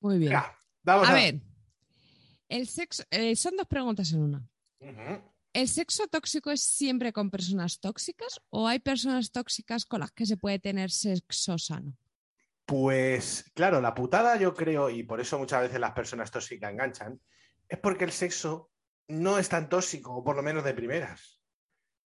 Muy 0.00 0.18
bien. 0.18 0.34
A, 0.34 0.54
A 0.86 1.12
ver, 1.14 1.40
el 2.48 2.66
sexo, 2.68 3.04
eh, 3.10 3.34
son 3.36 3.56
dos 3.56 3.66
preguntas 3.66 4.10
en 4.12 4.22
una. 4.22 4.42
Ujú. 4.80 5.22
¿El 5.58 5.68
sexo 5.68 6.06
tóxico 6.06 6.50
es 6.52 6.62
siempre 6.62 7.12
con 7.12 7.30
personas 7.30 7.80
tóxicas 7.80 8.40
o 8.50 8.68
hay 8.68 8.78
personas 8.78 9.32
tóxicas 9.32 9.84
con 9.86 9.98
las 10.00 10.12
que 10.12 10.24
se 10.24 10.36
puede 10.36 10.60
tener 10.60 10.90
sexo 10.90 11.58
sano? 11.58 11.96
Pues 12.64 13.50
claro, 13.54 13.80
la 13.80 13.92
putada 13.94 14.36
yo 14.36 14.54
creo, 14.54 14.88
y 14.88 15.02
por 15.02 15.20
eso 15.20 15.36
muchas 15.38 15.62
veces 15.62 15.80
las 15.80 15.92
personas 15.92 16.30
tóxicas 16.30 16.70
enganchan, 16.70 17.20
es 17.68 17.78
porque 17.80 18.04
el 18.04 18.12
sexo 18.12 18.70
no 19.08 19.38
es 19.38 19.48
tan 19.48 19.68
tóxico, 19.68 20.14
o 20.14 20.22
por 20.22 20.36
lo 20.36 20.42
menos 20.44 20.62
de 20.62 20.74
primeras. 20.74 21.40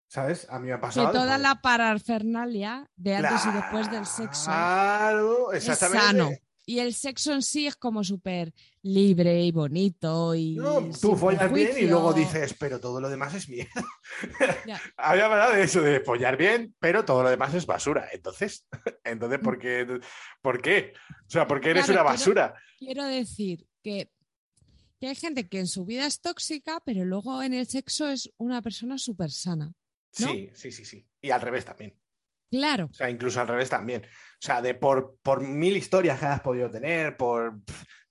¿Sabes? 0.08 0.48
A 0.50 0.60
mí 0.60 0.68
me 0.68 0.74
ha 0.74 0.78
Que 0.78 0.82
pasado. 0.82 1.08
de 1.08 1.14
toda 1.14 1.26
poder- 1.26 1.40
la 1.42 1.62
parafernalia 1.62 2.90
de 2.96 3.16
antes 3.18 3.46
y 3.46 3.52
después 3.52 3.92
del 3.92 4.06
sexo 4.08 4.46
Claro, 4.46 5.52
es 5.52 5.68
exactamente. 5.68 6.06
sano. 6.08 6.30
Y 6.68 6.80
el 6.80 6.94
sexo 6.96 7.32
en 7.34 7.44
sí 7.44 7.68
es 7.68 7.76
como 7.76 8.04
súper 8.04 8.52
libre 8.82 9.44
y 9.44 9.52
bonito 9.52 10.34
y 10.34 10.56
No, 10.56 10.90
tú 11.00 11.16
follas 11.16 11.52
bien 11.54 11.78
y 11.78 11.82
luego 11.88 12.12
dices, 12.14 12.56
pero 12.60 12.80
todo 12.80 13.00
lo 13.00 13.08
demás 13.10 13.36
es 13.36 13.48
mierda. 13.50 13.86
Había 14.98 15.26
hablado 15.26 15.54
de 15.54 15.64
eso, 15.64 15.82
de 15.82 16.00
follar 16.00 16.38
bien, 16.38 16.76
pero 16.80 17.06
todo 17.06 17.22
lo 17.24 17.30
demás 17.30 17.54
es 17.54 17.66
basura. 17.66 18.08
Entonces, 18.12 18.66
entonces 19.04 19.40
¿por 19.40 19.60
qué? 19.60 19.86
¿Por 20.42 20.62
qué? 20.62 20.94
O 21.28 21.30
sea, 21.30 21.48
¿por 21.48 21.62
qué 21.62 21.70
eres 21.72 21.86
Claro, 21.86 22.02
una 22.02 22.10
quiero- 22.10 22.18
basura? 22.20 22.56
Quiero 22.78 23.04
decir 23.06 23.68
que, 23.84 24.10
que 25.00 25.08
hay 25.08 25.16
gente 25.16 25.48
que 25.48 25.60
en 25.60 25.68
su 25.68 25.86
vida 25.86 26.06
es 26.08 26.20
tóxica, 26.20 26.82
pero 26.86 27.06
luego 27.06 27.44
en 27.44 27.54
el 27.54 27.68
sexo 27.68 28.08
es 28.08 28.32
una 28.38 28.62
persona 28.62 28.98
súper 28.98 29.30
sana. 29.32 29.72
¿no? 30.20 30.28
Sí, 30.30 30.50
sí, 30.54 30.72
sí, 30.72 30.84
sí. 30.86 31.06
Y 31.22 31.30
al 31.30 31.42
revés 31.42 31.66
también. 31.66 31.94
Claro, 32.56 32.88
O 32.92 32.94
sea, 32.94 33.10
incluso 33.10 33.40
al 33.42 33.48
revés 33.48 33.70
también. 33.70 34.04
O 34.04 34.46
sea, 34.46 34.62
de 34.62 34.74
por, 34.76 35.18
por 35.22 35.42
mil 35.42 35.76
historias 35.78 36.20
que 36.20 36.26
has 36.26 36.42
podido 36.42 36.70
tener, 36.70 37.18
por 37.18 37.60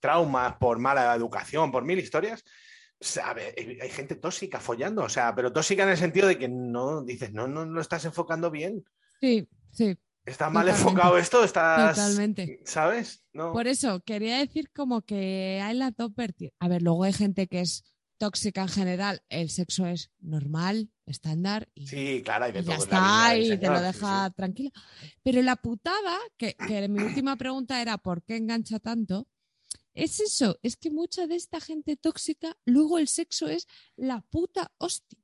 traumas, 0.01 0.57
por 0.57 0.79
mala 0.79 1.15
educación, 1.15 1.71
por 1.73 1.85
mil 1.85 1.99
historias, 1.99 2.45
sabe, 3.01 3.55
hay, 3.57 3.79
hay 3.81 3.91
gente 3.91 4.17
tóxica 4.17 4.61
follando. 4.61 5.03
O 5.05 5.09
sea, 5.09 5.35
pero 5.35 5.53
tóxica 5.53 5.83
en 5.85 5.91
el 5.91 5.97
sentido 5.97 6.29
de 6.29 6.39
que 6.39 6.49
no 6.49 7.03
dices, 7.03 7.33
no, 7.33 7.47
no 7.49 7.65
lo 7.65 7.81
estás 7.81 8.05
enfocando 8.05 8.51
bien. 8.51 8.85
sí, 9.21 9.49
sí, 9.73 9.97
Está 10.27 10.49
mal 10.49 10.65
Totalmente. 10.65 10.89
enfocado 10.89 11.19
esto, 11.19 11.45
estás. 11.45 11.97
totalmente. 11.97 12.61
¿Sabes? 12.65 13.23
No. 13.35 13.53
Por 13.53 13.67
eso 13.67 14.01
quería 14.01 14.39
decir 14.39 14.71
como 14.75 15.03
que 15.03 15.61
hay 15.63 15.77
las 15.77 15.95
dos 15.95 16.15
vertientes. 16.15 16.57
A 16.61 16.69
ver, 16.69 16.81
luego 16.81 17.05
hay 17.05 17.13
gente 17.13 17.47
que 17.47 17.61
es 17.61 17.85
tóxica 18.19 18.63
en 18.63 18.69
general, 18.69 19.23
el 19.29 19.51
sexo 19.51 19.87
es 19.87 20.11
normal, 20.21 20.91
estándar 21.07 21.69
y, 21.75 21.87
Sí, 21.87 22.23
claro, 22.25 22.47
hay 22.47 22.53
de 22.53 22.61
y 22.61 22.65
ya 22.65 22.75
todo. 22.77 22.85
está 22.85 23.37
y 23.37 23.59
te 23.59 23.69
lo 23.69 23.79
sí, 23.79 23.85
deja 23.85 24.31
tranquilo. 24.31 24.71
Pero 25.23 25.43
la 25.43 25.57
putada, 25.57 26.19
que, 26.37 26.55
que 26.55 26.89
mi 26.89 27.03
última 27.03 27.37
pregunta 27.37 27.81
era 27.83 27.99
¿por 27.99 28.23
qué 28.23 28.37
engancha 28.37 28.79
tanto? 28.79 29.29
Es 29.95 30.19
eso, 30.21 30.59
es 30.63 30.77
que 30.77 30.91
mucha 30.91 31.27
de 31.27 31.37
esta 31.37 31.61
gente 31.61 31.97
tóxica, 31.97 32.57
luego 32.65 32.99
el 32.99 33.07
sexo 33.07 33.47
es 33.49 33.67
la 33.97 34.23
puta 34.23 34.73
hostia. 34.79 35.19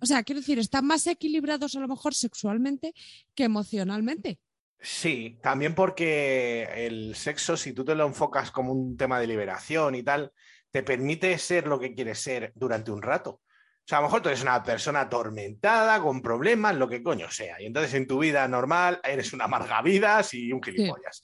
O 0.00 0.06
sea, 0.06 0.22
quiero 0.24 0.40
decir, 0.40 0.58
están 0.58 0.86
más 0.86 1.06
equilibrados 1.06 1.76
a 1.76 1.80
lo 1.80 1.86
mejor 1.86 2.14
sexualmente 2.14 2.94
que 3.34 3.44
emocionalmente. 3.44 4.40
Sí, 4.80 5.38
también 5.42 5.74
porque 5.74 6.66
el 6.86 7.14
sexo, 7.14 7.56
si 7.56 7.74
tú 7.74 7.84
te 7.84 7.94
lo 7.94 8.06
enfocas 8.06 8.50
como 8.50 8.72
un 8.72 8.96
tema 8.96 9.20
de 9.20 9.26
liberación 9.26 9.94
y 9.94 10.02
tal, 10.02 10.32
te 10.70 10.82
permite 10.82 11.36
ser 11.38 11.66
lo 11.66 11.78
que 11.78 11.94
quieres 11.94 12.18
ser 12.20 12.52
durante 12.54 12.90
un 12.90 13.02
rato. 13.02 13.30
O 13.30 13.82
sea, 13.90 13.98
a 13.98 14.00
lo 14.02 14.06
mejor 14.06 14.22
tú 14.22 14.28
eres 14.28 14.42
una 14.42 14.62
persona 14.62 15.00
atormentada, 15.00 16.00
con 16.00 16.22
problemas, 16.22 16.76
lo 16.76 16.88
que 16.88 17.02
coño 17.02 17.30
sea. 17.30 17.60
Y 17.60 17.66
entonces 17.66 17.92
en 17.94 18.06
tu 18.06 18.20
vida 18.20 18.46
normal 18.46 19.00
eres 19.02 19.32
una 19.32 19.46
amargavidas 19.46 20.32
y 20.34 20.52
un 20.52 20.62
gilipollas. 20.62 21.22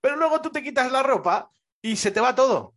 Pero 0.00 0.16
luego 0.16 0.42
tú 0.42 0.50
te 0.50 0.62
quitas 0.62 0.92
la 0.92 1.02
ropa 1.02 1.48
y 1.80 1.96
se 1.96 2.10
te 2.10 2.20
va 2.20 2.34
todo. 2.34 2.74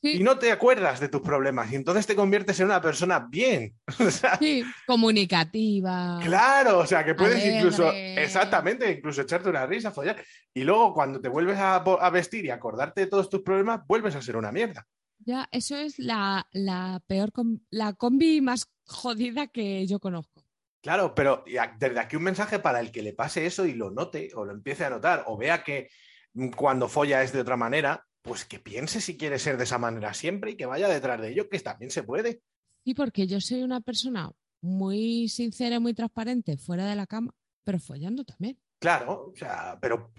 Sí. 0.00 0.16
Y 0.16 0.22
no 0.24 0.36
te 0.36 0.50
acuerdas 0.50 0.98
de 0.98 1.08
tus 1.08 1.20
problemas. 1.20 1.70
Y 1.70 1.76
entonces 1.76 2.08
te 2.08 2.16
conviertes 2.16 2.58
en 2.58 2.66
una 2.66 2.80
persona 2.80 3.20
bien. 3.20 3.72
O 4.00 4.10
sea, 4.10 4.36
Sí, 4.36 4.64
comunicativa. 4.84 6.18
Claro, 6.24 6.78
o 6.80 6.86
sea, 6.86 7.04
que 7.04 7.14
puedes 7.14 7.36
Alegre. 7.36 7.58
incluso, 7.58 7.92
exactamente, 7.92 8.90
incluso 8.90 9.22
echarte 9.22 9.48
una 9.48 9.64
risa, 9.64 9.92
follar. 9.92 10.20
Y 10.52 10.64
luego 10.64 10.92
cuando 10.92 11.20
te 11.20 11.28
vuelves 11.28 11.58
a, 11.58 11.76
a 11.76 12.10
vestir 12.10 12.46
y 12.46 12.50
acordarte 12.50 13.02
de 13.02 13.06
todos 13.06 13.30
tus 13.30 13.42
problemas, 13.42 13.86
vuelves 13.86 14.16
a 14.16 14.22
ser 14.22 14.36
una 14.36 14.50
mierda. 14.50 14.84
Ya, 15.24 15.48
eso 15.52 15.76
es 15.76 15.98
la, 15.98 16.46
la 16.52 17.02
peor, 17.06 17.32
com- 17.32 17.60
la 17.70 17.92
combi 17.92 18.40
más 18.40 18.66
jodida 18.86 19.46
que 19.46 19.86
yo 19.86 20.00
conozco. 20.00 20.44
Claro, 20.80 21.14
pero 21.14 21.44
desde 21.78 22.00
aquí 22.00 22.16
un 22.16 22.24
mensaje 22.24 22.58
para 22.58 22.80
el 22.80 22.90
que 22.90 23.02
le 23.02 23.12
pase 23.12 23.46
eso 23.46 23.64
y 23.66 23.74
lo 23.74 23.90
note 23.90 24.30
o 24.34 24.44
lo 24.44 24.52
empiece 24.52 24.84
a 24.84 24.90
notar 24.90 25.22
o 25.28 25.36
vea 25.36 25.62
que 25.62 25.88
mm, 26.34 26.48
cuando 26.50 26.88
folla 26.88 27.22
es 27.22 27.32
de 27.32 27.40
otra 27.40 27.56
manera, 27.56 28.04
pues 28.20 28.44
que 28.44 28.58
piense 28.58 29.00
si 29.00 29.16
quiere 29.16 29.38
ser 29.38 29.56
de 29.56 29.64
esa 29.64 29.78
manera 29.78 30.12
siempre 30.12 30.52
y 30.52 30.56
que 30.56 30.66
vaya 30.66 30.88
detrás 30.88 31.20
de 31.20 31.30
ello, 31.30 31.48
que 31.48 31.60
también 31.60 31.90
se 31.92 32.02
puede. 32.02 32.42
Sí, 32.84 32.94
porque 32.94 33.28
yo 33.28 33.40
soy 33.40 33.62
una 33.62 33.80
persona 33.80 34.30
muy 34.60 35.28
sincera 35.28 35.76
y 35.76 35.80
muy 35.80 35.94
transparente 35.94 36.56
fuera 36.56 36.84
de 36.86 36.96
la 36.96 37.06
cama, 37.06 37.32
pero 37.62 37.78
follando 37.78 38.24
también. 38.24 38.58
Claro, 38.80 39.30
o 39.32 39.36
sea, 39.36 39.78
pero... 39.80 40.12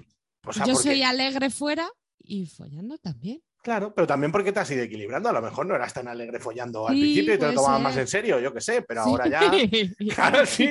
o 0.45 0.53
sea, 0.53 0.65
yo 0.65 0.73
porque- 0.73 0.89
soy 0.89 1.03
alegre 1.03 1.49
fuera 1.49 1.89
y 2.19 2.45
follando 2.45 2.97
también. 2.97 3.41
Claro, 3.63 3.93
pero 3.95 4.05
también 4.05 4.29
porque 4.31 4.51
te 4.51 4.59
has 4.59 4.69
ido 4.71 4.83
equilibrando. 4.83 5.29
A 5.29 5.33
lo 5.33 5.41
mejor 5.41 5.65
no 5.65 5.73
eras 5.73 5.93
tan 5.93 6.09
alegre 6.09 6.37
follando 6.39 6.85
al 6.87 6.95
Sí, 6.95 6.99
principio 7.01 7.33
y 7.35 7.37
te 7.39 7.47
lo 7.47 7.53
tomabas 7.53 7.77
ser. 7.77 7.83
más 7.83 7.97
en 7.97 8.07
serio, 8.07 8.39
yo 8.39 8.53
qué 8.53 8.59
sé, 8.61 8.81
pero 8.81 9.03
Sí. 9.05 9.09
ahora 9.09 9.27
ya... 9.29 9.39
Claro, 10.15 10.45
sí. 10.45 10.69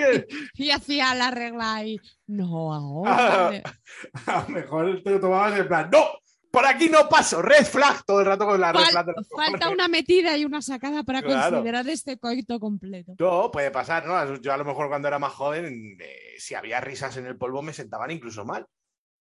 y 0.54 0.70
hacía 0.70 1.14
la 1.14 1.30
regla 1.30 1.84
y 1.86 1.98
no 2.26 2.74
Ah, 3.06 3.46
ahora. 3.46 3.62
A 4.26 4.42
lo 4.42 4.48
mejor 4.50 5.02
te 5.02 5.10
lo 5.10 5.20
tomabas 5.20 5.58
en 5.58 5.66
plan, 5.68 5.88
¡no! 5.90 6.04
Por 6.50 6.66
aquí 6.66 6.90
no 6.90 7.08
paso, 7.08 7.40
red 7.40 7.64
flag 7.64 8.04
todo 8.04 8.20
el 8.20 8.26
rato 8.26 8.44
con 8.44 8.60
la 8.60 8.72
red 8.72 8.80
flag. 8.90 9.06
falta 9.34 9.70
una 9.70 9.88
metida 9.88 10.36
y 10.36 10.44
una 10.44 10.60
sacada 10.60 11.02
para 11.02 11.22
Claro. 11.22 11.50
considerar 11.56 11.88
este 11.88 12.18
coito 12.18 12.60
completo. 12.60 13.14
No, 13.18 13.50
puede 13.50 13.70
pasar, 13.70 14.04
¿no? 14.06 14.36
Yo 14.36 14.52
a 14.52 14.58
lo 14.58 14.66
mejor 14.66 14.88
cuando 14.88 15.08
era 15.08 15.18
más 15.18 15.32
joven, 15.32 15.96
eh, 15.98 16.34
si 16.36 16.54
había 16.54 16.78
risas 16.82 17.16
en 17.16 17.24
el 17.24 17.38
polvo 17.38 17.62
me 17.62 17.72
sentaban 17.72 18.10
incluso 18.10 18.44
mal, 18.44 18.66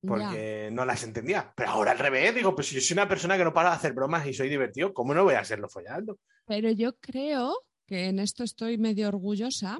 Ya. 0.03 0.07
porque 0.07 0.69
no 0.71 0.85
las 0.85 1.03
entendía. 1.03 1.53
Pero 1.55 1.69
ahora 1.69 1.91
al 1.91 1.99
revés, 1.99 2.33
digo, 2.33 2.55
pues 2.55 2.67
si 2.67 2.75
yo 2.75 2.81
soy 2.81 2.95
una 2.95 3.07
persona 3.07 3.37
que 3.37 3.43
no 3.43 3.53
para 3.53 3.69
de 3.69 3.75
hacer 3.75 3.93
bromas 3.93 4.25
y 4.25 4.33
soy 4.33 4.49
divertido, 4.49 4.93
¿cómo 4.93 5.13
no 5.13 5.23
voy 5.23 5.35
a 5.35 5.43
serlo 5.45 5.69
follando? 5.69 6.19
Pero 6.45 6.71
yo 6.71 6.97
creo 6.99 7.55
que 7.85 8.05
en 8.07 8.19
esto 8.19 8.43
estoy 8.43 8.77
medio 8.77 9.07
orgullosa, 9.09 9.77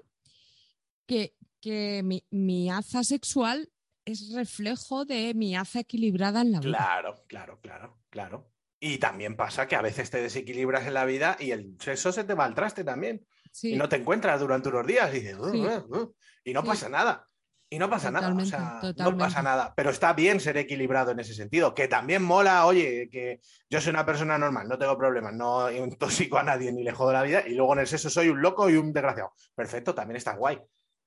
que, 1.05 1.35
que 1.59 2.01
mi, 2.03 2.25
mi 2.29 2.69
aza 2.69 3.03
sexual 3.03 3.71
es 4.05 4.31
reflejo 4.33 5.05
de 5.05 5.33
mi 5.33 5.55
aza 5.55 5.79
equilibrada 5.81 6.41
en 6.41 6.51
la 6.51 6.59
vida. 6.59 6.77
Claro, 6.77 7.23
claro, 7.27 7.59
claro, 7.61 7.99
claro. 8.09 8.51
Y 8.79 8.97
también 8.97 9.35
pasa 9.35 9.67
que 9.67 9.75
a 9.75 9.81
veces 9.81 10.09
te 10.09 10.21
desequilibras 10.21 10.87
en 10.87 10.95
la 10.95 11.05
vida 11.05 11.37
y 11.39 11.51
el 11.51 11.75
sexo 11.79 12.11
se 12.11 12.23
te 12.23 12.33
va 12.33 12.45
al 12.45 12.55
traste 12.55 12.83
también. 12.83 13.25
Sí, 13.51 13.73
y 13.73 13.75
no 13.75 13.87
te 13.89 13.97
encuentras 13.97 14.39
durante 14.39 14.69
unos 14.69 14.87
días 14.87 15.13
y 15.13 15.19
dices, 15.19 15.37
"Uh, 15.37 15.51
Sí. 15.51 15.59
uh, 15.59 15.97
uh", 15.97 16.15
y 16.43 16.53
no 16.53 16.61
Sí. 16.61 16.67
pasa 16.67 16.89
nada. 16.89 17.27
Y 17.73 17.79
no 17.79 17.89
pasa 17.89 18.11
nada, 18.11 18.27
o 18.27 18.31
Totalmente, 18.31 18.49
sea, 18.49 18.81
no 19.09 19.17
pasa 19.17 19.41
nada. 19.41 19.73
Pero 19.73 19.91
está 19.91 20.11
bien 20.11 20.41
ser 20.41 20.57
equilibrado 20.57 21.11
en 21.11 21.21
ese 21.21 21.33
sentido, 21.33 21.73
que 21.73 21.87
también 21.87 22.21
mola, 22.21 22.65
oye, 22.65 23.07
que 23.09 23.39
yo 23.69 23.79
soy 23.79 23.91
una 23.91 24.05
persona 24.05 24.37
normal, 24.37 24.67
no 24.67 24.77
tengo 24.77 24.97
problemas, 24.97 25.33
no 25.33 25.71
intoxico 25.71 26.37
a 26.37 26.43
nadie 26.43 26.73
ni 26.73 26.83
le 26.83 26.91
jodo 26.91 27.13
la 27.13 27.23
vida, 27.23 27.47
y 27.47 27.53
luego 27.55 27.71
en 27.73 27.79
el 27.79 27.87
sexo 27.87 28.09
soy 28.09 28.27
un 28.27 28.41
loco 28.41 28.69
y 28.69 28.75
un 28.75 28.91
desgraciado. 28.91 29.31
Perfecto, 29.55 29.95
también 29.95 30.17
está 30.17 30.35
guay. 30.35 30.59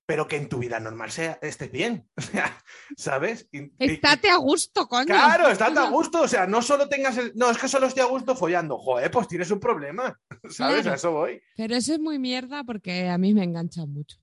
Pero 0.06 0.26
que 0.26 0.36
en 0.36 0.48
tu 0.50 0.56
vida 0.58 0.80
normal 0.80 1.10
sea, 1.10 1.38
estés 1.42 1.70
bien, 1.70 2.08
o 2.16 2.20
sea, 2.22 2.56
¿sabes? 2.96 3.46
Y- 3.52 3.58
y- 3.64 3.72
Estate 3.78 4.30
a 4.30 4.36
gusto, 4.36 4.88
coño. 4.88 5.04
Claro, 5.06 5.48
estate 5.48 5.78
a 5.78 5.90
gusto, 5.90 6.22
o 6.22 6.28
sea, 6.28 6.46
no 6.46 6.62
solo 6.62 6.88
tengas 6.88 7.18
el... 7.18 7.32
No, 7.34 7.50
es 7.50 7.58
que 7.58 7.68
solo 7.68 7.86
estoy 7.86 8.02
a 8.04 8.06
gusto 8.06 8.34
follando. 8.36 8.78
Joder, 8.78 9.10
pues 9.10 9.28
tienes 9.28 9.50
un 9.50 9.60
problema, 9.60 10.18
¿sabes? 10.48 10.80
Claro. 10.82 10.90
A 10.92 10.94
eso 10.94 11.12
voy. 11.12 11.42
Pero 11.58 11.74
eso 11.76 11.92
es 11.92 12.00
muy 12.00 12.18
mierda 12.18 12.64
porque 12.64 13.08
a 13.10 13.18
mí 13.18 13.34
me 13.34 13.44
engancha 13.44 13.84
mucho. 13.84 14.16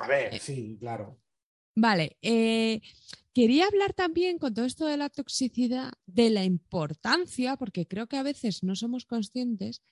A 0.00 0.06
ver, 0.06 0.34
Eh, 0.34 0.38
sí, 0.40 0.76
claro. 0.80 1.18
Vale, 1.74 2.16
eh, 2.22 2.80
quería 3.32 3.66
hablar 3.66 3.92
también 3.94 4.38
con 4.38 4.52
todo 4.54 4.64
esto 4.64 4.86
de 4.86 4.96
la 4.96 5.08
toxicidad, 5.08 5.92
de 6.06 6.30
la 6.30 6.44
importancia, 6.44 7.56
porque 7.56 7.86
creo 7.86 8.06
que 8.06 8.16
a 8.16 8.22
veces 8.22 8.62
no 8.62 8.74
somos 8.76 9.04
conscientes 9.06 9.82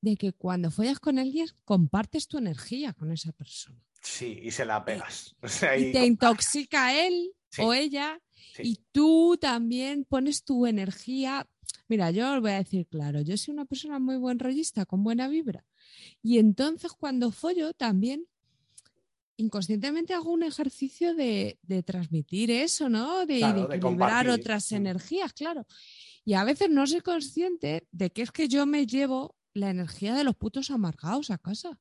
de 0.00 0.16
que 0.16 0.32
cuando 0.32 0.70
follas 0.70 1.00
con 1.00 1.18
alguien 1.18 1.46
compartes 1.64 2.28
tu 2.28 2.36
energía 2.38 2.92
con 2.92 3.10
esa 3.10 3.32
persona. 3.32 3.82
Sí, 4.02 4.38
y 4.42 4.50
se 4.50 4.66
la 4.66 4.84
pegas. 4.84 5.34
O 5.42 5.48
sea, 5.48 5.76
Y 5.78 5.86
y- 5.86 5.92
te 5.92 6.04
intoxica 6.06 7.06
él 7.06 7.32
Sí. 7.54 7.62
o 7.62 7.72
ella 7.72 8.20
sí. 8.56 8.62
y 8.64 8.78
tú 8.92 9.38
también 9.40 10.04
pones 10.04 10.42
tu 10.44 10.66
energía. 10.66 11.48
Mira, 11.88 12.10
yo 12.10 12.34
os 12.34 12.40
voy 12.40 12.50
a 12.50 12.58
decir 12.58 12.86
claro, 12.88 13.20
yo 13.22 13.36
soy 13.36 13.54
una 13.54 13.64
persona 13.64 13.98
muy 14.00 14.16
buen 14.16 14.38
rollista, 14.40 14.84
con 14.86 15.04
buena 15.04 15.28
vibra. 15.28 15.64
Y 16.20 16.38
entonces 16.38 16.92
cuando 16.92 17.30
follo 17.30 17.72
también 17.72 18.26
inconscientemente 19.36 20.14
hago 20.14 20.30
un 20.30 20.42
ejercicio 20.42 21.14
de, 21.14 21.58
de 21.62 21.82
transmitir 21.82 22.50
eso, 22.50 22.88
¿no? 22.88 23.26
De, 23.26 23.38
Claro, 23.38 23.62
de 23.62 23.68
de 23.68 23.76
equilibrar 23.76 24.28
otras 24.28 24.70
Mm. 24.72 24.76
energías, 24.76 25.32
claro. 25.32 25.66
Y 26.24 26.34
a 26.34 26.44
veces 26.44 26.70
no 26.70 26.86
soy 26.86 27.00
consciente 27.00 27.86
de 27.92 28.10
que 28.10 28.22
es 28.22 28.30
que 28.30 28.48
yo 28.48 28.64
me 28.66 28.86
llevo 28.86 29.36
la 29.52 29.70
energía 29.70 30.14
de 30.14 30.24
los 30.24 30.34
putos 30.36 30.70
amargados 30.70 31.30
a 31.30 31.38
casa. 31.38 31.78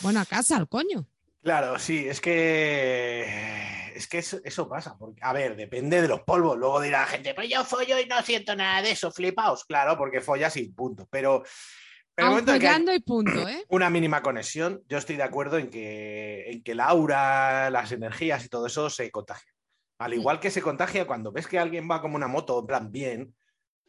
Bueno, 0.00 0.20
a 0.20 0.24
casa, 0.24 0.56
al 0.56 0.68
coño. 0.68 1.06
Claro, 1.42 1.78
sí, 1.78 2.06
es 2.08 2.20
que 2.20 3.92
es 3.94 4.08
que 4.08 4.18
eso, 4.18 4.40
eso 4.44 4.68
pasa. 4.68 4.96
Porque, 4.98 5.20
a 5.22 5.32
ver, 5.32 5.56
depende 5.56 6.02
de 6.02 6.08
los 6.08 6.20
polvos. 6.22 6.56
Luego 6.58 6.80
dirá 6.80 7.00
la 7.02 7.06
gente, 7.06 7.34
pues 7.34 7.48
yo 7.48 7.64
follo 7.64 7.98
y 8.00 8.06
no 8.06 8.20
siento 8.22 8.54
nada 8.56 8.82
de 8.82 8.90
eso, 8.92 9.10
flipaos. 9.12 9.64
Claro, 9.64 9.96
porque 9.96 10.20
follas 10.20 10.56
y 10.56 10.68
punto. 10.70 11.06
Pero, 11.10 11.44
follando 12.16 12.94
y 12.94 13.00
punto, 13.00 13.48
¿eh? 13.48 13.64
una 13.68 13.90
mínima 13.90 14.22
conexión, 14.22 14.82
yo 14.88 14.98
estoy 14.98 15.16
de 15.16 15.22
acuerdo 15.22 15.58
en 15.58 15.68
que, 15.70 16.50
en 16.50 16.62
que 16.62 16.72
el 16.72 16.80
aura, 16.80 17.70
las 17.70 17.92
energías 17.92 18.44
y 18.44 18.48
todo 18.48 18.66
eso 18.66 18.88
se 18.90 19.10
contagia. 19.10 19.50
Al 19.98 20.12
igual 20.14 20.40
que 20.40 20.50
se 20.50 20.60
contagia 20.62 21.06
cuando 21.06 21.32
ves 21.32 21.46
que 21.46 21.58
alguien 21.58 21.88
va 21.90 22.00
como 22.02 22.16
una 22.16 22.28
moto, 22.28 22.60
en 22.60 22.66
plan 22.66 22.92
bien, 22.92 23.34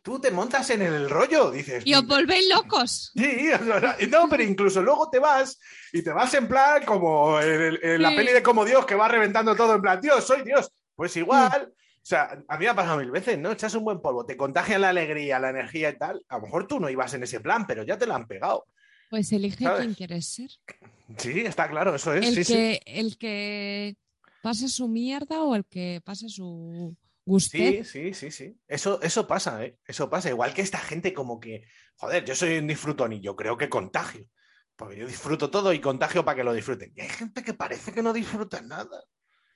tú 0.02 0.20
te 0.22 0.32
montas 0.32 0.70
en 0.70 0.82
el 0.82 1.10
rollo, 1.10 1.52
dices. 1.52 1.84
Y 1.86 1.94
os 1.96 2.08
volvéis 2.08 2.48
locos. 2.48 3.12
Sí, 3.14 3.50
no, 4.10 4.30
pero 4.30 4.44
incluso 4.44 4.82
luego 4.82 5.10
te 5.10 5.20
vas 5.20 5.60
y 5.92 6.02
te 6.02 6.12
vas 6.12 6.34
en 6.34 6.48
plan 6.48 6.86
como 6.86 7.42
en, 7.42 7.62
el- 7.62 7.80
en 7.84 8.02
la 8.02 8.10
Sí. 8.12 8.16
peli 8.16 8.32
de 8.32 8.42
como 8.44 8.64
Dios 8.64 8.86
que 8.86 8.96
va 8.96 9.08
reventando 9.10 9.54
todo 9.56 9.76
en 9.76 9.82
plan, 9.82 10.00
Dios, 10.00 10.24
soy 10.26 10.44
Dios. 10.44 10.72
Pues 10.96 11.16
igual, 11.18 11.74
o 11.74 11.76
sea, 12.08 12.44
a 12.48 12.58
mí 12.58 12.64
me 12.64 12.70
ha 12.70 12.76
pasado 12.76 13.00
mil 13.00 13.12
veces, 13.12 13.38
¿no? 13.38 13.52
Echas 13.52 13.76
un 13.76 13.84
buen 13.84 14.02
polvo, 14.02 14.26
te 14.26 14.38
contagia 14.38 14.80
la 14.80 14.90
alegría, 14.90 15.40
la 15.40 15.50
energía 15.50 15.90
y 15.90 15.98
tal. 15.98 16.24
A 16.30 16.38
lo 16.38 16.44
mejor 16.44 16.66
tú 16.66 16.80
no 16.80 16.90
ibas 16.90 17.14
en 17.14 17.24
ese 17.24 17.42
plan, 17.42 17.68
pero 17.68 17.84
ya 17.84 17.98
te 17.98 18.06
lo 18.06 18.16
han 18.16 18.28
pegado. 18.28 18.66
Pues 19.10 19.32
elige 19.34 19.64
¿Sabes? 19.64 19.82
quién 19.82 19.94
quieres 19.94 20.26
ser. 20.26 20.50
Sí, 21.18 21.42
está 21.42 21.70
claro, 21.70 21.96
eso 21.96 22.14
es. 22.14 22.26
el, 22.26 22.36
sí, 22.36 22.44
sí. 22.46 22.54
que, 22.54 22.82
el 22.86 23.18
que 23.18 23.98
pase 24.42 24.70
su 24.70 24.88
mierda 24.88 25.42
o 25.44 25.54
el 25.54 25.66
que 25.66 26.02
pase 26.06 26.30
su 26.30 26.96
gusté. 27.26 27.84
Sí, 27.84 28.14
sí, 28.14 28.14
sí, 28.14 28.32
sí. 28.32 28.58
Eso, 28.68 29.02
eso 29.02 29.28
pasa, 29.28 29.66
¿eh? 29.66 29.78
Eso 29.86 30.10
pasa. 30.10 30.30
Igual 30.30 30.54
que 30.54 30.62
esta 30.62 30.80
gente 30.80 31.14
como 31.14 31.42
que, 31.42 31.66
joder, 31.98 32.24
yo 32.24 32.36
soy 32.36 32.58
un 32.58 32.68
disfrutón 32.68 33.12
y 33.12 33.20
yo 33.20 33.36
creo 33.36 33.58
que 33.58 33.68
contagio. 33.68 34.26
Porque 34.78 34.96
yo 34.96 35.08
disfruto 35.08 35.50
todo 35.50 35.74
y 35.74 35.82
contagio 35.82 36.24
para 36.24 36.38
que 36.38 36.44
lo 36.44 36.54
disfruten. 36.54 36.94
Y 36.96 37.02
hay 37.02 37.10
gente 37.10 37.44
que 37.44 37.54
parece 37.54 37.92
que 37.92 38.02
no 38.02 38.14
disfruta 38.14 38.62
nada. 38.62 39.04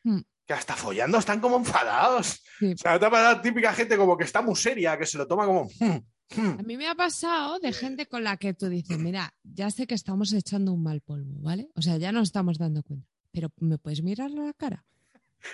Hmm. 0.04 0.22
Que 0.52 0.56
hasta 0.58 0.76
follando 0.76 1.18
están 1.18 1.40
como 1.40 1.56
enfadados. 1.56 2.44
Sí. 2.60 2.74
O 2.74 2.78
sea, 2.78 3.00
te 3.00 3.06
ha 3.06 3.10
pasado 3.10 3.40
típica 3.40 3.72
gente 3.72 3.96
como 3.96 4.18
que 4.18 4.26
está 4.26 4.42
muy 4.42 4.58
seria, 4.58 4.98
que 4.98 5.06
se 5.06 5.18
lo 5.18 5.26
toma 5.26 5.46
como... 5.46 5.70
"Hmm, 5.80 6.00
hmm". 6.36 6.60
A 6.60 6.64
mí 6.64 6.76
me 6.76 6.90
ha 6.90 6.96
pasado 6.96 7.58
de 7.60 7.72
gente 7.72 8.06
con 8.06 8.26
la 8.26 8.36
que 8.36 8.54
tú 8.54 8.68
dices, 8.68 8.98
mira, 8.98 9.34
ya 9.44 9.72
sé 9.72 9.88
que 9.88 9.96
estamos 9.96 10.34
echando 10.34 10.74
un 10.74 10.84
mal 10.84 11.00
polvo, 11.00 11.40
¿vale? 11.40 11.70
O 11.76 11.82
sea, 11.82 11.96
ya 11.96 12.12
nos 12.12 12.24
estamos 12.28 12.58
dando 12.58 12.84
cuenta, 12.84 13.08
pero 13.32 13.50
¿me 13.62 13.78
puedes 13.78 14.04
mirar 14.04 14.30
a 14.30 14.48
la 14.48 14.52
cara? 14.52 14.84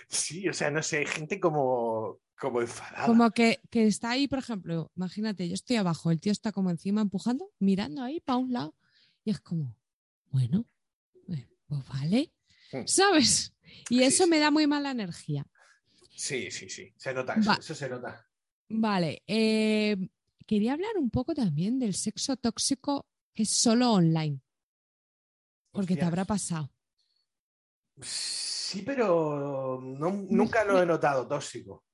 Sí, 0.07 0.49
o 0.49 0.53
sea, 0.53 0.71
no 0.71 0.81
sé, 0.81 1.05
gente 1.05 1.39
como, 1.39 2.17
como 2.39 2.61
enfadada. 2.61 3.05
Como 3.05 3.29
que, 3.29 3.59
que 3.69 3.85
está 3.85 4.09
ahí, 4.09 4.27
por 4.27 4.39
ejemplo, 4.39 4.89
imagínate, 4.95 5.47
yo 5.47 5.53
estoy 5.53 5.75
abajo, 5.75 6.09
el 6.09 6.19
tío 6.19 6.31
está 6.31 6.51
como 6.51 6.71
encima 6.71 7.01
empujando, 7.01 7.51
mirando 7.59 8.01
ahí 8.01 8.19
para 8.19 8.37
un 8.37 8.51
lado, 8.51 8.73
y 9.23 9.29
es 9.29 9.39
como, 9.41 9.75
bueno, 10.31 10.65
pues 11.67 11.83
vale, 11.87 12.31
Hmm. 12.69 12.85
¿sabes? 12.85 13.53
Y 13.89 14.03
eso 14.03 14.23
sí. 14.25 14.29
me 14.29 14.39
da 14.39 14.51
muy 14.51 14.67
mala 14.67 14.91
energía. 14.91 15.45
Sí, 16.15 16.49
sí, 16.51 16.69
sí. 16.69 16.93
Se 16.97 17.13
nota 17.13 17.35
eso, 17.35 17.75
se 17.75 17.89
nota. 17.89 18.25
Vale, 18.69 19.23
eh, 19.27 19.95
quería 20.45 20.73
hablar 20.73 20.97
un 20.97 21.09
poco 21.09 21.33
también 21.33 21.79
del 21.79 21.93
sexo 21.93 22.35
tóxico 22.37 23.07
que 23.33 23.43
es 23.43 23.49
solo 23.51 23.91
online, 23.93 24.41
porque 25.71 25.95
te 25.95 26.03
habrá 26.05 26.25
pasado. 26.25 26.71
Sí, 28.01 28.81
pero 28.81 29.79
no- 29.81 30.25
nunca 30.29 30.63
lo 30.65 30.81
he 30.81 30.85
notado 30.85 31.27
tóxico. 31.27 31.85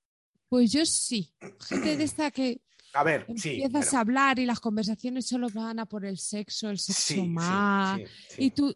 Pues 0.50 0.72
yo 0.72 0.86
sí, 0.86 1.34
gente 1.68 1.98
de 1.98 2.04
esta 2.04 2.32
que 2.32 2.62
A 2.94 3.04
ver, 3.04 3.26
sí. 3.38 3.62
empiezas 3.62 3.94
a 3.94 4.00
hablar 4.02 4.40
y 4.40 4.46
las 4.46 4.60
conversaciones 4.60 5.26
solo 5.26 5.50
van 5.54 5.80
a 5.80 5.86
por 5.86 6.06
el 6.06 6.18
sexo, 6.18 6.70
el 6.70 6.78
sexo 6.78 7.04
sí, 7.04 7.28
más. 7.28 8.00
sí, 8.00 8.06
sí, 8.30 8.44
y 8.44 8.52
tú, 8.52 8.76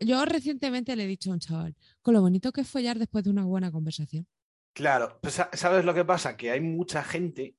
yo 0.00 0.24
recientemente 0.24 0.96
le 0.96 1.04
he 1.04 1.06
dicho 1.06 1.30
a 1.30 1.34
un 1.34 1.40
chaval, 1.40 1.74
con 2.02 2.14
lo 2.14 2.20
bonito 2.20 2.52
que 2.52 2.62
es 2.62 2.68
follar 2.68 2.98
después 2.98 3.24
de 3.24 3.30
una 3.30 3.44
buena 3.44 3.70
conversación. 3.70 4.26
Claro, 4.72 5.18
pues, 5.20 5.34
sa- 5.34 5.50
¿sabes 5.52 5.84
lo 5.84 5.92
que 5.92 6.04
pasa? 6.04 6.36
Que 6.36 6.50
hay 6.50 6.60
mucha 6.60 7.02
gente 7.02 7.56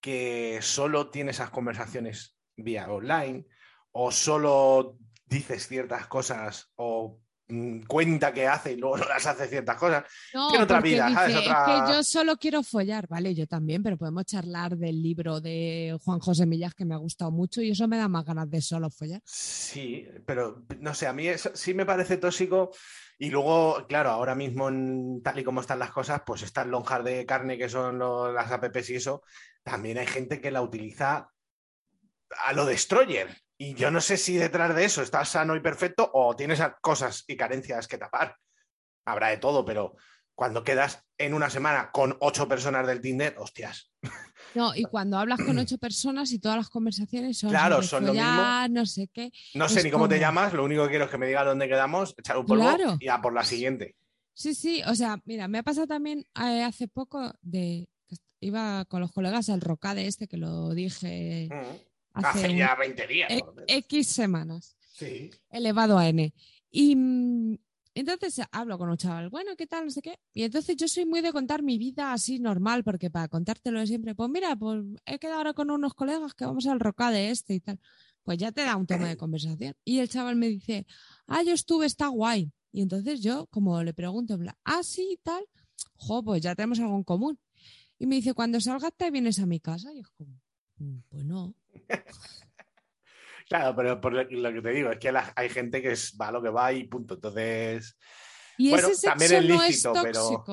que 0.00 0.58
solo 0.62 1.10
tiene 1.10 1.30
esas 1.30 1.50
conversaciones 1.50 2.36
vía 2.56 2.90
online 2.90 3.46
o 3.92 4.10
solo 4.10 4.98
dices 5.26 5.68
ciertas 5.68 6.06
cosas 6.06 6.70
o 6.76 7.20
cuenta 7.86 8.32
que 8.32 8.46
hace 8.46 8.72
y 8.72 8.76
luego 8.76 8.96
no 8.98 9.04
las 9.08 9.26
hace 9.26 9.46
ciertas 9.48 9.76
cosas. 9.76 10.04
No, 10.32 10.48
otra 10.62 10.80
vida, 10.80 11.06
dice, 11.08 11.14
¿sabes? 11.20 11.36
es 11.36 11.42
que 11.86 11.92
yo 11.92 12.02
solo 12.02 12.36
quiero 12.36 12.62
follar, 12.62 13.06
vale, 13.08 13.34
yo 13.34 13.46
también, 13.46 13.82
pero 13.82 13.96
podemos 13.98 14.24
charlar 14.24 14.76
del 14.76 15.02
libro 15.02 15.40
de 15.40 15.96
Juan 16.04 16.20
José 16.20 16.46
Millas 16.46 16.74
que 16.74 16.84
me 16.84 16.94
ha 16.94 16.98
gustado 16.98 17.30
mucho 17.30 17.60
y 17.62 17.70
eso 17.70 17.86
me 17.88 17.98
da 17.98 18.08
más 18.08 18.24
ganas 18.24 18.50
de 18.50 18.60
solo 18.62 18.90
follar. 18.90 19.20
Sí, 19.24 20.06
pero 20.26 20.64
no 20.80 20.94
sé, 20.94 21.06
a 21.06 21.12
mí 21.12 21.26
eso 21.28 21.50
sí 21.54 21.74
me 21.74 21.86
parece 21.86 22.16
tóxico. 22.16 22.70
Y 23.18 23.30
luego, 23.30 23.86
claro, 23.88 24.10
ahora 24.10 24.34
mismo, 24.34 24.68
en- 24.68 25.22
tal 25.22 25.38
y 25.38 25.44
como 25.44 25.60
están 25.60 25.78
las 25.78 25.92
cosas, 25.92 26.22
pues 26.26 26.42
estas 26.42 26.66
lonjas 26.66 27.04
de 27.04 27.24
carne 27.24 27.56
que 27.56 27.68
son 27.68 27.98
lo- 27.98 28.32
las 28.32 28.50
apps 28.50 28.90
y 28.90 28.96
eso, 28.96 29.22
también 29.62 29.98
hay 29.98 30.06
gente 30.06 30.40
que 30.40 30.50
la 30.50 30.62
utiliza 30.62 31.28
a 32.44 32.52
lo 32.52 32.64
destroyer. 32.66 33.28
Y 33.56 33.74
yo 33.74 33.90
no 33.90 34.00
sé 34.00 34.16
si 34.16 34.36
detrás 34.36 34.74
de 34.74 34.84
eso 34.84 35.02
estás 35.02 35.28
sano 35.28 35.54
y 35.54 35.60
perfecto 35.60 36.10
o 36.12 36.34
tienes 36.34 36.60
cosas 36.80 37.24
y 37.28 37.36
carencias 37.36 37.86
que 37.86 37.98
tapar. 37.98 38.36
Habrá 39.06 39.28
de 39.28 39.36
todo, 39.36 39.64
pero 39.64 39.94
cuando 40.34 40.64
quedas 40.64 41.04
en 41.18 41.34
una 41.34 41.48
semana 41.50 41.90
con 41.92 42.16
ocho 42.20 42.48
personas 42.48 42.86
del 42.86 43.00
Tinder, 43.00 43.36
hostias. 43.38 43.92
No, 44.56 44.74
y 44.74 44.82
cuando 44.84 45.18
hablas 45.18 45.40
con 45.40 45.56
ocho 45.58 45.78
personas 45.78 46.32
y 46.32 46.40
todas 46.40 46.56
las 46.56 46.68
conversaciones 46.68 47.38
son 47.38 47.50
Claro, 47.50 47.82
son 47.82 48.02
lo 48.06 48.08
follar, 48.08 48.70
no 48.70 48.84
sé 48.86 49.08
qué. 49.12 49.30
No 49.54 49.68
sé 49.68 49.82
ni 49.84 49.90
cómo 49.90 50.08
te 50.08 50.18
llamas, 50.18 50.52
lo 50.52 50.64
único 50.64 50.82
que 50.84 50.90
quiero 50.90 51.04
es 51.04 51.10
que 51.10 51.18
me 51.18 51.26
digas 51.26 51.44
dónde 51.44 51.68
quedamos, 51.68 52.14
echar 52.18 52.36
un 52.38 52.46
polvo 52.46 52.62
Claro. 52.64 52.96
y 52.98 53.08
a 53.08 53.20
por 53.20 53.32
la 53.32 53.44
siguiente. 53.44 53.94
Sí, 54.32 54.54
sí, 54.54 54.82
o 54.88 54.94
sea, 54.96 55.20
mira, 55.24 55.46
me 55.46 55.58
ha 55.58 55.62
pasado 55.62 55.86
también 55.86 56.26
eh, 56.40 56.64
hace 56.64 56.88
poco 56.88 57.32
de 57.40 57.88
iba 58.40 58.84
con 58.86 59.00
los 59.00 59.12
colegas 59.12 59.48
al 59.48 59.60
rocade 59.60 60.06
este 60.06 60.26
que 60.26 60.36
lo 60.36 60.74
dije 60.74 61.48
Mm. 61.50 61.93
Hace, 62.14 62.56
ya 62.56 62.74
20 62.74 63.06
días. 63.06 63.30
e- 63.30 63.40
por. 63.40 63.64
X 63.66 64.08
semanas, 64.08 64.76
Sí. 64.92 65.30
elevado 65.50 65.98
a 65.98 66.08
N. 66.08 66.32
Y 66.70 66.96
mm, 66.96 67.56
entonces 67.96 68.40
hablo 68.50 68.78
con 68.78 68.88
un 68.90 68.96
chaval, 68.96 69.30
bueno, 69.30 69.54
¿qué 69.56 69.66
tal? 69.66 69.84
No 69.84 69.90
sé 69.90 70.02
qué. 70.02 70.18
Y 70.32 70.42
entonces 70.44 70.76
yo 70.76 70.88
soy 70.88 71.04
muy 71.06 71.20
de 71.20 71.32
contar 71.32 71.62
mi 71.62 71.78
vida 71.78 72.12
así 72.12 72.38
normal, 72.40 72.82
porque 72.84 73.10
para 73.10 73.28
contártelo 73.28 73.78
de 73.80 73.86
siempre, 73.86 74.14
pues 74.14 74.30
mira, 74.30 74.56
pues 74.56 74.82
he 75.06 75.18
quedado 75.18 75.38
ahora 75.38 75.52
con 75.52 75.70
unos 75.70 75.94
colegas 75.94 76.34
que 76.34 76.44
vamos 76.44 76.66
al 76.66 76.80
rocade 76.80 77.30
este 77.30 77.54
y 77.54 77.60
tal. 77.60 77.78
Pues 78.22 78.38
ya 78.38 78.50
te 78.52 78.62
da 78.62 78.76
un 78.76 78.86
tema 78.86 79.06
de 79.08 79.16
conversación. 79.18 79.76
Y 79.84 79.98
el 79.98 80.08
chaval 80.08 80.34
me 80.36 80.48
dice, 80.48 80.86
ah, 81.26 81.42
yo 81.42 81.52
estuve, 81.52 81.84
está 81.86 82.08
guay. 82.08 82.50
Y 82.72 82.80
entonces 82.80 83.20
yo, 83.20 83.46
como 83.48 83.80
le 83.82 83.92
pregunto, 83.94 84.36
ah, 84.64 84.82
sí, 84.82 85.10
y 85.12 85.16
tal, 85.18 85.44
jo, 85.96 86.24
pues 86.24 86.40
ya 86.42 86.54
tenemos 86.54 86.80
algo 86.80 86.96
en 86.96 87.04
común. 87.04 87.38
Y 87.98 88.06
me 88.06 88.16
dice, 88.16 88.32
cuando 88.34 88.60
salgas 88.60 88.92
te 88.96 89.10
vienes 89.10 89.38
a 89.38 89.46
mi 89.46 89.60
casa. 89.60 89.92
Y 89.92 90.00
es 90.00 90.08
como, 90.16 90.40
"Mm, 90.78 90.98
pues 91.10 91.24
no. 91.24 91.54
Claro, 93.46 93.76
pero 93.76 94.00
por 94.00 94.12
lo 94.14 94.26
que 94.52 94.62
te 94.62 94.70
digo, 94.70 94.90
es 94.90 94.98
que 94.98 95.12
la- 95.12 95.32
hay 95.36 95.48
gente 95.50 95.82
que 95.82 95.92
es, 95.92 96.16
va 96.20 96.28
a 96.28 96.32
lo 96.32 96.42
que 96.42 96.48
va 96.48 96.72
y 96.72 96.84
punto. 96.84 97.14
Entonces, 97.14 97.96
Y 98.56 98.70
Bueno, 98.70 98.88
ese 98.88 99.06
también 99.06 99.32
es 99.32 99.44
no 99.44 99.62
es 99.62 99.68
lícito, 99.68 99.92
pero. 100.02 100.44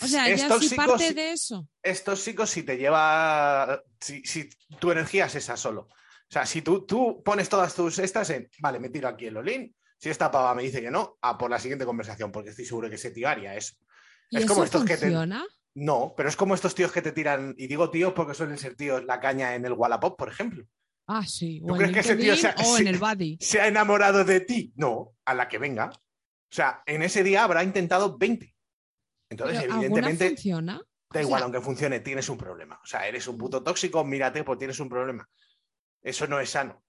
O 0.00 0.06
sea, 0.08 0.28
es 0.28 0.40
ya 0.40 0.48
tóxico 0.48 0.70
si 0.70 0.76
parte 0.88 1.08
si- 1.08 1.14
de 1.14 1.30
eso. 1.32 1.68
es 1.82 2.02
tóxico 2.02 2.46
si 2.46 2.64
te 2.64 2.76
lleva, 2.76 3.80
si, 4.00 4.24
si 4.24 4.48
tu 4.80 4.90
energía 4.90 5.26
es 5.26 5.36
esa 5.36 5.56
solo. 5.56 5.82
O 5.82 6.30
sea, 6.34 6.44
si 6.46 6.62
tú, 6.62 6.84
tú 6.84 7.22
pones 7.24 7.48
todas 7.48 7.74
tus 7.76 8.00
estas 8.00 8.28
en, 8.30 8.50
vale, 8.58 8.80
me 8.80 8.88
tiro 8.88 9.06
aquí 9.08 9.26
el 9.26 9.36
olín, 9.36 9.76
si 9.98 10.08
esta 10.10 10.30
pava 10.32 10.52
me 10.56 10.64
dice 10.64 10.80
que 10.82 10.90
no, 10.90 11.16
a 11.22 11.38
por 11.38 11.48
la 11.50 11.60
siguiente 11.60 11.84
conversación, 11.86 12.32
porque 12.32 12.50
estoy 12.50 12.64
seguro 12.64 12.88
que 12.88 12.96
ese 12.96 13.12
tío 13.12 13.28
haría 13.28 13.54
eso. 13.54 13.76
¿Y 14.30 14.38
es 14.38 14.44
eso 14.44 14.52
como 14.52 14.64
estos 14.64 14.82
que 14.84 14.96
te- 14.96 15.02
funciona? 15.02 15.44
No, 15.74 16.14
pero 16.16 16.28
es 16.28 16.36
como 16.36 16.54
estos 16.54 16.74
tíos 16.74 16.92
que 16.92 17.02
te 17.02 17.12
tiran, 17.12 17.54
y 17.58 17.66
digo 17.66 17.90
tíos 17.90 18.12
porque 18.12 18.34
suelen 18.34 18.58
ser 18.58 18.76
tíos, 18.76 19.04
la 19.04 19.18
caña 19.20 19.54
en 19.54 19.64
el 19.64 19.72
Wallapop, 19.72 20.16
por 20.16 20.28
ejemplo. 20.28 20.64
Ah, 21.06 21.26
sí. 21.26 21.60
¿Tú 21.66 21.74
en 21.74 21.78
crees 21.78 21.92
que 21.92 22.00
ese 22.00 22.16
tío 22.16 22.32
LinkedIn 22.34 22.40
sea- 22.40 22.54
o 22.72 22.76
sí. 22.76 22.82
en 22.82 22.88
el 22.88 22.98
Buddy. 22.98 23.38
¿Se 23.40 23.60
ha 23.60 23.66
enamorado 23.68 24.24
de 24.24 24.40
ti? 24.40 24.72
No, 24.76 25.14
a 25.24 25.34
la 25.34 25.48
que 25.48 25.58
venga. 25.58 25.86
O 25.90 26.54
sea, 26.54 26.82
en 26.86 27.02
ese 27.02 27.22
día 27.24 27.42
habrá 27.44 27.64
intentado 27.64 28.16
20. 28.16 28.54
Entonces, 29.30 29.58
Pero 29.60 29.72
¿alguna 29.74 29.86
evidentemente, 29.86 30.28
funciona? 30.28 30.80
da 31.12 31.20
O 31.20 31.22
igual, 31.22 31.40
sea, 31.40 31.44
aunque 31.44 31.60
funcione, 31.60 32.00
tienes 32.00 32.28
un 32.28 32.38
problema. 32.38 32.78
O 32.82 32.86
sea, 32.86 33.06
eres 33.08 33.26
un 33.26 33.36
puto 33.36 33.62
tóxico, 33.62 34.04
mírate, 34.04 34.44
pues 34.44 34.58
tienes 34.58 34.78
un 34.78 34.88
problema. 34.88 35.28
Eso 36.02 36.26
no 36.28 36.38
es 36.38 36.50
sano. 36.50 36.82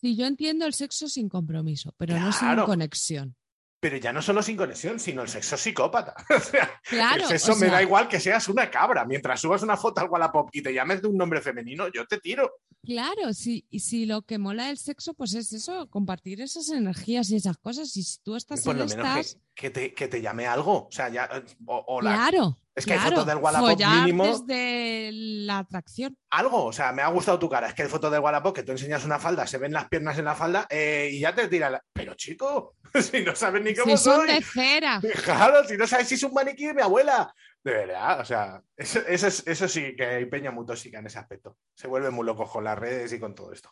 Sí, 0.00 0.16
yo 0.16 0.26
entiendo 0.26 0.64
el 0.64 0.72
sexo 0.72 1.08
sin 1.08 1.28
compromiso, 1.28 1.94
pero 1.98 2.18
no 2.18 2.32
sin 2.32 2.48
Claro. 2.48 2.64
conexión. 2.64 3.36
Pero 3.80 3.96
ya 3.96 4.12
no 4.12 4.20
solo 4.20 4.42
sin 4.42 4.58
conexión, 4.58 5.00
sino 5.00 5.22
el 5.22 5.28
sexo 5.28 5.56
psicópata. 5.56 6.14
O 6.36 6.38
sea, 6.40 6.70
Claro. 6.82 7.22
el 7.22 7.28
sexo 7.28 7.54
o 7.54 7.56
me 7.56 7.68
da 7.68 7.82
igual 7.82 8.08
que 8.08 8.20
seas 8.20 8.46
una 8.48 8.70
cabra. 8.70 9.04
Mientras 9.06 9.40
subas 9.40 9.62
una 9.62 9.76
foto 9.76 10.02
al 10.02 10.08
Wallapop 10.10 10.50
y 10.52 10.62
te 10.62 10.74
llames 10.74 11.00
de 11.00 11.08
un 11.08 11.16
nombre 11.16 11.40
femenino, 11.40 11.88
yo 11.88 12.04
te 12.06 12.18
tiro. 12.18 12.50
Claro, 12.84 13.32
sí, 13.32 13.66
y 13.70 13.80
si 13.80 14.06
lo 14.06 14.22
que 14.22 14.38
mola 14.38 14.66
del 14.66 14.78
sexo, 14.78 15.14
pues 15.14 15.34
es 15.34 15.52
eso, 15.52 15.88
compartir 15.90 16.40
esas 16.40 16.68
energías 16.70 17.30
y 17.30 17.36
esas 17.36 17.56
cosas. 17.58 17.94
Y 17.96 18.02
si 18.02 18.18
tú 18.22 18.36
estás 18.36 18.62
Por 18.62 18.74
en 18.74 18.80
lo 18.80 18.86
menos 18.86 19.14
que, 19.14 19.20
estas, 19.20 19.42
que 19.54 19.70
te, 19.70 19.94
que 19.94 20.08
te 20.08 20.20
llame 20.22 20.46
algo. 20.46 20.86
O 20.86 20.92
sea, 20.92 21.08
ya. 21.08 21.28
O, 21.66 21.84
o 21.88 22.00
la- 22.02 22.14
Claro. 22.14 22.58
Es 22.80 22.86
que 22.86 22.92
hay 22.94 22.98
fotos 23.10 23.26
del 23.26 23.36
Wallapop 23.38 23.78
mínimo. 23.78 24.24
desde 24.26 25.10
la 25.12 25.58
atracción. 25.58 26.16
algo, 26.30 26.64
o 26.66 26.72
sea, 26.72 26.92
me 26.92 27.02
ha 27.02 27.08
gustado 27.08 27.38
tu 27.38 27.48
cara. 27.48 27.68
Es 27.68 27.74
que 27.74 27.82
hay 27.84 27.88
fotos 27.88 28.10
del 28.12 28.20
Wallapop 28.20 28.54
que 28.54 28.62
tú 28.62 28.72
enseñas 28.72 29.04
una 29.04 29.18
falda, 29.18 29.46
se 29.46 29.58
ven 29.58 29.72
las 29.72 29.88
piernas 29.88 30.18
en 30.18 30.24
la 30.24 30.34
falda 30.34 30.66
eh, 30.68 31.08
y 31.12 31.20
ya 31.20 31.34
te 31.34 31.48
tira 31.48 31.70
la. 31.70 31.82
Pero 31.92 32.14
chico, 32.14 32.74
si 33.00 33.22
no 33.24 33.34
sabes 33.36 33.62
ni 33.62 33.74
cómo 33.74 33.96
Si 33.96 34.02
son 34.02 34.26
soy. 34.26 34.34
de 34.34 34.42
cera. 34.42 35.00
Claro, 35.24 35.64
si 35.64 35.76
no 35.76 35.86
sabes 35.86 36.08
si 36.08 36.14
es 36.16 36.22
un 36.22 36.32
maniquí 36.34 36.66
de 36.66 36.74
mi 36.74 36.82
abuela. 36.82 37.32
De 37.62 37.72
verdad, 37.72 38.20
o 38.20 38.24
sea, 38.24 38.62
eso, 38.76 39.00
eso, 39.06 39.26
es- 39.26 39.46
eso 39.46 39.68
sí 39.68 39.94
que 39.94 40.04
hay 40.04 40.24
peña 40.26 40.50
muy 40.50 40.64
tóxica 40.64 40.98
en 40.98 41.06
ese 41.06 41.18
aspecto. 41.18 41.58
Se 41.74 41.86
vuelven 41.88 42.14
muy 42.14 42.24
locos 42.24 42.50
con 42.50 42.64
las 42.64 42.78
redes 42.78 43.12
y 43.12 43.20
con 43.20 43.34
todo 43.34 43.52
esto. 43.52 43.70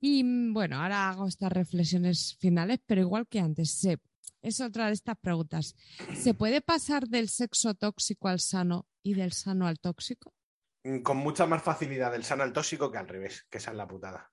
Y 0.00 0.24
mm, 0.24 0.54
bueno, 0.54 0.80
ahora 0.80 1.10
hago 1.10 1.28
estas 1.28 1.52
reflexiones 1.52 2.38
finales, 2.40 2.80
pero 2.86 3.02
igual 3.02 3.26
que 3.28 3.40
antes, 3.40 3.72
se- 3.78 3.98
es 4.42 4.60
otra 4.60 4.86
de 4.86 4.92
estas 4.92 5.16
preguntas. 5.18 5.74
¿Se 6.16 6.34
puede 6.34 6.60
pasar 6.60 7.06
del 7.08 7.28
sexo 7.28 7.74
tóxico 7.74 8.28
al 8.28 8.40
sano 8.40 8.86
y 9.02 9.14
del 9.14 9.32
sano 9.32 9.66
al 9.66 9.78
tóxico? 9.78 10.32
Mm, 10.84 11.00
Con 11.02 11.18
mucha 11.18 11.46
más 11.46 11.62
facilidad 11.62 12.12
del 12.12 12.24
sano 12.24 12.42
al 12.42 12.52
tóxico 12.52 12.90
que 12.90 12.98
al 12.98 13.08
revés, 13.08 13.46
que 13.50 13.58
esa 13.58 13.70
es 13.70 13.76
la 13.76 13.86
putada. 13.88 14.30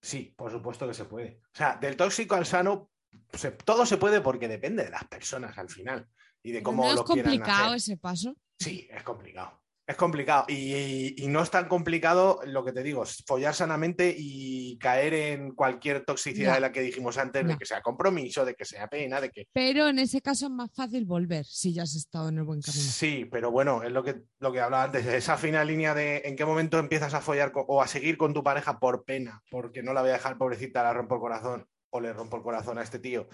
Sí, 0.00 0.34
por 0.36 0.50
supuesto 0.50 0.86
que 0.86 0.94
se 0.94 1.04
puede. 1.06 1.40
O 1.44 1.56
sea, 1.56 1.76
del 1.76 1.96
tóxico 1.96 2.34
al 2.34 2.44
sano, 2.46 2.90
se- 3.32 3.52
todo 3.52 3.86
se 3.86 3.96
puede 3.96 4.20
porque 4.20 4.48
depende 4.48 4.84
de 4.84 4.90
las 4.90 5.04
personas 5.04 5.56
al 5.56 5.70
final 5.70 6.08
y 6.42 6.50
de 6.52 6.58
Pero 6.58 6.64
cómo 6.64 6.84
¿No 6.84 6.90
es 6.90 6.96
lo 6.96 7.04
quieran 7.04 7.32
complicado 7.32 7.64
hacer. 7.66 7.76
ese 7.76 7.96
paso? 7.96 8.36
Sí, 8.58 8.86
es 8.90 9.02
complicado. 9.02 9.63
Es 9.86 9.96
complicado. 9.96 10.46
Y, 10.48 11.22
y 11.22 11.26
no 11.28 11.42
es 11.42 11.50
tan 11.50 11.68
complicado 11.68 12.40
lo 12.46 12.64
que 12.64 12.72
te 12.72 12.82
digo, 12.82 13.02
es 13.02 13.22
follar 13.26 13.54
sanamente 13.54 14.14
y 14.16 14.78
caer 14.78 15.12
en 15.12 15.54
cualquier 15.54 16.04
toxicidad 16.06 16.54
de 16.54 16.60
la 16.60 16.72
que 16.72 16.80
dijimos 16.80 17.18
antes, 17.18 17.46
de 17.46 17.58
que 17.58 17.66
sea 17.66 17.82
compromiso, 17.82 18.46
de 18.46 18.54
que 18.54 18.64
sea 18.64 18.88
pena, 18.88 19.20
de 19.20 19.30
que. 19.30 19.46
Pero 19.52 19.88
en 19.88 19.98
ese 19.98 20.22
caso 20.22 20.46
es 20.46 20.52
más 20.52 20.70
fácil 20.74 21.04
volver 21.04 21.44
si 21.44 21.74
ya 21.74 21.82
has 21.82 21.94
estado 21.94 22.30
en 22.30 22.38
el 22.38 22.44
buen 22.44 22.62
camino. 22.62 22.82
Sí, 22.82 23.26
pero 23.30 23.50
bueno, 23.50 23.82
es 23.82 23.92
lo 23.92 24.02
que, 24.02 24.22
lo 24.38 24.52
que 24.52 24.60
hablaba 24.60 24.84
antes, 24.84 25.04
esa 25.04 25.36
fina 25.36 25.62
línea 25.64 25.94
de 25.94 26.22
en 26.24 26.34
qué 26.34 26.46
momento 26.46 26.78
empiezas 26.78 27.12
a 27.12 27.20
follar 27.20 27.52
con- 27.52 27.64
o 27.68 27.82
a 27.82 27.86
seguir 27.86 28.16
con 28.16 28.32
tu 28.32 28.42
pareja 28.42 28.78
por 28.78 29.04
pena, 29.04 29.42
porque 29.50 29.82
no 29.82 29.92
la 29.92 30.00
voy 30.00 30.10
a 30.10 30.14
dejar 30.14 30.38
pobrecita, 30.38 30.82
la 30.82 30.94
rompo 30.94 31.16
el 31.16 31.20
corazón, 31.20 31.66
o 31.90 32.00
le 32.00 32.12
rompo 32.14 32.38
el 32.38 32.42
corazón 32.42 32.78
a 32.78 32.82
este 32.82 32.98
tío, 32.98 33.28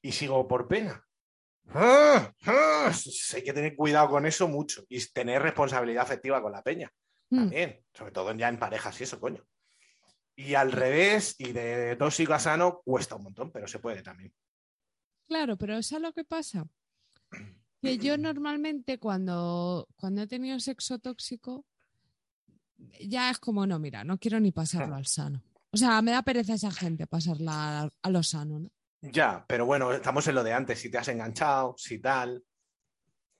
y 0.00 0.12
sigo 0.12 0.46
por 0.46 0.68
pena. 0.68 1.04
¡Ah! 1.70 2.32
¡Ah! 2.46 2.92
Hay 3.34 3.42
que 3.42 3.52
tener 3.52 3.76
cuidado 3.76 4.08
con 4.08 4.26
eso 4.26 4.48
mucho 4.48 4.84
y 4.88 5.04
tener 5.12 5.42
responsabilidad 5.42 6.02
afectiva 6.02 6.42
con 6.42 6.52
la 6.52 6.62
peña. 6.62 6.90
Mm. 7.30 7.36
También, 7.36 7.80
sobre 7.94 8.12
todo 8.12 8.34
ya 8.34 8.48
en 8.48 8.58
parejas 8.58 9.00
y 9.00 9.04
eso, 9.04 9.20
coño. 9.20 9.44
Y 10.34 10.54
al 10.54 10.72
revés, 10.72 11.34
y 11.38 11.52
de 11.52 11.96
tóxico 11.96 12.34
a 12.34 12.38
sano, 12.38 12.80
cuesta 12.84 13.16
un 13.16 13.24
montón, 13.24 13.50
pero 13.50 13.66
se 13.66 13.78
puede 13.78 14.02
también. 14.02 14.32
Claro, 15.26 15.56
pero 15.56 15.76
eso 15.76 15.96
es 15.96 16.02
lo 16.02 16.12
que 16.12 16.24
pasa. 16.24 16.66
Que 17.80 17.98
yo 17.98 18.16
normalmente 18.16 18.98
cuando, 18.98 19.88
cuando 19.96 20.22
he 20.22 20.26
tenido 20.26 20.58
sexo 20.60 20.98
tóxico, 20.98 21.66
ya 23.00 23.30
es 23.30 23.38
como, 23.38 23.66
no, 23.66 23.78
mira, 23.78 24.04
no 24.04 24.18
quiero 24.18 24.40
ni 24.40 24.52
pasarlo 24.52 24.94
al 24.94 25.06
sano. 25.06 25.42
O 25.70 25.76
sea, 25.76 26.00
me 26.02 26.12
da 26.12 26.22
pereza 26.22 26.54
esa 26.54 26.70
gente 26.70 27.06
pasarla 27.06 27.82
a, 27.82 27.90
a 28.02 28.10
lo 28.10 28.22
sano, 28.22 28.58
¿no? 28.58 28.70
Ya, 29.02 29.44
pero 29.48 29.66
bueno, 29.66 29.92
estamos 29.92 30.26
en 30.28 30.36
lo 30.36 30.44
de 30.44 30.52
antes. 30.52 30.78
Si 30.78 30.90
te 30.90 30.98
has 30.98 31.08
enganchado, 31.08 31.74
si 31.76 31.98
tal, 31.98 32.42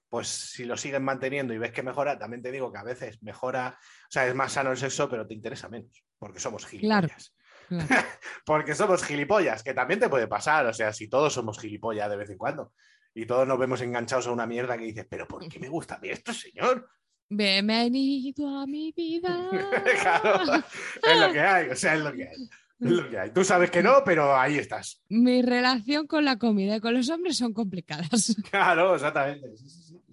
pues 0.09 0.27
si 0.29 0.65
lo 0.65 0.77
sigues 0.77 1.01
manteniendo 1.01 1.55
y 1.55 1.59
ves 1.59 1.71
que 1.73 1.83
mejora, 1.85 2.19
también 2.19 2.43
te 2.43 2.51
digo 2.51 2.73
que 2.73 2.79
a 2.79 2.83
veces 2.83 3.23
mejora, 3.23 3.79
o 3.79 4.11
sea, 4.11 4.27
es 4.27 4.35
más 4.35 4.53
sano 4.53 4.73
el 4.73 4.77
sexo, 4.77 5.09
pero 5.09 5.27
te 5.27 5.35
interesa 5.35 5.69
menos, 5.69 6.05
porque 6.19 6.41
somos 6.41 6.67
Claro. 6.67 7.07
gilipollas. 7.09 7.35
Claro. 7.69 7.87
Porque 8.45 8.75
somos 8.75 9.05
gilipollas, 9.05 9.63
que 9.63 9.73
también 9.73 10.01
te 10.01 10.09
puede 10.09 10.27
pasar, 10.27 10.67
o 10.67 10.75
sea, 10.75 10.93
si 10.93 11.09
todos 11.09 11.33
somos 11.33 11.59
gilipollas 11.61 12.11
de 12.11 12.17
vez 12.17 12.29
en 12.29 12.37
cuando 12.37 12.75
y 13.15 13.25
todos 13.25 13.47
nos 13.47 13.59
vemos 13.59 13.81
enganchados 13.81 14.27
a 14.27 14.33
una 14.33 14.47
mierda 14.47 14.77
que 14.77 14.85
dices, 14.85 15.07
pero 15.09 15.27
¿por 15.29 15.49
qué 15.49 15.59
me 15.61 15.69
gusta 15.69 15.95
a 15.95 15.99
mí 16.01 16.09
esto, 16.11 16.35
señor? 16.35 16.91
Bienvenido 17.31 18.59
a 18.59 18.67
mi 18.67 18.93
vida. 18.93 19.49
claro, 20.03 20.63
es 21.03 21.21
lo 21.21 21.33
que 21.33 21.41
hay, 21.41 21.69
o 21.71 21.77
sea, 21.77 21.95
es 21.95 22.01
lo 22.03 22.13
que 22.13 22.25
hay. 22.29 22.51
Es 22.85 22.91
lo 22.91 23.09
que 23.11 23.19
hay. 23.19 23.31
Tú 23.31 23.45
sabes 23.45 23.71
que 23.71 23.83
no, 23.83 24.03
pero 24.05 24.37
ahí 24.37 24.59
estás. 24.59 25.01
Mi 25.09 25.43
relación 25.43 26.07
con 26.07 26.25
la 26.25 26.37
comida 26.39 26.77
y 26.77 26.81
con 26.81 26.95
los 26.95 27.09
hombres 27.11 27.37
son 27.37 27.53
complicadas. 27.53 28.37
Claro, 28.51 28.95
exactamente. 28.95 29.49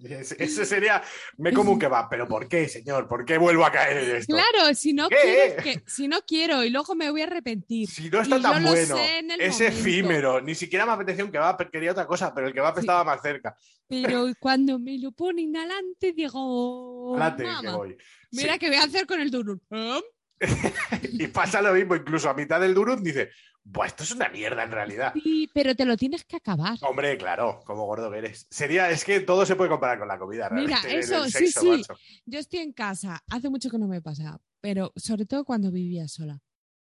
Ese 0.02 0.64
sería, 0.64 1.02
me 1.36 1.52
como 1.52 1.72
un 1.72 1.78
kebab, 1.78 2.08
pero 2.08 2.26
¿por 2.26 2.48
qué, 2.48 2.66
señor? 2.70 3.06
¿Por 3.06 3.26
qué 3.26 3.36
vuelvo 3.36 3.66
a 3.66 3.70
caer 3.70 3.98
en 3.98 4.16
esto? 4.16 4.34
Claro, 4.34 4.74
si 4.74 4.94
no 4.94 5.10
¿Qué? 5.10 5.16
quiero, 5.22 5.62
que, 5.62 5.82
si 5.86 6.08
no 6.08 6.20
quiero 6.26 6.64
y 6.64 6.70
luego 6.70 6.94
me 6.94 7.10
voy 7.10 7.20
a 7.20 7.24
arrepentir. 7.24 7.86
Si 7.86 8.08
no 8.08 8.22
está 8.22 8.38
Y 8.38 8.42
tan 8.42 8.62
bueno, 8.64 8.96
es 9.38 9.60
efímero, 9.60 10.40
ni 10.40 10.54
siquiera 10.54 10.86
me 10.86 10.92
apetecía 10.92 11.22
un 11.22 11.30
kebab, 11.30 11.70
quería 11.70 11.90
otra 11.92 12.06
cosa, 12.06 12.32
pero 12.34 12.46
el 12.46 12.54
kebab 12.54 12.74
Sí. 12.76 12.80
estaba 12.80 13.04
más 13.04 13.20
cerca. 13.20 13.54
Pero 13.88 14.24
cuando 14.40 14.78
me 14.78 14.96
lo 14.98 15.12
ponen 15.12 15.54
adelante, 15.54 16.14
digo, 16.14 17.14
Adelante, 17.18 17.42
que 17.44 17.48
"Mamá, 17.50 17.76
voy. 17.76 17.96
mira 18.32 18.52
Sí. 18.54 18.58
qué 18.58 18.68
voy 18.68 18.76
a 18.78 18.84
hacer 18.84 19.06
con 19.06 19.20
el 19.20 19.30
donut. 19.30 19.60
¿Eh? 19.70 20.00
Y 21.02 21.26
pasa 21.28 21.60
lo 21.62 21.72
mismo, 21.74 21.94
incluso 21.94 22.30
a 22.30 22.34
mitad 22.34 22.60
del 22.60 22.74
durum 22.74 23.02
dice, 23.02 23.30
Buah, 23.62 23.86
esto 23.86 24.04
es 24.04 24.12
una 24.12 24.28
mierda 24.30 24.64
en 24.64 24.70
realidad. 24.70 25.12
Sí, 25.14 25.48
pero 25.52 25.74
te 25.74 25.84
lo 25.84 25.96
tienes 25.96 26.24
que 26.24 26.36
acabar. 26.36 26.78
Hombre, 26.82 27.16
claro, 27.18 27.60
como 27.66 27.84
gordo 27.84 28.10
que 28.10 28.18
eres. 28.18 28.46
Sería, 28.50 28.90
es 28.90 29.04
que 29.04 29.20
todo 29.20 29.44
se 29.44 29.54
puede 29.54 29.70
comparar 29.70 29.98
con 29.98 30.08
la 30.08 30.18
comida, 30.18 30.48
Mira, 30.50 30.80
realmente, 30.82 30.92
en 30.92 30.98
eso, 31.00 31.24
sí, 31.26 31.46
sí. 31.48 31.68
macho. 31.68 31.94
Yo 32.24 32.38
estoy 32.38 32.60
en 32.60 32.72
casa, 32.72 33.22
hace 33.28 33.50
mucho 33.50 33.70
que 33.70 33.78
no 33.78 33.86
me 33.86 34.00
pasa, 34.00 34.40
pero 34.60 34.92
sobre 34.96 35.26
todo 35.26 35.44
cuando 35.44 35.70
vivía 35.70 36.08
sola. 36.08 36.42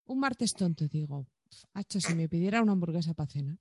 Un 0.06 0.18
martes 0.18 0.54
tonto, 0.54 0.86
digo, 0.88 1.26
hacho, 1.72 2.00
si 2.00 2.14
me 2.14 2.28
pidiera 2.28 2.60
una 2.60 2.72
hamburguesa 2.72 3.14
para 3.14 3.30
cenar. 3.30 3.58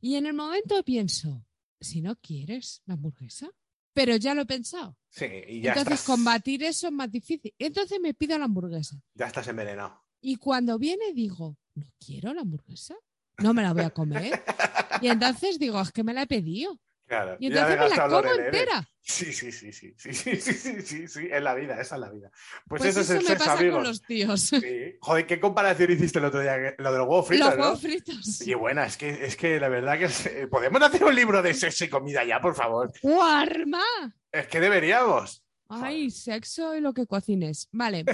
Y 0.00 0.16
en 0.16 0.26
el 0.26 0.34
momento 0.34 0.82
pienso, 0.82 1.44
si 1.80 2.00
no 2.00 2.16
quieres 2.16 2.82
la 2.86 2.94
hamburguesa, 2.94 3.50
pero 3.92 4.16
ya 4.16 4.34
lo 4.34 4.42
he 4.42 4.46
pensado. 4.46 4.96
Sí, 5.08 5.26
y 5.48 5.60
ya 5.60 5.70
Entonces 5.72 6.00
estás, 6.00 6.06
combatir 6.06 6.62
eso 6.62 6.86
es 6.86 6.92
más 6.92 7.10
difícil. 7.10 7.52
Entonces 7.58 7.98
me 8.00 8.14
pido 8.14 8.38
la 8.38 8.44
hamburguesa. 8.44 8.96
ya 9.14 9.26
estás 9.26 9.48
envenenado. 9.48 10.02
Y 10.20 10.36
cuando 10.36 10.78
viene 10.78 11.12
digo, 11.14 11.56
no 11.74 11.86
quiero 11.98 12.32
la 12.34 12.42
hamburguesa, 12.42 12.94
no 13.38 13.54
me 13.54 13.62
la 13.62 13.72
voy 13.72 13.82
a 13.82 13.90
comer. 13.90 14.42
Y 15.02 15.08
entonces 15.08 15.58
digo, 15.58 15.80
es 15.80 15.92
que 15.92 16.04
me 16.04 16.12
la 16.12 16.22
he 16.22 16.26
pedido. 16.26 16.78
Claro, 17.10 17.36
Y 17.40 17.48
entonces 17.48 17.76
me 17.76 17.88
la 17.88 18.08
como 18.08 18.30
entera. 18.34 18.88
Sí, 19.00 19.32
sí, 19.32 19.50
sí, 19.50 19.72
sí, 19.72 19.92
sí, 19.98 20.14
sí, 20.14 20.36
sí, 20.36 20.54
sí, 20.54 20.80
sí, 20.82 21.08
sí, 21.08 21.28
es 21.28 21.42
la 21.42 21.54
vida, 21.54 21.80
esa 21.80 21.96
es 21.96 22.00
la 22.00 22.08
vida. 22.08 22.30
Pues, 22.68 22.82
Pues 22.82 22.84
eso, 22.96 23.00
eso, 23.00 23.14
es 23.14 23.18
el 23.18 23.24
me 23.24 23.28
sexo, 23.30 23.44
pasa 23.46 23.58
amigos. 23.58 23.74
con 23.78 23.84
los 23.88 24.02
tíos. 24.02 24.40
Sí. 24.40 24.96
Joder, 25.00 25.26
¿qué 25.26 25.40
comparación 25.40 25.90
hiciste 25.90 26.20
el 26.20 26.26
otro 26.26 26.40
día? 26.40 26.56
Lo 26.78 26.92
de 26.92 26.98
los 26.98 27.08
huevos 27.08 27.26
fritos, 27.26 27.48
los 27.48 27.56
¿no? 27.56 27.62
huevos 27.64 27.80
fritos. 27.80 28.46
Y 28.46 28.54
buena, 28.54 28.86
es 28.86 28.96
que, 28.96 29.08
es 29.26 29.36
que 29.36 29.58
la 29.58 29.68
verdad 29.68 29.98
que 29.98 30.04
es- 30.04 30.26
eh, 30.26 30.46
podemos 30.46 30.80
hacer 30.82 31.02
un 31.02 31.16
libro 31.16 31.42
de 31.42 31.52
sexo 31.52 31.84
y 31.84 31.88
comida 31.88 32.22
ya, 32.22 32.40
por 32.40 32.54
favor. 32.54 32.92
¡Guarma! 33.02 33.82
Es 34.30 34.46
que 34.46 34.60
deberíamos. 34.60 35.42
Ay, 35.68 36.12
sexo 36.12 36.76
y 36.76 36.80
lo 36.80 36.94
que 36.94 37.06
cocines. 37.08 37.68
Vale. 37.72 38.04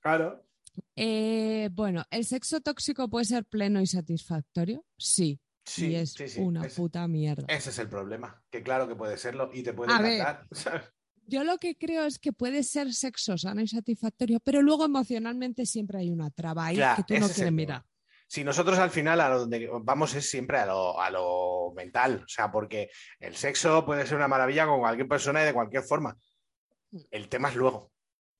Claro. 0.00 0.44
eh, 0.94 1.70
bueno, 1.72 2.04
¿el 2.10 2.24
sexo 2.24 2.60
tóxico 2.60 3.08
puede 3.08 3.24
ser 3.24 3.44
pleno 3.46 3.80
y 3.80 3.86
satisfactorio? 3.88 4.84
Sí. 4.96 5.40
Sí, 5.64 5.88
y 5.88 5.94
es 5.96 6.12
sí, 6.12 6.28
sí, 6.28 6.40
una 6.40 6.66
ese- 6.66 6.76
puta 6.76 7.06
mierda. 7.08 7.44
Ese 7.48 7.70
es 7.70 7.78
el 7.78 7.88
problema. 7.88 8.42
Que 8.50 8.62
claro 8.62 8.86
que 8.86 8.94
puede 8.96 9.16
serlo 9.16 9.50
y 9.52 9.62
te 9.62 9.72
puede 9.72 9.92
A 9.92 9.98
ver. 10.00 10.20
encantar. 10.20 10.46
¿sabes? 10.52 10.82
Yo 11.26 11.42
lo 11.42 11.56
que 11.56 11.76
creo 11.76 12.04
es 12.04 12.18
que 12.18 12.32
puede 12.32 12.62
ser 12.62 12.92
sexo 12.92 13.38
sano 13.38 13.62
y 13.62 13.68
satisfactorio, 13.68 14.40
pero 14.40 14.60
luego 14.60 14.84
emocionalmente 14.84 15.64
siempre 15.64 15.98
hay 16.00 16.10
una 16.10 16.30
traba 16.30 16.66
ahí 16.66 16.76
que 16.76 17.02
tú 17.06 17.18
no 17.18 17.28
quieres 17.28 17.52
mirar. 17.52 17.82
Si 18.26 18.44
nosotros 18.44 18.78
al 18.78 18.90
final 18.90 19.20
a 19.20 19.28
donde 19.30 19.70
vamos 19.82 20.14
es 20.14 20.28
siempre 20.28 20.58
a 20.58 20.66
lo, 20.66 21.00
a 21.00 21.08
lo 21.10 21.72
mental, 21.74 22.22
o 22.24 22.28
sea, 22.28 22.50
porque 22.50 22.90
el 23.20 23.36
sexo 23.36 23.86
puede 23.86 24.06
ser 24.06 24.16
una 24.16 24.28
maravilla 24.28 24.66
con 24.66 24.80
cualquier 24.80 25.08
persona 25.08 25.42
y 25.42 25.46
de 25.46 25.54
cualquier 25.54 25.82
forma. 25.82 26.14
El 27.10 27.28
tema 27.28 27.48
es 27.48 27.56
luego. 27.56 27.90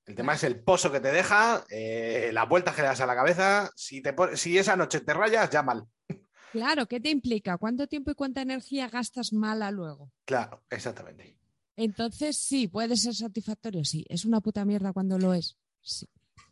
El 0.07 0.15
tema 0.15 0.35
es 0.35 0.45
el 0.45 0.63
pozo 0.63 0.93
que 0.93 1.01
te 1.01 1.11
deja, 1.11 1.65
eh, 1.71 2.31
las 2.35 2.47
vueltas 2.49 2.75
que 2.75 2.83
le 2.83 2.89
das 2.89 3.01
a 3.01 3.07
la 3.07 3.15
cabeza. 3.15 3.71
Si, 3.77 4.03
te 4.03 4.15
si 4.37 4.59
esa 4.59 4.77
noche 4.77 5.01
te 5.01 5.15
rayas, 5.15 5.49
ya 5.49 5.63
mal. 5.63 5.85
Claro, 6.55 6.87
¿qué 6.87 7.01
te 7.01 7.11
implica? 7.11 7.59
¿Cuánto 7.59 7.89
tiempo 7.89 8.13
y 8.13 8.15
cuánta 8.15 8.41
energía 8.41 8.89
gastas 8.89 9.33
mala 9.33 9.73
luego? 9.73 10.13
Claro, 10.25 10.63
exactamente. 10.71 11.37
Entonces, 11.75 12.37
sí, 12.37 12.69
puede 12.69 12.97
ser 12.97 13.13
satisfactorio, 13.13 13.85
sí. 13.85 14.07
Es 14.09 14.25
una 14.25 14.41
puta 14.41 14.65
mierda 14.65 14.93
cuando 14.93 15.19
lo 15.19 15.35
es. 15.35 15.57
Sí. 15.81 16.07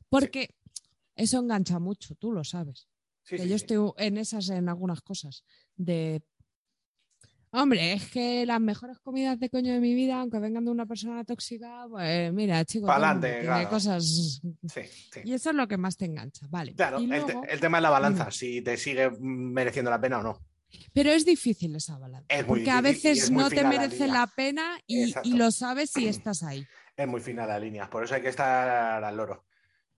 Porque 0.08 0.56
eso 1.14 1.38
engancha 1.38 1.78
mucho, 1.78 2.16
tú 2.16 2.32
lo 2.32 2.42
sabes. 2.42 2.88
Sí, 3.22 3.36
que 3.36 3.44
sí, 3.44 3.48
yo 3.48 3.54
estoy 3.54 3.92
en 3.98 4.18
esas 4.18 4.48
en 4.48 4.68
algunas 4.68 5.02
cosas. 5.02 5.44
De. 5.76 6.20
Hombre, 7.54 7.92
es 7.92 8.10
que 8.10 8.46
las 8.46 8.60
mejores 8.60 8.98
comidas 9.00 9.38
de 9.38 9.50
coño 9.50 9.74
de 9.74 9.80
mi 9.80 9.94
vida, 9.94 10.18
aunque 10.18 10.38
vengan 10.38 10.64
de 10.64 10.70
una 10.70 10.86
persona 10.86 11.22
tóxica, 11.22 11.84
pues 11.90 12.32
mira, 12.32 12.64
chicos, 12.64 12.90
tiene 13.20 13.40
claro. 13.42 13.68
cosas. 13.68 14.04
Sí, 14.04 14.80
sí. 15.12 15.20
Y 15.24 15.34
eso 15.34 15.50
es 15.50 15.56
lo 15.56 15.68
que 15.68 15.76
más 15.76 15.96
te 15.98 16.06
engancha, 16.06 16.46
vale. 16.48 16.74
Claro, 16.74 16.98
Y 16.98 17.04
el, 17.04 17.10
te- 17.26 17.32
luego- 17.34 17.44
el 17.44 17.60
tema 17.60 17.76
es 17.78 17.82
la 17.82 17.90
balanza, 17.90 18.30
si 18.30 18.62
te 18.62 18.78
sigue 18.78 19.10
mereciendo 19.20 19.90
la 19.90 20.00
pena 20.00 20.20
o 20.20 20.22
no. 20.22 20.38
Pero 20.94 21.10
es 21.10 21.26
difícil 21.26 21.76
esa 21.76 21.98
balanza. 21.98 22.24
Es 22.30 22.46
muy 22.46 22.60
porque 22.60 22.70
a 22.70 22.80
difícil 22.80 23.10
y 23.10 23.14
veces 23.14 23.30
no 23.30 23.50
te 23.50 23.62
la 23.62 23.68
merece 23.68 24.06
la 24.08 24.26
pena 24.34 24.78
y, 24.86 25.12
lo 25.36 25.50
sabes 25.50 25.90
si 25.90 26.08
estás 26.08 26.42
ahí. 26.42 26.66
Es 26.96 27.06
muy 27.06 27.20
fina 27.20 27.44
la 27.46 27.58
línea, 27.58 27.90
por 27.90 28.02
eso 28.04 28.14
hay 28.14 28.22
que 28.22 28.28
estar 28.30 29.04
al 29.04 29.14
loro. 29.16 29.44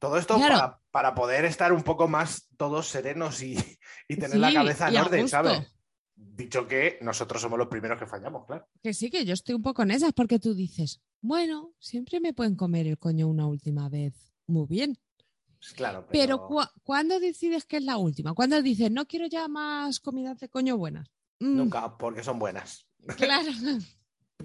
Todo 0.00 0.18
esto 0.18 0.34
Claro. 0.36 0.54
para, 0.56 0.80
para 0.90 1.14
poder 1.14 1.44
estar 1.44 1.72
un 1.72 1.82
poco 1.84 2.08
más 2.08 2.48
todos 2.56 2.88
serenos 2.88 3.40
y, 3.44 3.56
y 4.08 4.16
tener 4.16 4.38
la 4.38 4.52
cabeza 4.52 4.88
en 4.88 4.96
a 4.96 5.02
orden. 5.02 5.28
¿sabes? 5.28 5.70
Dicho 6.16 6.66
que 6.66 6.98
nosotros 7.00 7.42
somos 7.42 7.58
los 7.58 7.68
primeros 7.68 7.98
que 7.98 8.06
fallamos, 8.06 8.46
claro. 8.46 8.68
Que 8.82 8.94
sí, 8.94 9.10
que 9.10 9.24
yo 9.24 9.34
estoy 9.34 9.54
un 9.54 9.62
poco 9.62 9.82
en 9.82 9.90
esas 9.90 10.12
porque 10.12 10.38
tú 10.38 10.54
dices, 10.54 11.00
bueno, 11.20 11.72
siempre 11.78 12.20
me 12.20 12.32
pueden 12.32 12.54
comer 12.54 12.86
el 12.86 12.98
coño 12.98 13.26
una 13.28 13.46
última 13.46 13.88
vez. 13.88 14.32
Muy 14.46 14.66
bien. 14.68 14.98
Pues 15.58 15.72
Claro, 15.72 16.06
Pero, 16.10 16.46
¿cu- 16.46 16.60
¿cuándo 16.82 17.18
decides 17.18 17.64
que 17.64 17.78
es 17.78 17.84
la 17.84 17.96
última? 17.96 18.34
¿Cuándo 18.34 18.60
dices, 18.62 18.90
no 18.90 19.06
quiero 19.06 19.26
ya 19.26 19.48
más 19.48 19.98
comidas 20.00 20.38
de 20.38 20.48
coño 20.48 20.76
buenas? 20.76 21.08
Mm, 21.40 21.56
nunca, 21.56 21.96
porque 21.96 22.22
son 22.22 22.38
buenas. 22.38 22.86
Claro. 23.16 23.50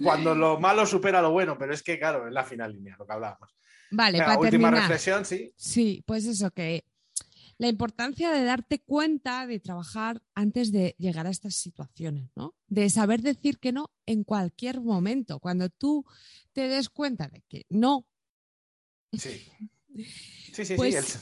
Cuando 0.01 0.33
lo 0.35 0.59
malo 0.59 0.85
supera 0.85 1.21
lo 1.21 1.31
bueno, 1.31 1.57
pero 1.57 1.73
es 1.73 1.83
que, 1.83 1.97
claro, 1.99 2.27
es 2.27 2.33
la 2.33 2.43
final 2.43 2.71
línea, 2.73 2.95
lo 2.97 3.05
que 3.05 3.13
hablábamos. 3.13 3.49
Vale, 3.91 4.13
Venga, 4.19 4.25
para 4.25 4.39
última 4.39 4.49
terminar. 4.69 4.81
reflexión, 4.89 5.25
sí. 5.25 5.51
Sí, 5.55 6.03
pues 6.05 6.25
eso, 6.25 6.51
que 6.51 6.85
la 7.59 7.67
importancia 7.67 8.31
de 8.31 8.43
darte 8.43 8.79
cuenta 8.79 9.45
de 9.45 9.59
trabajar 9.59 10.23
antes 10.33 10.71
de 10.71 10.95
llegar 10.97 11.27
a 11.27 11.29
estas 11.29 11.55
situaciones, 11.55 12.29
¿no? 12.35 12.55
De 12.67 12.89
saber 12.89 13.21
decir 13.21 13.59
que 13.59 13.71
no 13.71 13.91
en 14.07 14.23
cualquier 14.23 14.79
momento. 14.81 15.39
Cuando 15.39 15.69
tú 15.69 16.05
te 16.53 16.67
des 16.67 16.89
cuenta 16.89 17.27
de 17.27 17.43
que 17.47 17.65
no, 17.69 18.07
Sí. 19.13 19.45
Sí, 20.53 20.65
sí, 20.65 20.75
Pues- 20.75 21.05
sí. 21.05 21.17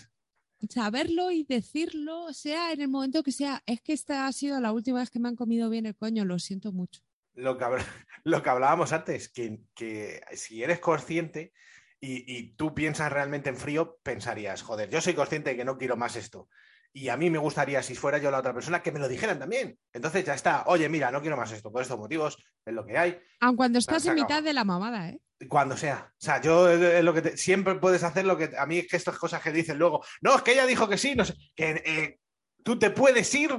el- 0.62 0.70
saberlo 0.70 1.32
y 1.32 1.44
decirlo, 1.44 2.34
sea 2.34 2.72
en 2.72 2.82
el 2.82 2.88
momento 2.88 3.22
que 3.24 3.32
sea, 3.32 3.62
es 3.66 3.80
que 3.82 3.94
esta 3.94 4.26
ha 4.28 4.32
sido 4.34 4.60
la 4.60 4.72
última 4.72 5.00
vez 5.00 5.10
que 5.12 5.20
me 5.20 5.28
han 5.30 5.36
comido 5.36 5.70
bien 5.70 5.86
el 5.86 5.96
coño, 5.96 6.26
lo 6.26 6.40
siento 6.40 6.72
mucho. 6.72 7.02
lo, 7.36 7.58
que, 7.58 7.64
habl- 7.66 7.86
lo 8.24 8.42
que 8.44 8.50
hablábamos 8.50 8.92
antes, 8.94 9.30
que, 9.30 9.62
que 9.76 10.22
si 10.36 10.64
eres 10.64 10.80
consciente 10.80 11.54
y, 12.00 12.38
y 12.38 12.54
tú 12.56 12.74
piensas 12.74 13.12
realmente 13.12 13.50
en 13.50 13.58
frío, 13.58 13.98
pensarías, 14.04 14.62
joder, 14.62 14.90
yo 14.90 15.02
soy 15.02 15.14
consciente 15.14 15.52
de 15.52 15.58
que 15.58 15.66
no 15.66 15.78
quiero 15.78 15.98
más 15.98 16.16
esto. 16.16 16.50
Y 16.94 17.10
a 17.10 17.18
mí 17.18 17.30
me 17.30 17.38
gustaría, 17.38 17.84
si 17.84 17.94
fuera 17.96 18.18
yo 18.18 18.32
la 18.32 18.40
otra 18.40 18.54
persona, 18.54 18.82
que 18.82 18.92
me 18.92 19.00
lo 19.00 19.08
dijeran 19.08 19.38
también. 19.38 19.78
Entonces 19.94 20.24
ya 20.26 20.34
está, 20.34 20.64
oye, 20.68 20.90
mira, 20.90 21.12
no 21.12 21.22
quiero 21.22 21.38
más 21.38 21.52
esto, 21.52 21.72
por 21.72 21.82
estos 21.82 22.00
motivos, 22.00 22.38
es 22.66 22.74
lo 22.74 22.86
que 22.86 22.98
hay, 22.98 23.20
Aun 23.42 23.56
cuando 23.56 23.78
estás 23.80 24.06
en 24.06 24.16
mitad 24.16 24.42
de 24.42 24.54
la 24.54 24.64
mamada, 24.64 25.10
¿eh? 25.10 25.20
cuando 25.50 25.78
sea. 25.78 26.10
O 26.14 26.16
sea, 26.18 26.42
yo 26.42 26.68
eh, 26.72 27.04
lo 27.04 27.14
que 27.14 27.22
te- 27.22 27.38
siempre 27.38 27.76
puedes 27.76 28.04
hacer 28.04 28.26
lo 28.26 28.36
que 28.38 28.50
a 28.58 28.66
mí 28.66 28.80
es 28.80 28.88
que 28.88 28.98
estas 28.98 29.18
cosas 29.20 29.42
que 29.44 29.52
dicen 29.52 29.78
luego, 29.78 30.04
no, 30.22 30.36
es 30.36 30.42
que 30.42 30.54
ella 30.54 30.66
dijo 30.66 30.90
que 30.90 30.98
sí, 30.98 31.14
no 31.16 31.26
sé, 31.26 31.36
que 31.56 31.84
eh, 31.86 32.20
tú 32.64 32.80
te 32.80 32.90
puedes 32.90 33.32
ir 33.36 33.52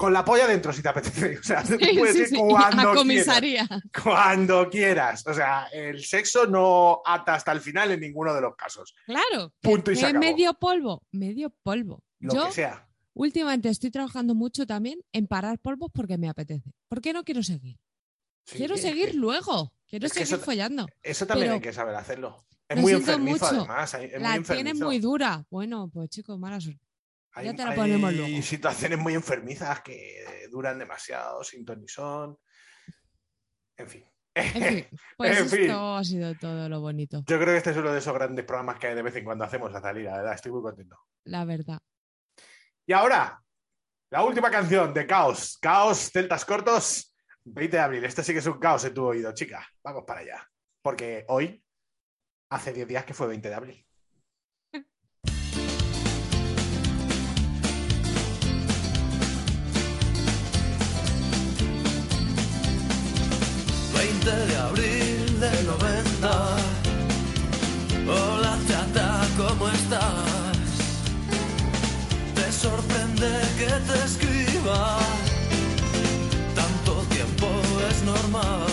con 0.00 0.14
la 0.14 0.24
polla 0.24 0.46
dentro 0.46 0.72
si 0.72 0.80
te 0.80 0.88
apetece. 0.88 1.38
O 1.40 1.42
sea, 1.42 1.62
Sí, 1.62 1.76
puedes 1.76 2.14
sí, 2.14 2.20
ir 2.22 2.28
sí, 2.28 2.36
cuando 2.38 3.02
quieras. 3.04 3.68
Cuando 4.02 4.70
quieras. 4.70 5.26
O 5.26 5.34
sea, 5.34 5.66
el 5.72 6.02
sexo 6.02 6.46
no 6.46 7.02
ata 7.04 7.34
hasta 7.34 7.52
el 7.52 7.60
final 7.60 7.90
en 7.90 8.00
ninguno 8.00 8.32
de 8.32 8.40
los 8.40 8.56
casos. 8.56 8.94
Claro. 9.04 9.52
Punto 9.60 9.90
y 9.92 9.96
se 9.96 10.02
es 10.02 10.08
acabó. 10.08 10.20
medio 10.24 10.54
polvo, 10.54 11.02
medio 11.12 11.50
polvo. 11.62 12.02
Lo 12.18 12.32
Yo 12.34 12.46
que 12.46 12.52
sea. 12.52 12.88
últimamente 13.12 13.68
estoy 13.68 13.90
trabajando 13.90 14.34
mucho 14.34 14.66
también 14.66 15.00
en 15.12 15.26
parar 15.26 15.58
polvos 15.58 15.90
porque 15.92 16.16
me 16.16 16.30
apetece. 16.30 16.72
¿Por 16.88 17.02
qué 17.02 17.12
no 17.12 17.22
quiero 17.22 17.42
seguir? 17.42 17.76
Quiero 18.46 18.78
seguir 18.78 19.14
luego. 19.14 19.74
Quiero 19.86 20.06
es 20.06 20.12
seguir 20.14 20.34
eso- 20.34 20.38
follando. 20.44 20.86
Eso 21.02 21.26
también 21.26 21.48
pero- 21.48 21.54
hay 21.56 21.60
que 21.60 21.72
saber 21.74 21.94
hacerlo. 21.94 22.46
Es 22.68 22.80
muy 22.80 22.92
enfermizo, 22.92 23.44
mucho. 23.52 23.56
además. 23.70 23.92
Es 23.94 24.00
muy 24.00 24.08
La 24.22 24.36
enfermizo. 24.36 24.54
tienes 24.54 24.80
muy 24.80 24.98
dura. 24.98 25.44
Bueno, 25.50 25.90
pues 25.92 26.08
chicos, 26.08 26.38
mala 26.38 26.58
suerte. 26.60 26.80
Hay, 27.32 27.46
Ya 27.46 27.54
te 27.54 27.64
la 27.64 27.70
hay 27.70 27.76
ponemos 27.76 28.12
luego. 28.12 28.42
situaciones 28.42 28.98
muy 28.98 29.14
enfermizas 29.14 29.80
que 29.82 30.46
duran 30.50 30.78
demasiado, 30.78 31.42
sin 31.44 31.64
ton 31.64 31.86
son. 31.86 32.38
En 33.76 33.88
fin. 33.88 34.04
En 34.34 34.62
fin, 34.62 34.86
pues 35.16 35.38
En 35.38 35.44
esto 35.44 35.56
fin. 35.56 35.70
ha 35.70 36.04
sido 36.04 36.34
todo 36.36 36.68
lo 36.68 36.80
bonito, 36.80 37.24
Yo 37.26 37.38
creo 37.38 37.46
que 37.52 37.56
este 37.58 37.70
es 37.70 37.76
uno 37.76 37.92
de 37.92 37.98
esos 37.98 38.14
grandes 38.14 38.44
programas 38.44 38.78
que 38.78 38.94
de 38.94 39.02
vez 39.02 39.16
en 39.16 39.24
cuando 39.24 39.44
hacemos 39.44 39.74
a 39.74 39.80
salir, 39.80 40.04
la 40.04 40.16
verdad. 40.18 40.34
Estoy 40.34 40.52
muy 40.52 40.62
contento. 40.62 40.96
la 41.24 41.44
verdad. 41.44 41.78
Y 42.86 42.92
ahora, 42.92 43.40
la 44.10 44.24
última 44.24 44.50
canción 44.50 44.92
de 44.94 45.06
Caos. 45.06 45.58
Caos, 45.60 46.10
Celtas 46.12 46.44
Cortos, 46.44 47.14
20 47.44 47.76
de 47.76 47.82
abril. 47.82 48.04
Este 48.04 48.22
sí 48.24 48.32
que 48.32 48.40
es 48.40 48.46
un 48.46 48.58
caos 48.58 48.84
en 48.84 48.94
tu 48.94 49.04
oído, 49.04 49.32
chica. 49.32 49.64
Vamos 49.84 50.04
para 50.06 50.20
allá. 50.20 50.48
Porque 50.82 51.24
hoy, 51.28 51.62
hace 52.50 52.72
10 52.72 52.88
días 52.88 53.04
que 53.04 53.14
fue 53.14 53.28
20 53.28 53.48
de 53.48 53.54
abril. 53.54 53.86
20 64.24 64.46
de 64.46 64.56
abril 64.56 65.40
del 65.40 65.66
90. 65.66 66.56
Hola 68.06 68.58
chata, 68.68 69.26
¿cómo 69.36 69.68
estás? 69.68 70.64
Te 72.34 72.52
sorprende 72.52 73.30
que 73.58 73.66
te 73.66 74.04
escriba. 74.04 74.98
Tanto 76.54 76.92
tiempo 77.14 77.48
es 77.90 78.02
normal. 78.02 78.66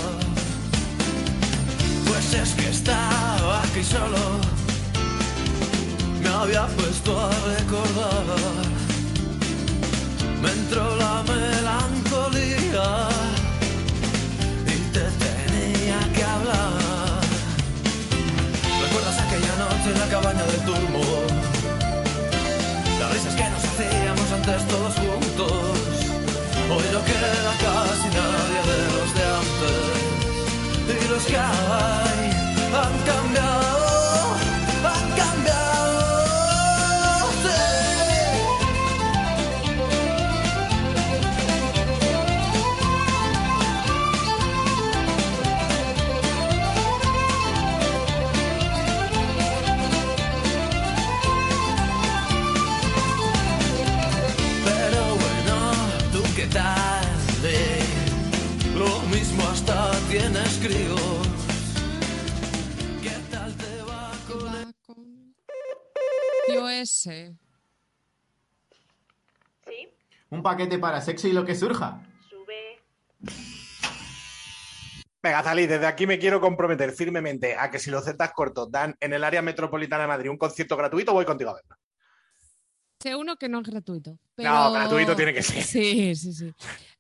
Pues 2.07 2.33
es 2.33 2.53
que 2.53 2.69
estaba 2.69 3.61
aquí 3.63 3.83
solo. 3.83 4.41
Me 6.23 6.29
había 6.29 6.67
puesto 6.67 7.19
a 7.19 7.29
recordar. 7.57 8.25
Me 10.41 10.51
entró 10.51 10.95
la 10.97 11.23
melancolía 11.23 11.56
en 19.89 19.99
la 19.99 20.07
cabaña 20.07 20.43
del 20.43 20.61
turmo? 20.61 21.01
Las 22.99 23.13
risas 23.13 23.35
que 23.35 23.49
nos 23.49 23.63
hacíamos 23.63 24.31
antes 24.31 24.67
todos 24.67 24.93
juntos. 24.95 25.77
Hoy 26.69 26.85
no 26.93 26.99
queda 27.09 27.53
casi 27.63 28.07
nadie 28.19 28.59
de 28.69 28.79
los 28.95 29.09
de 29.17 29.23
antes. 29.39 31.05
Y 31.05 31.07
los 31.09 31.23
que 31.25 31.37
tienes 60.17 60.57
críos. 60.57 61.27
¿Qué 63.03 63.11
tal 63.31 63.55
te 63.55 63.81
va 63.83 64.11
con 64.27 64.45
Va 64.45 64.73
con- 64.85 65.35
Tío 66.47 66.69
ese. 66.69 67.35
Sí, 69.67 69.89
Un 70.29 70.41
paquete 70.41 70.79
para 70.79 71.01
sexo 71.01 71.27
y 71.27 71.33
lo 71.33 71.45
que 71.45 71.53
surja. 71.55 72.01
sube. 72.29 72.81
Venga, 75.21 75.43
Zalí, 75.43 75.67
desde 75.67 75.85
aquí 75.85 76.07
me 76.07 76.17
quiero 76.19 76.39
comprometer 76.41 76.91
firmemente 76.93 77.55
a 77.55 77.69
que 77.69 77.79
si 77.79 77.91
los 77.91 78.05
Celtas 78.05 78.31
Cortos 78.33 78.71
dan 78.71 78.95
en 78.99 79.13
el 79.13 79.23
área 79.23 79.41
metropolitana 79.41 80.03
de 80.03 80.07
Madrid 80.07 80.29
un 80.29 80.37
concierto 80.37 80.75
gratuito, 80.77 81.13
voy 81.13 81.25
contigo 81.25 81.51
a 81.51 81.55
verlo. 81.55 81.75
Sé 82.99 83.15
uno 83.15 83.35
que 83.35 83.47
no 83.49 83.59
es 83.59 83.67
gratuito. 83.67 84.17
Pero... 84.35 84.49
No, 84.49 84.71
gratuito 84.71 85.15
tiene 85.15 85.33
que 85.33 85.43
ser. 85.43 85.61
Sí, 85.63 86.15
sí, 86.15 86.33
sí. 86.33 86.53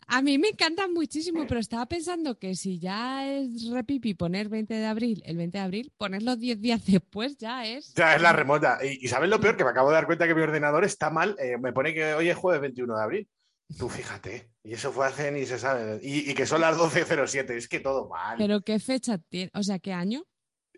A 0.09 0.21
mí 0.21 0.37
me 0.37 0.49
encantan 0.49 0.93
muchísimo, 0.93 1.45
pero 1.47 1.59
estaba 1.59 1.85
pensando 1.85 2.39
que 2.39 2.55
si 2.55 2.79
ya 2.79 3.27
es 3.29 3.69
repipi 3.69 4.13
poner 4.13 4.47
20 4.47 4.73
de 4.73 4.85
abril, 4.85 5.21
el 5.25 5.35
20 5.35 5.57
de 5.57 5.63
abril, 5.63 5.93
ponerlo 5.97 6.37
10 6.37 6.61
días 6.61 6.85
después 6.85 7.37
ya 7.37 7.65
es. 7.65 7.93
Ya 7.93 8.15
es 8.15 8.21
la 8.21 8.31
remota. 8.31 8.79
Y, 8.83 9.03
y 9.05 9.07
¿sabes 9.09 9.29
lo 9.29 9.39
peor? 9.41 9.57
Que 9.57 9.65
me 9.65 9.71
acabo 9.71 9.89
de 9.89 9.95
dar 9.95 10.05
cuenta 10.05 10.25
que 10.25 10.33
mi 10.33 10.41
ordenador 10.41 10.85
está 10.85 11.09
mal. 11.09 11.35
Eh, 11.39 11.57
me 11.57 11.73
pone 11.73 11.93
que 11.93 12.13
hoy 12.13 12.29
es 12.29 12.37
jueves 12.37 12.61
21 12.61 12.95
de 12.95 13.03
abril. 13.03 13.29
Tú 13.77 13.89
fíjate. 13.89 14.49
Y 14.63 14.73
eso 14.73 14.93
fue 14.93 15.07
hace 15.07 15.29
ni 15.29 15.45
se 15.45 15.59
sabe. 15.59 15.99
Y, 16.01 16.31
y 16.31 16.33
que 16.33 16.45
son 16.45 16.61
las 16.61 16.77
12.07. 16.77 17.51
Es 17.51 17.67
que 17.67 17.81
todo 17.81 18.07
mal. 18.07 18.37
Pero 18.37 18.61
¿qué 18.61 18.79
fecha 18.79 19.17
tiene? 19.17 19.51
O 19.55 19.61
sea, 19.63 19.79
¿qué 19.79 19.91
año? 19.91 20.23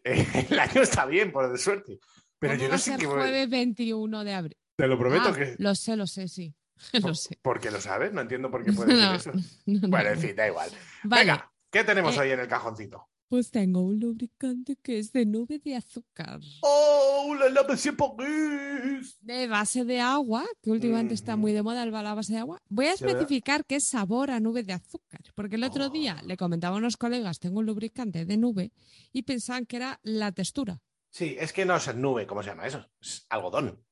Eh, 0.03 0.25
el 0.49 0.59
año 0.59 0.81
está 0.81 1.05
bien, 1.05 1.31
por 1.31 1.55
suerte. 1.59 1.99
Pero 2.39 2.53
¿Cómo 2.53 2.63
yo 2.63 2.69
no 2.71 2.77
sé 2.79 2.95
qué. 2.97 3.05
jueves 3.05 3.47
21 3.47 4.23
de 4.23 4.33
abril. 4.33 4.57
Te 4.75 4.87
lo 4.87 4.97
prometo 4.97 5.29
Ah, 5.29 5.35
que. 5.35 5.55
Lo 5.59 5.75
sé, 5.75 5.95
lo 5.95 6.07
sé, 6.07 6.27
sí. 6.27 6.55
lo 7.01 7.13
sé. 7.15 7.37
¿Por 7.41 7.59
qué 7.59 7.71
lo 7.71 7.81
sabes? 7.81 8.13
No 8.13 8.21
entiendo 8.21 8.49
por 8.51 8.63
qué 8.63 8.73
puedes 8.73 8.95
decir 8.95 9.09
No, 9.09 9.15
eso. 9.15 9.31
no, 9.65 9.79
no, 9.81 9.87
Bueno, 9.89 10.09
en 10.09 10.15
no. 10.15 10.21
fin, 10.21 10.35
da 10.35 10.47
igual. 10.47 10.69
Vale, 11.03 11.21
Venga, 11.25 11.51
¿qué 11.71 11.83
tenemos 11.83 12.15
Eh, 12.15 12.19
hoy 12.19 12.31
en 12.31 12.39
el 12.39 12.47
cajoncito? 12.47 13.07
pues 13.29 13.51
tengo 13.51 13.81
un 13.81 13.99
lubricante 13.99 14.75
que 14.81 14.97
es 14.97 15.13
de 15.13 15.23
nube 15.23 15.59
de 15.59 15.75
azúcar. 15.75 16.39
¡Oh, 16.61 17.35
la 17.39 17.47
la 17.49 17.61
Paris! 17.67 19.17
De 19.21 19.47
base 19.47 19.85
de 19.85 19.99
agua, 19.99 20.45
que 20.63 20.71
últimamente 20.71 21.13
está 21.13 21.35
muy 21.35 21.51
de 21.53 21.61
moda 21.61 21.83
el 21.83 21.91
la 21.91 22.15
base 22.15 22.33
de 22.33 22.39
agua. 22.39 22.59
Voy 22.69 22.87
a 22.87 22.93
especificar 22.93 23.65
qué 23.65 23.75
es 23.75 23.83
sabor 23.83 24.31
a 24.31 24.39
nube 24.39 24.63
de 24.63 24.73
azúcar, 24.73 25.21
porque 25.35 25.57
el 25.57 25.63
otro 25.63 25.89
día 25.89 26.17
Oh. 26.23 26.25
le 26.25 26.37
comentaba 26.37 26.75
a 26.75 26.79
unos 26.79 26.97
colegas, 26.97 27.37
tengo 27.39 27.59
un 27.59 27.67
lubricante 27.67 28.25
de 28.25 28.37
nube, 28.37 28.71
y 29.13 29.21
pensaban 29.21 29.67
que 29.67 29.75
era 29.77 29.99
la 30.01 30.31
textura. 30.31 30.81
Sí, 31.11 31.35
es 31.39 31.53
que 31.53 31.65
no 31.65 31.75
es 31.75 31.95
nube, 31.95 32.25
¿cómo 32.25 32.41
se 32.41 32.49
llama 32.49 32.65
eso? 32.65 32.83
Es 32.99 33.25
algodón, 33.29 33.83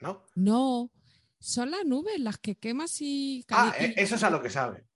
¿no? 0.00 0.22
No, 0.36 0.90
son 1.44 1.70
las 1.70 1.84
nubes 1.84 2.18
las 2.20 2.38
que 2.38 2.56
quemas 2.56 3.00
y 3.00 3.44
Ah, 3.50 3.74
y- 3.78 3.94
eso 4.00 4.14
es 4.16 4.22
a 4.22 4.30
lo 4.30 4.40
que 4.42 4.50
sabe. 4.50 4.86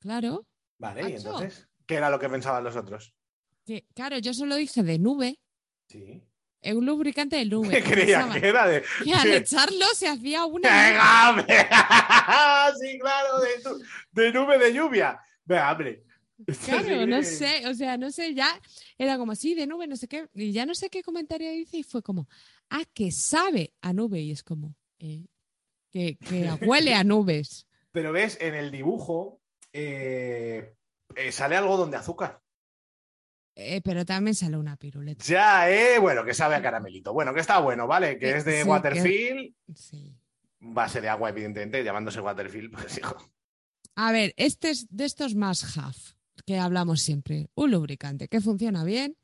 Claro. 0.00 0.46
Vale, 0.78 1.08
y 1.10 1.14
entonces, 1.14 1.68
¿qué 1.86 1.94
era 1.94 2.10
lo 2.10 2.18
que 2.18 2.28
pensaban 2.28 2.64
los 2.64 2.76
otros? 2.76 3.14
Que, 3.64 3.86
claro, 3.94 4.18
yo 4.18 4.34
solo 4.34 4.56
dije 4.56 4.82
de 4.82 4.98
nube, 4.98 5.38
Sí. 5.88 6.20
eh, 6.60 6.74
un 6.74 6.84
lubricante 6.84 7.36
de 7.36 7.46
nube. 7.46 7.68
¿Qué 7.82 7.82
creía 7.82 8.28
que 8.32 8.46
era 8.48 8.66
de.? 8.66 8.82
que 9.04 9.14
al 9.14 9.22
Sí. 9.22 9.32
echarlo 9.32 9.86
se 9.94 10.08
hacía 10.08 10.44
una. 10.44 10.68
¡Venga, 10.68 11.36
sí, 12.80 12.98
claro, 12.98 13.40
de, 13.40 13.62
tu- 13.62 13.82
de 14.12 14.32
nube 14.32 14.58
de 14.58 14.72
lluvia. 14.74 15.18
Venga, 15.44 15.72
hombre. 15.72 16.04
Claro, 16.64 17.06
no 17.06 17.22
sé, 17.22 17.66
o 17.68 17.74
sea, 17.74 17.96
no 17.96 18.10
sé, 18.10 18.34
ya 18.34 18.48
era 18.98 19.16
como 19.16 19.32
así 19.32 19.54
de 19.54 19.68
nube, 19.68 19.86
no 19.86 19.96
sé 19.96 20.08
qué, 20.08 20.28
y 20.34 20.50
ya 20.52 20.66
no 20.66 20.74
sé 20.74 20.90
qué 20.90 21.02
comentario 21.02 21.50
hice 21.52 21.78
y 21.78 21.82
fue 21.84 22.02
como, 22.02 22.28
ah, 22.70 22.82
que 22.92 23.12
sabe 23.12 23.72
a 23.80 23.92
nube, 23.92 24.20
y 24.20 24.32
es 24.32 24.42
como, 24.42 24.74
eh, 24.98 25.24
que, 25.94 26.16
que 26.16 26.50
huele 26.66 26.92
a 26.94 27.04
nubes. 27.04 27.66
Pero 27.92 28.10
ves, 28.12 28.36
en 28.40 28.54
el 28.54 28.72
dibujo 28.72 29.40
eh, 29.72 30.74
eh, 31.14 31.32
sale 31.32 31.56
algodón 31.56 31.92
de 31.92 31.96
azúcar. 31.96 32.40
Eh, 33.56 33.80
pero 33.84 34.04
también 34.04 34.34
sale 34.34 34.56
una 34.56 34.76
piruleta. 34.76 35.24
Ya, 35.24 35.70
eh, 35.70 36.00
bueno, 36.00 36.24
que 36.24 36.34
sabe 36.34 36.56
a 36.56 36.62
caramelito. 36.62 37.12
Bueno, 37.12 37.32
que 37.32 37.38
está 37.38 37.60
bueno, 37.60 37.86
¿vale? 37.86 38.18
Que 38.18 38.36
es 38.36 38.44
de 38.44 38.62
sí, 38.62 38.68
Waterfield, 38.68 39.54
Sí. 39.76 40.12
base 40.58 41.00
de 41.00 41.08
agua, 41.08 41.28
evidentemente, 41.28 41.84
llamándose 41.84 42.20
Waterfield, 42.20 42.72
pues 42.72 42.98
hijo. 42.98 43.16
A 43.94 44.10
ver, 44.10 44.34
este 44.36 44.70
es 44.70 44.88
de 44.90 45.04
estos 45.04 45.36
más 45.36 45.78
half 45.78 46.14
que 46.44 46.58
hablamos 46.58 47.00
siempre. 47.00 47.48
Un 47.54 47.70
lubricante 47.70 48.26
que 48.26 48.40
funciona 48.40 48.82
bien, 48.82 49.16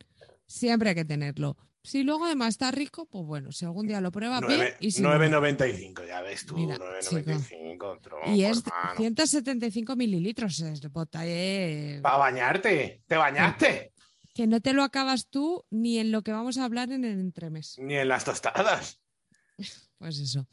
siempre 0.46 0.90
hay 0.90 0.94
que 0.94 1.04
tenerlo. 1.04 1.56
Si 1.82 2.02
luego 2.02 2.26
además 2.26 2.50
está 2.50 2.70
rico, 2.70 3.06
pues 3.06 3.24
bueno, 3.24 3.52
si 3.52 3.64
algún 3.64 3.86
día 3.86 4.00
lo 4.02 4.12
prueba 4.12 4.38
bien 4.40 4.52
Nueve- 4.58 4.76
y 4.80 4.90
si 4.90 5.00
no, 5.00 5.08
9,95, 5.14 6.06
ya 6.06 6.20
ves 6.20 6.44
tú, 6.44 6.54
Mira, 6.56 6.76
9,95. 6.76 8.00
tronco, 8.02 8.30
Y 8.30 8.44
es 8.44 8.58
hermano. 8.66 8.96
175 8.98 9.96
mililitros, 9.96 10.60
es 10.60 10.80
de 10.82 10.88
bota, 10.88 11.20
eh, 11.26 12.00
Para 12.02 12.18
bañarte, 12.18 13.02
¿te 13.06 13.16
bañaste? 13.16 13.92
que 14.34 14.46
no 14.46 14.60
te 14.60 14.72
lo 14.74 14.82
acabas 14.84 15.26
tú 15.28 15.64
ni 15.70 15.98
en 15.98 16.12
lo 16.12 16.22
que 16.22 16.32
vamos 16.32 16.56
a 16.58 16.64
hablar 16.64 16.92
en 16.92 17.04
el 17.04 17.18
entremés. 17.18 17.76
Ni 17.78 17.94
en 17.94 18.08
las 18.08 18.24
tostadas. 18.24 19.00
Pues 19.98 20.18
eso. 20.18 20.46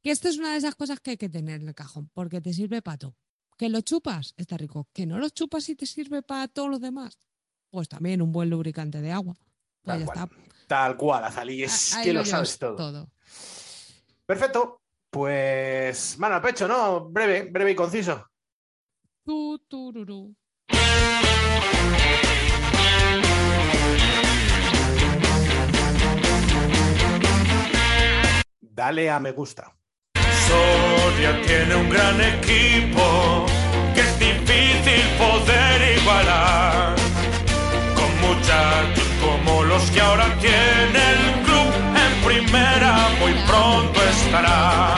Que 0.00 0.12
esto 0.12 0.28
es 0.28 0.38
una 0.38 0.52
de 0.52 0.58
esas 0.58 0.76
cosas 0.76 1.00
que 1.00 1.10
hay 1.12 1.16
que 1.16 1.28
tener 1.28 1.60
en 1.60 1.66
el 1.68 1.74
cajón, 1.74 2.08
porque 2.14 2.40
te 2.40 2.52
sirve 2.52 2.82
para 2.82 2.98
todo. 2.98 3.16
Que 3.58 3.68
lo 3.68 3.80
chupas, 3.80 4.34
está 4.36 4.56
rico. 4.56 4.88
Que 4.92 5.06
no 5.06 5.18
lo 5.18 5.28
chupas 5.28 5.68
y 5.68 5.74
te 5.74 5.86
sirve 5.86 6.22
para 6.22 6.46
todo 6.46 6.68
lo 6.68 6.78
demás, 6.78 7.18
pues 7.70 7.88
también 7.88 8.22
un 8.22 8.30
buen 8.30 8.48
lubricante 8.50 9.00
de 9.00 9.10
agua. 9.10 9.34
Pues 9.82 9.98
ya 9.98 10.04
está. 10.04 10.28
Tal 10.66 10.96
cual, 10.96 11.24
Azalí, 11.24 11.62
es 11.62 11.94
Ah, 11.94 11.98
Ahí 11.98 12.04
que 12.04 12.12
lo 12.12 12.22
llevas 12.22 12.30
sabes 12.30 12.58
todo. 12.58 13.08
Perfecto. 14.26 14.80
Pues 15.10 16.18
mano 16.18 16.36
al 16.36 16.40
pecho, 16.42 16.66
¿no? 16.66 17.10
Breve, 17.10 17.48
breve 17.50 17.72
y 17.72 17.74
conciso. 17.74 18.30
Tu, 19.24 19.58
tururú. 19.68 20.34
Dale 28.60 29.10
a 29.10 29.20
me 29.20 29.32
gusta. 29.32 29.70
Soria 30.46 31.40
tiene 31.42 31.74
un 31.76 31.90
gran 31.90 32.18
equipo 32.20 33.46
que 33.94 34.00
es 34.00 34.18
difícil 34.18 35.02
poder 35.18 35.98
igualar. 35.98 36.96
Con 37.94 38.20
muchachos 38.20 39.01
como 39.22 39.62
los 39.64 39.90
que 39.90 40.00
ahora 40.00 40.26
tiene 40.38 41.12
el 41.12 41.44
club 41.44 41.72
en 41.96 42.24
primera, 42.26 43.08
muy 43.20 43.32
pronto 43.46 44.00
estará. 44.02 44.94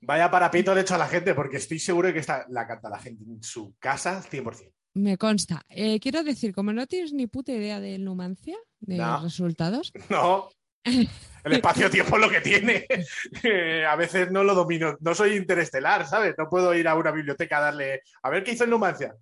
Vaya 0.00 0.30
parapito 0.30 0.74
le 0.74 0.80
hecho 0.82 0.94
a 0.96 0.98
la 0.98 1.06
gente, 1.08 1.34
porque 1.34 1.56
estoy 1.58 1.78
seguro 1.78 2.08
de 2.08 2.14
que 2.14 2.20
esta 2.20 2.44
la 2.50 2.66
canta 2.66 2.90
la 2.90 2.98
gente 2.98 3.24
en 3.24 3.42
su 3.42 3.74
casa 3.78 4.20
100%. 4.22 4.72
Me 4.94 5.16
consta. 5.16 5.62
Eh, 5.68 5.98
quiero 6.00 6.22
decir, 6.22 6.54
como 6.54 6.72
no 6.72 6.86
tienes 6.86 7.12
ni 7.12 7.26
puta 7.26 7.52
idea 7.52 7.80
de 7.80 7.98
Numancia, 7.98 8.56
de 8.80 8.96
No. 8.96 9.12
los 9.14 9.22
resultados, 9.24 9.92
No. 10.10 10.48
El 10.84 11.52
espacio-tiempo 11.52 12.16
es 12.16 12.22
lo 12.22 12.30
que 12.30 12.40
tiene. 12.40 12.86
Eh, 13.44 13.84
a 13.86 13.96
veces 13.96 14.30
no 14.30 14.44
lo 14.44 14.54
domino. 14.54 14.96
No 15.00 15.14
soy 15.14 15.34
interestelar, 15.36 16.06
¿sabes? 16.06 16.34
No 16.38 16.48
puedo 16.48 16.74
ir 16.74 16.86
a 16.88 16.94
una 16.94 17.10
biblioteca 17.12 17.58
a 17.58 17.60
darle. 17.62 18.02
A 18.22 18.30
ver 18.30 18.44
qué 18.44 18.52
hizo 18.52 18.64
en 18.64 18.70
Numancia. 18.70 19.14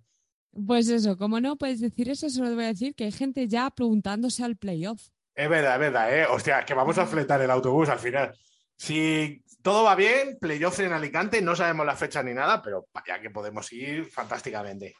Pues 0.51 0.89
eso, 0.89 1.17
como 1.17 1.39
no 1.39 1.55
puedes 1.55 1.79
decir 1.79 2.09
eso, 2.09 2.29
solo 2.29 2.49
te 2.49 2.55
voy 2.55 2.65
a 2.65 2.67
decir 2.67 2.95
que 2.95 3.05
hay 3.05 3.11
gente 3.11 3.47
ya 3.47 3.69
preguntándose 3.69 4.43
al 4.43 4.57
playoff. 4.57 5.07
Es 5.33 5.49
verdad, 5.49 5.75
es 5.75 5.79
verdad, 5.79 6.19
¿eh? 6.19 6.25
Hostia, 6.25 6.65
que 6.65 6.73
vamos 6.73 6.97
a 6.97 7.07
fletar 7.07 7.41
el 7.41 7.51
autobús 7.51 7.89
al 7.89 7.99
final. 7.99 8.37
Si 8.75 9.41
todo 9.61 9.83
va 9.83 9.95
bien, 9.95 10.37
playoff 10.39 10.79
en 10.79 10.93
Alicante, 10.93 11.41
no 11.41 11.55
sabemos 11.55 11.85
la 11.85 11.95
fecha 11.95 12.21
ni 12.21 12.33
nada, 12.33 12.61
pero 12.61 12.87
ya 13.07 13.21
que 13.21 13.29
podemos 13.29 13.71
ir 13.71 14.05
fantásticamente. 14.05 14.95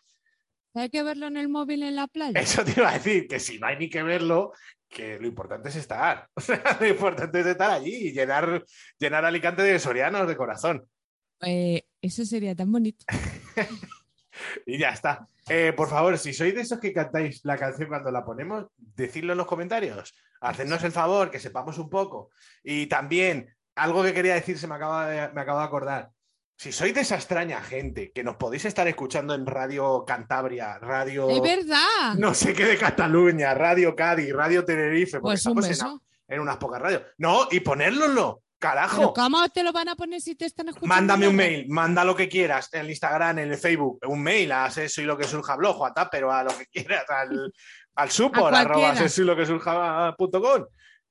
¿Hay 0.73 0.89
que 0.89 1.03
verlo 1.03 1.27
en 1.27 1.35
el 1.35 1.49
móvil 1.49 1.83
en 1.83 1.97
la 1.97 2.07
playa? 2.07 2.39
Eso 2.39 2.63
te 2.63 2.73
iba 2.77 2.89
a 2.89 2.93
decir, 2.93 3.27
que 3.27 3.39
si 3.39 3.59
no 3.59 3.67
hay 3.67 3.77
ni 3.77 3.89
que 3.89 4.03
verlo, 4.03 4.53
que 4.87 5.19
lo 5.19 5.27
importante 5.27 5.69
es 5.69 5.75
estar. 5.75 6.27
O 6.35 6.41
sea, 6.41 6.77
lo 6.79 6.87
importante 6.87 7.41
es 7.41 7.45
estar 7.47 7.71
allí 7.71 8.07
y 8.07 8.11
llenar, 8.13 8.63
llenar 8.97 9.25
Alicante 9.25 9.63
de 9.63 9.79
sorianos 9.79 10.27
de 10.27 10.37
corazón. 10.37 10.87
Eh, 11.41 11.83
eso 12.01 12.23
sería 12.23 12.55
tan 12.55 12.71
bonito. 12.71 13.05
Y 14.65 14.77
ya 14.77 14.89
está. 14.89 15.27
Eh, 15.49 15.73
por 15.75 15.89
favor, 15.89 16.17
si 16.17 16.33
sois 16.33 16.53
de 16.53 16.61
esos 16.61 16.79
que 16.79 16.93
cantáis 16.93 17.41
la 17.43 17.57
canción 17.57 17.89
cuando 17.89 18.11
la 18.11 18.23
ponemos, 18.23 18.67
decidlo 18.77 19.33
en 19.33 19.37
los 19.37 19.47
comentarios. 19.47 20.13
Hacednos 20.39 20.83
el 20.83 20.91
favor, 20.91 21.31
que 21.31 21.39
sepamos 21.39 21.77
un 21.77 21.89
poco. 21.89 22.29
Y 22.63 22.87
también, 22.87 23.53
algo 23.75 24.03
que 24.03 24.13
quería 24.13 24.35
decir, 24.35 24.57
se 24.57 24.67
me 24.67 24.75
acaba 24.75 25.07
de, 25.07 25.29
me 25.33 25.41
acabo 25.41 25.59
de 25.59 25.65
acordar. 25.65 26.09
Si 26.57 26.71
sois 26.71 26.93
de 26.93 27.01
esa 27.01 27.15
extraña 27.15 27.59
gente 27.63 28.11
que 28.11 28.23
nos 28.23 28.35
podéis 28.35 28.65
estar 28.65 28.87
escuchando 28.87 29.33
en 29.33 29.47
Radio 29.47 30.05
Cantabria, 30.05 30.77
Radio 30.77 31.27
¡Es 31.27 31.41
verdad! 31.41 32.13
no 32.17 32.35
sé 32.35 32.53
qué 32.53 32.65
de 32.65 32.77
Cataluña, 32.77 33.55
Radio 33.55 33.95
Cádiz, 33.95 34.31
Radio 34.31 34.63
Tenerife, 34.63 35.19
porque 35.19 35.33
pues 35.33 35.45
un 35.47 35.57
estamos 35.57 35.65
en, 35.65 35.69
beso. 35.71 36.03
en 36.27 36.39
unas 36.39 36.57
pocas 36.57 36.79
radios. 36.79 37.01
No, 37.17 37.47
y 37.49 37.61
ponérnoslo, 37.61 38.43
¿Pero 38.61 38.73
carajo. 38.73 39.13
cómo 39.13 39.49
te 39.49 39.63
lo 39.63 39.73
van 39.73 39.89
a 39.89 39.95
poner 39.95 40.21
si 40.21 40.35
te 40.35 40.45
están 40.45 40.67
escuchando? 40.69 40.93
Mándame 40.95 41.27
un 41.27 41.35
mail, 41.35 41.65
manda 41.69 42.03
lo 42.05 42.15
que 42.15 42.29
quieras, 42.29 42.69
en 42.73 42.81
el 42.81 42.89
Instagram, 42.91 43.39
en 43.39 43.51
el 43.51 43.57
Facebook, 43.57 43.99
un 44.07 44.21
mail 44.21 44.51
a 44.51 44.69
soy 44.69 45.03
lo 45.05 45.17
que 45.17 45.23
surja 45.25 45.55
blog, 45.55 45.83
a 45.85 46.09
pero 46.09 46.31
a 46.31 46.43
lo 46.43 46.57
que 46.57 46.65
quieras, 46.67 47.03
al, 47.09 47.51
al 47.95 48.09
support, 48.11 48.53
A 48.53 48.59
arroba 48.61 49.09
soy 49.09 49.25
lo 49.25 49.35
que 49.35 49.45
surja 49.45 50.15
punto 50.17 50.41
com. 50.41 50.65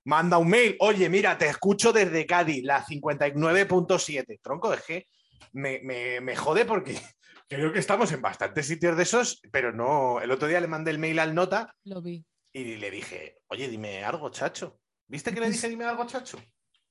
Manda 0.04 0.38
un 0.38 0.48
mail, 0.48 0.76
oye, 0.80 1.08
mira, 1.10 1.36
te 1.36 1.46
escucho 1.48 1.92
desde 1.92 2.24
Cádiz, 2.24 2.64
la 2.64 2.82
59.7. 2.84 4.40
Tronco, 4.42 4.72
es 4.72 4.82
que 4.82 5.06
me, 5.52 5.80
me- 5.82 6.20
me 6.20 6.36
jode 6.36 6.64
porque 6.64 6.94
creo 7.48 7.72
que 7.72 7.78
estamos 7.80 8.10
en 8.12 8.22
bastantes 8.22 8.66
sitios 8.66 8.96
de 8.96 9.02
esos, 9.02 9.40
pero 9.52 9.72
no. 9.72 10.20
El 10.20 10.30
otro 10.30 10.48
día 10.48 10.60
le 10.60 10.68
mandé 10.68 10.90
el 10.90 10.98
mail 10.98 11.18
al 11.18 11.34
nota 11.34 11.74
Lo 11.84 12.00
vi. 12.00 12.24
y 12.52 12.76
le 12.76 12.90
dije, 12.90 13.38
oye, 13.48 13.68
dime 13.68 14.04
algo, 14.04 14.30
chacho. 14.30 14.78
¿Viste 15.08 15.34
que 15.34 15.40
le 15.40 15.50
dije, 15.50 15.68
dime 15.68 15.84
algo, 15.84 16.06
chacho? 16.06 16.38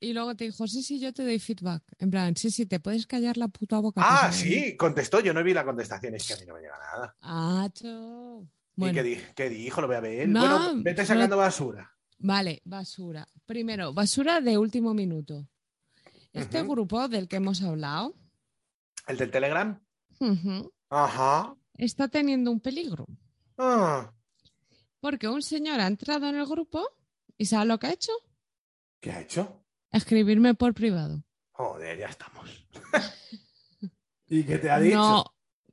Y 0.01 0.13
luego 0.13 0.33
te 0.35 0.45
dijo, 0.45 0.65
sí, 0.67 0.81
sí, 0.81 0.99
yo 0.99 1.11
te 1.13 1.23
doy 1.23 1.39
feedback. 1.39 1.83
En 1.97 2.09
plan, 2.09 2.35
sí, 2.37 2.49
sí, 2.51 2.65
te 2.65 2.79
puedes 2.79 3.05
callar 3.05 3.35
la 3.37 3.49
puta 3.49 3.79
boca. 3.79 4.01
Ah, 4.03 4.27
pues, 4.29 4.37
sí, 4.37 4.77
contestó. 4.77 5.19
Yo 5.19 5.33
no 5.33 5.43
vi 5.43 5.53
la 5.53 5.65
contestación, 5.65 6.15
es 6.15 6.25
que 6.25 6.33
a 6.35 6.37
mí 6.37 6.45
no 6.45 6.53
me 6.53 6.61
llega 6.61 6.77
nada. 6.77 7.15
Ah, 7.21 7.69
cho. 7.73 8.41
¿Y 8.41 8.47
Bueno, 8.79 8.93
qué, 8.93 9.03
di- 9.03 9.21
qué 9.35 9.49
dijo? 9.49 9.81
Lo 9.81 9.87
voy 9.87 9.97
a 9.97 9.99
ver. 9.99 10.29
No, 10.29 10.39
bueno, 10.39 10.83
vete 10.83 11.05
sacando 11.05 11.35
basura. 11.35 11.91
vale, 12.17 12.61
basura. 12.63 13.27
Primero, 13.45 13.93
basura 13.93 14.39
de 14.39 14.57
último 14.57 14.93
minuto. 14.93 15.45
Este 16.31 16.63
grupo 16.63 17.07
del 17.09 17.27
que 17.27 17.37
hemos 17.37 17.61
hablado 17.63 18.13
¿El 19.07 19.17
del 19.17 19.31
Telegram? 19.31 19.81
Ajá. 20.89 21.55
está 21.77 22.07
teniendo 22.07 22.51
un 22.51 22.59
peligro. 22.61 23.05
Ah, 23.57 24.13
Porque 25.01 25.27
un 25.27 25.41
señor 25.41 25.79
ha 25.81 25.87
entrado 25.87 26.27
en 26.29 26.35
el 26.35 26.45
grupo 26.45 26.87
y 27.37 27.45
¿sabe 27.45 27.65
lo 27.65 27.79
que 27.79 27.87
ha 27.87 27.91
hecho? 27.93 28.11
¿Qué 29.01 29.11
ha 29.11 29.21
hecho? 29.21 29.58
Escribirme 29.91 30.53
por 30.53 30.73
privado. 30.73 31.23
Joder, 31.51 31.97
ya 31.97 32.07
estamos. 32.07 32.67
¿Y 34.27 34.43
qué 34.43 34.57
te 34.57 34.69
ha 34.69 34.79
dicho? 34.79 34.97
No, 34.97 35.25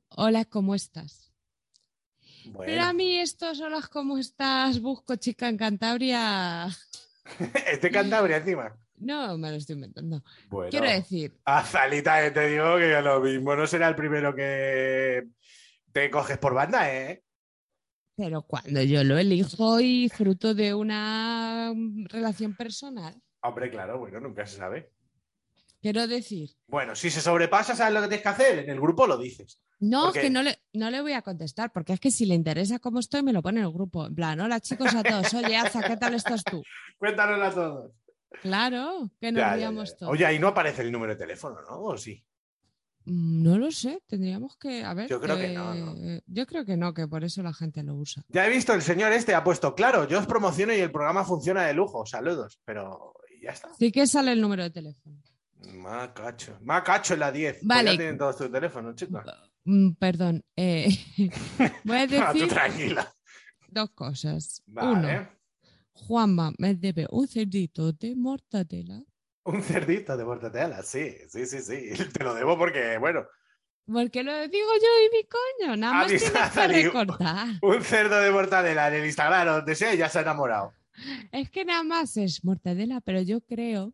hola, 0.09 0.45
¿cómo 0.45 0.75
estás? 0.75 1.31
Bueno, 2.45 2.71
Pero 2.71 2.83
a 2.83 2.93
mí 2.93 3.17
estos 3.17 3.59
hola, 3.59 3.81
¿cómo 3.91 4.17
estás? 4.17 4.81
Busco 4.81 5.15
chica 5.15 5.49
en 5.49 5.57
Cantabria. 5.57 6.67
este 7.71 7.91
Cantabria 7.91 8.37
encima. 8.37 8.75
No, 8.95 9.37
me 9.37 9.51
lo 9.51 9.57
estoy 9.57 9.75
inventando. 9.75 10.23
Bueno. 10.49 10.71
Quiero 10.71 10.87
decir, 10.87 11.39
Azalita, 11.45 12.25
eh, 12.25 12.31
te 12.31 12.47
digo 12.47 12.77
que 12.77 12.99
lo 13.01 13.19
mismo 13.19 13.55
no 13.55 13.67
será 13.67 13.87
el 13.87 13.95
primero 13.95 14.33
que 14.33 15.27
te 15.91 16.09
coges 16.09 16.39
por 16.39 16.55
banda, 16.55 16.91
¿eh? 16.91 17.23
pero 18.17 18.41
cuando 18.41 18.81
yo 18.81 19.03
lo 19.03 19.19
elijo 19.19 19.79
y 19.79 20.09
fruto 20.09 20.55
de 20.55 20.73
una 20.73 21.71
relación 22.05 22.55
personal, 22.55 23.21
Hombre, 23.47 23.69
claro, 23.69 23.99
bueno, 23.99 24.19
nunca 24.19 24.45
se 24.45 24.57
sabe. 24.57 24.91
quiero 25.81 26.07
decir, 26.07 26.49
Bueno, 26.67 26.95
si 26.95 27.09
se 27.09 27.21
sobrepasa, 27.21 27.75
¿sabes 27.75 27.93
lo 27.93 28.01
que 28.01 28.07
tienes 28.07 28.23
que 28.23 28.29
hacer? 28.29 28.59
En 28.59 28.69
el 28.69 28.79
grupo 28.81 29.07
lo 29.07 29.17
dices. 29.17 29.59
no, 29.79 30.11
que 30.11 30.29
no 30.29 30.41
le, 30.43 30.57
no 30.73 30.89
le 30.89 31.01
voy 31.01 31.13
a 31.13 31.21
contestar, 31.21 31.71
porque 31.71 31.93
es 31.93 31.99
que 31.99 32.11
si 32.11 32.25
le 32.25 32.35
interesa 32.35 32.79
cómo 32.79 32.99
estoy, 32.99 33.23
me 33.23 33.33
lo 33.33 33.41
pone 33.41 33.59
en 33.59 33.65
el 33.67 33.71
grupo. 33.73 34.07
En 34.07 34.15
plan, 34.15 34.39
hola 34.41 34.59
chicos 34.59 34.93
a 34.95 35.03
todos, 35.03 35.33
oye, 35.33 35.55
Aza, 35.57 35.81
¿qué 35.83 35.97
tal 35.97 36.13
estás 36.15 36.43
tú? 36.43 36.61
Cuéntanos 36.97 37.41
a 37.41 37.53
todos. 37.53 37.91
Claro, 38.41 39.09
que 39.19 39.31
nos 39.31 39.41
ya. 39.59 39.69
todos. 39.97 40.11
Oye, 40.11 40.25
ahí 40.25 40.37
no 40.39 40.49
aparece 40.49 40.81
el 40.81 40.91
número 40.91 41.13
de 41.13 41.19
teléfono, 41.19 41.61
¿no? 41.61 41.81
¿O 41.81 41.97
sí? 41.97 42.23
Mm, 43.05 43.43
No 43.43 43.57
lo 43.57 43.71
sé, 43.71 44.03
tendríamos 44.07 44.57
que. 44.57 44.83
A 44.83 44.93
ver. 44.93 45.07
Yo 45.07 45.21
creo 45.21 45.37
que 45.37 45.49
no, 45.53 45.73
¿no? 45.73 45.95
eh, 45.95 46.21
Yo 46.27 46.45
creo 46.45 46.65
que 46.65 46.75
no, 46.75 46.93
que 46.93 47.07
por 47.07 47.23
eso 47.23 47.41
la 47.41 47.53
gente 47.53 47.83
lo 47.83 47.95
usa. 47.95 48.23
Ya 48.27 48.45
he 48.45 48.49
visto, 48.49 48.73
el 48.73 48.81
señor 48.81 49.13
este 49.13 49.33
ha 49.33 49.43
puesto, 49.43 49.73
claro, 49.75 50.07
yo 50.07 50.19
os 50.19 50.27
promociono 50.27 50.73
y 50.73 50.79
el 50.79 50.91
programa 50.91 51.23
funciona 51.23 51.65
de 51.65 51.73
lujo, 51.73 52.05
saludos, 52.05 52.59
pero 52.65 53.13
ya 53.41 53.51
está. 53.51 53.69
Sí 53.77 53.91
que 53.91 54.05
sale 54.07 54.31
el 54.33 54.41
número 54.41 54.63
de 54.63 54.69
teléfono. 54.71 55.15
Macacho. 55.73 56.57
Macacho 56.61 57.13
en 57.15 57.19
la 57.19 57.31
10. 57.31 57.53
Pues 57.57 57.67
Vale. 57.67 57.91
ya 57.91 57.97
tienen 57.97 58.17
todos 58.17 58.37
tus 58.37 58.51
teléfonos, 58.51 58.95
chicos. 58.95 59.23
Mm, 59.65 59.91
perdón. 59.93 60.43
eh, 60.55 60.87
voy 61.83 61.97
a 61.97 62.01
Ah, 62.03 62.07
tú 62.31 62.39
decir 62.39 62.47
tranquila. 62.49 63.13
dos 63.67 63.89
cosas. 63.91 64.61
Vale. 64.67 64.89
Uno, 65.17 65.29
Juanma 65.93 66.53
me 66.59 66.75
debe 66.75 67.07
un 67.09 67.27
cerdito 67.27 67.91
de 67.91 68.15
mortadela. 68.15 69.01
Un 69.45 69.63
cerdito 69.63 70.15
de 70.15 70.25
mortadela, 70.25 70.83
sí, 70.83 71.15
sí, 71.29 71.45
sí, 71.45 71.59
sí. 71.61 71.91
Te 72.13 72.23
lo 72.23 72.33
debo 72.35 72.57
porque, 72.57 72.97
bueno, 72.97 73.25
Porque 73.85 74.21
lo 74.23 74.33
digo 74.47 74.67
yo 74.81 75.05
y 75.05 75.17
mi 75.17 75.27
coño. 75.27 75.75
Nada 75.77 75.93
más 75.93 76.07
tienes 76.07 76.29
que 76.29 76.37
salido. 76.53 76.91
recordar. 76.91 77.47
un 77.61 77.81
cerdo 77.83 78.19
de 78.19 78.29
mortadela 78.31 78.89
en 78.89 78.93
el 78.95 79.05
Instagram 79.05 79.47
o 79.47 79.51
donde 79.53 79.75
sea 79.75 79.95
ya 79.95 80.07
se 80.09 80.19
ha 80.19 80.21
enamorado. 80.21 80.73
Es 81.31 81.49
que 81.49 81.65
nada 81.65 81.83
más 81.83 82.17
es 82.17 82.43
mortadela, 82.43 83.01
pero 83.01 83.21
yo 83.21 83.41
creo. 83.41 83.93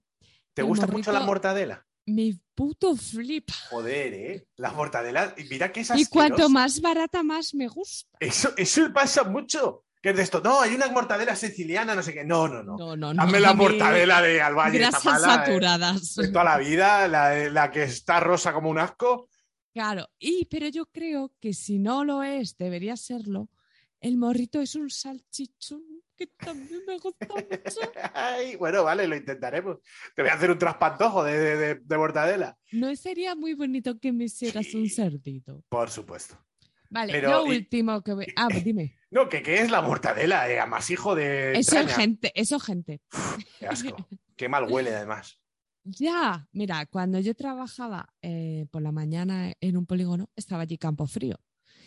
¿Te 0.53 0.61
gusta 0.61 0.87
mucho 0.87 1.11
la 1.11 1.21
mortadela? 1.21 1.85
Mi 2.05 2.39
puto 2.53 2.95
flip. 2.95 3.49
Joder, 3.69 4.13
¿eh? 4.13 4.47
La 4.57 4.71
mortadela, 4.71 5.33
mira 5.49 5.71
que 5.71 5.81
es 5.81 5.91
Y 5.95 6.05
cuanto 6.05 6.33
asquerosa. 6.35 6.53
más 6.53 6.81
barata, 6.81 7.23
más 7.23 7.53
me 7.55 7.67
gusta. 7.67 8.17
Eso, 8.19 8.53
eso 8.57 8.91
pasa 8.93 9.23
mucho. 9.23 9.85
Que 10.01 10.09
es 10.09 10.17
de 10.17 10.23
esto, 10.23 10.41
no, 10.41 10.59
hay 10.59 10.75
una 10.75 10.89
mortadela 10.89 11.33
siciliana, 11.33 11.95
no 11.95 12.03
sé 12.03 12.13
qué. 12.13 12.25
No, 12.25 12.49
no, 12.49 12.61
no. 12.61 12.77
No, 12.77 12.97
no, 12.97 13.13
no. 13.13 13.25
Dame 13.25 13.39
la 13.39 13.53
mortadela 13.53 14.21
de 14.21 14.35
esta 14.35 14.69
Grasas 14.69 15.05
mala, 15.05 15.17
eh, 15.17 15.37
saturadas. 15.37 16.15
de 16.15 16.27
toda 16.27 16.43
la 16.43 16.57
vida, 16.57 17.07
la, 17.07 17.49
la 17.49 17.71
que 17.71 17.83
está 17.83 18.19
rosa 18.19 18.51
como 18.51 18.69
un 18.69 18.79
asco. 18.79 19.29
Claro, 19.73 20.09
y 20.19 20.45
pero 20.45 20.67
yo 20.67 20.87
creo 20.87 21.31
que 21.39 21.53
si 21.53 21.79
no 21.79 22.03
lo 22.03 22.21
es, 22.21 22.57
debería 22.57 22.97
serlo. 22.97 23.49
El 24.01 24.17
morrito 24.17 24.59
es 24.59 24.75
un 24.75 24.89
salchichón 24.89 25.92
que 26.15 26.27
también 26.27 26.81
me 26.87 26.97
gusta 26.99 27.27
mucho. 27.27 27.91
Ay, 28.13 28.55
bueno, 28.55 28.83
vale, 28.83 29.07
lo 29.07 29.15
intentaremos. 29.15 29.77
Te 30.15 30.21
voy 30.21 30.31
a 30.31 30.35
hacer 30.35 30.51
un 30.51 30.57
traspantojo 30.57 31.23
de, 31.23 31.37
de, 31.39 31.57
de- 31.57 31.75
de 31.75 31.97
mortadela. 31.97 32.57
¿No 32.71 32.95
sería 32.95 33.35
muy 33.35 33.53
bonito 33.53 33.99
que 33.99 34.11
me 34.11 34.25
hicieras 34.25 34.73
un 34.73 34.89
cerdito? 34.89 35.63
Por 35.69 35.89
supuesto. 35.89 36.37
Vale, 36.89 37.11
Pero, 37.13 37.45
y- 37.47 37.57
último 37.57 38.01
que 38.03 38.13
voy. 38.13 38.27
Ah, 38.35 38.47
dime. 38.63 38.95
No, 39.13 39.29
que 39.29 39.43
qué 39.43 39.61
es 39.61 39.69
la 39.69 39.83
mortadela, 39.83 40.49
eh, 40.49 40.59
amasijo 40.59 41.13
de. 41.13 41.51
Eso 41.51 41.77
entraña. 41.77 41.95
gente, 41.99 42.31
eso 42.33 42.59
gente. 42.59 42.99
Qué 43.59 43.67
asco. 43.67 43.95
Qué 44.35 44.49
mal 44.49 44.63
huele, 44.67 44.95
además. 44.95 45.39
Ya, 45.83 46.47
mira, 46.51 46.87
cuando 46.87 47.19
yo 47.19 47.35
trabajaba 47.35 48.11
eh, 48.23 48.65
por 48.71 48.81
la 48.81 48.91
mañana 48.91 49.53
en 49.61 49.77
un 49.77 49.85
polígono, 49.85 50.31
estaba 50.35 50.63
allí 50.63 50.79
Campo 50.79 51.05
Frío. 51.05 51.37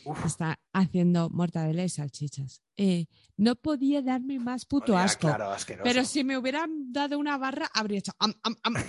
Uf, 0.07 0.25
Está 0.25 0.59
haciendo 0.73 1.29
mortadela 1.31 1.83
y 1.85 1.89
salchichas. 1.89 2.63
Eh, 2.77 3.07
no 3.37 3.57
podía 3.57 4.03
darme 4.03 4.39
más 4.39 4.65
puto 4.65 4.97
asco. 4.97 5.27
Claro. 5.29 5.51
Pero 5.83 6.05
si 6.05 6.23
me 6.23 6.39
hubieran 6.39 6.93
dado 6.93 7.19
una 7.19 7.37
barra, 7.39 7.69
habría 7.75 7.99
hecho. 7.99 8.13
am, 8.21 8.33
am, 8.43 8.57
am. 8.63 8.75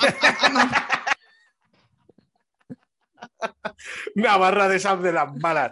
Una 4.15 4.37
barra 4.37 4.67
de 4.67 4.77
esas 4.77 5.01
de 5.01 5.11
las 5.11 5.35
malas. 5.35 5.71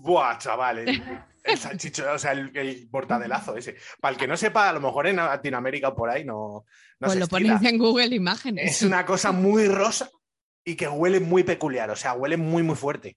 Buah, 0.00 0.38
chaval. 0.38 0.78
El, 0.80 1.02
el 1.44 1.58
salchicho, 1.58 2.04
o 2.12 2.18
sea, 2.18 2.32
el, 2.32 2.50
el 2.56 2.88
mortadelazo 2.90 3.56
ese. 3.56 3.76
Para 4.00 4.12
el 4.14 4.18
que 4.18 4.26
no 4.26 4.36
sepa, 4.36 4.68
a 4.68 4.72
lo 4.72 4.80
mejor 4.80 5.06
en 5.06 5.16
Latinoamérica 5.16 5.88
o 5.88 5.94
por 5.94 6.10
ahí 6.10 6.24
no, 6.24 6.34
no 6.34 6.64
pues 6.98 7.12
se 7.12 7.18
lo 7.18 7.24
estila. 7.26 7.54
ponéis 7.58 7.72
en 7.72 7.78
Google 7.78 8.14
Imágenes. 8.14 8.70
Es 8.70 8.82
una 8.82 9.04
cosa 9.04 9.32
muy 9.32 9.68
rosa 9.68 10.10
y 10.64 10.74
que 10.76 10.88
huele 10.88 11.20
muy 11.20 11.42
peculiar. 11.44 11.90
O 11.90 11.96
sea, 11.96 12.14
huele 12.14 12.36
muy, 12.36 12.62
muy 12.62 12.76
fuerte. 12.76 13.16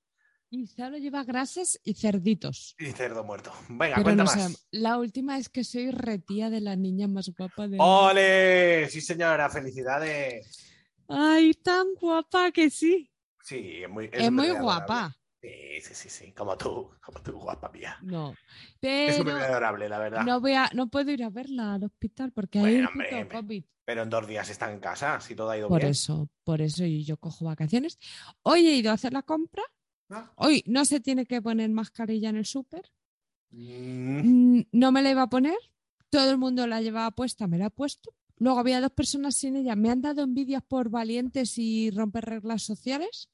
Y 0.50 0.66
solo 0.68 0.98
lleva 0.98 1.24
grasas 1.26 1.80
y 1.84 1.94
cerditos. 1.94 2.76
Y 2.80 2.86
cerdo 2.92 3.24
muerto. 3.24 3.52
Venga, 3.68 3.96
Pero 3.96 4.04
cuenta 4.04 4.24
no 4.24 4.32
más. 4.34 4.68
la 4.72 4.98
última 4.98 5.38
es 5.38 5.50
que 5.50 5.64
soy 5.64 5.92
retía 5.92 6.50
de 6.50 6.62
la 6.62 6.76
niña 6.76 7.08
más 7.08 7.30
guapa 7.38 7.68
de. 7.68 7.78
¡Ole! 7.80 8.90
Sí, 8.90 9.02
señora, 9.02 9.50
felicidades. 9.50 10.64
¡Ay, 11.10 11.54
tan 11.56 11.88
guapa 12.00 12.52
que 12.52 12.70
sí! 12.70 13.12
Sí, 13.44 13.82
es 13.84 13.90
muy, 13.90 14.10
Es, 14.12 14.32
muy 14.32 14.50
guapa. 14.52 15.14
Sí, 15.42 15.50
sí, 15.82 15.94
sí, 15.94 16.10
sí. 16.10 16.32
Como 16.34 16.58
tú, 16.58 16.92
como 17.02 17.22
tú, 17.22 17.34
guapa 17.34 17.70
mía. 17.70 17.98
No. 18.02 18.34
Es 18.82 19.18
un 19.20 19.26
Pero 19.26 19.36
bebé 19.36 19.46
adorable, 19.48 19.88
la 19.90 20.00
verdad. 20.00 20.24
no, 20.26 20.42
voy 20.42 20.54
a, 20.54 20.70
no 20.74 20.88
puedo 20.90 21.12
ir 21.12 21.24
a 21.24 21.30
verla 21.30 21.76
al 21.76 21.84
hospital 21.84 22.32
porque 22.32 22.60
hay 22.60 22.64
Bueno, 22.64 22.80
el 22.80 22.88
hombre, 22.88 23.08
puto 23.10 23.22
hombre. 23.22 23.38
COVID. 23.42 23.64
Pero 23.86 24.04
en 24.04 24.10
dos 24.10 24.28
días 24.28 24.50
está 24.50 24.72
en 24.72 24.80
casa, 24.80 25.22
si 25.22 25.34
todo 25.36 25.50
ha 25.50 25.58
ido 25.58 25.70
Por 25.70 25.80
bien. 25.80 25.92
eso, 25.92 26.30
por 26.44 26.62
eso 26.62 26.84
y 26.84 27.06
yo 27.06 27.16
cojo 27.18 27.46
vacaciones. 27.46 28.00
Hoy 28.44 28.68
he 28.68 28.74
ido 28.76 28.92
a 28.92 28.96
hacer 28.96 29.14
la 29.14 29.24
compra. 29.24 29.64
Hoy 30.36 30.64
no 30.68 30.86
se 30.86 31.00
tiene 31.00 31.26
que 31.26 31.42
poner 31.42 31.70
mascarilla 31.70 32.30
en 32.30 32.38
el 32.38 32.46
súper. 32.46 32.92
Mm, 33.52 34.58
Mm, 34.60 34.64
No 34.72 34.92
me 34.92 35.02
la 35.02 35.12
iba 35.12 35.24
a 35.24 35.30
poner. 35.30 35.58
Todo 36.10 36.32
el 36.32 36.38
mundo 36.38 36.66
la 36.68 36.82
llevaba 36.82 37.12
puesta, 37.12 37.48
me 37.48 37.58
la 37.58 37.66
he 37.68 37.70
puesto. 37.70 38.14
Luego 38.38 38.60
había 38.60 38.80
dos 38.82 38.92
personas 38.92 39.36
sin 39.36 39.56
ella. 39.56 39.76
Me 39.76 39.90
han 39.90 40.02
dado 40.02 40.22
envidias 40.24 40.64
por 40.68 40.90
valientes 40.90 41.58
y 41.58 41.92
romper 41.92 42.26
reglas 42.26 42.64
sociales. 42.64 43.30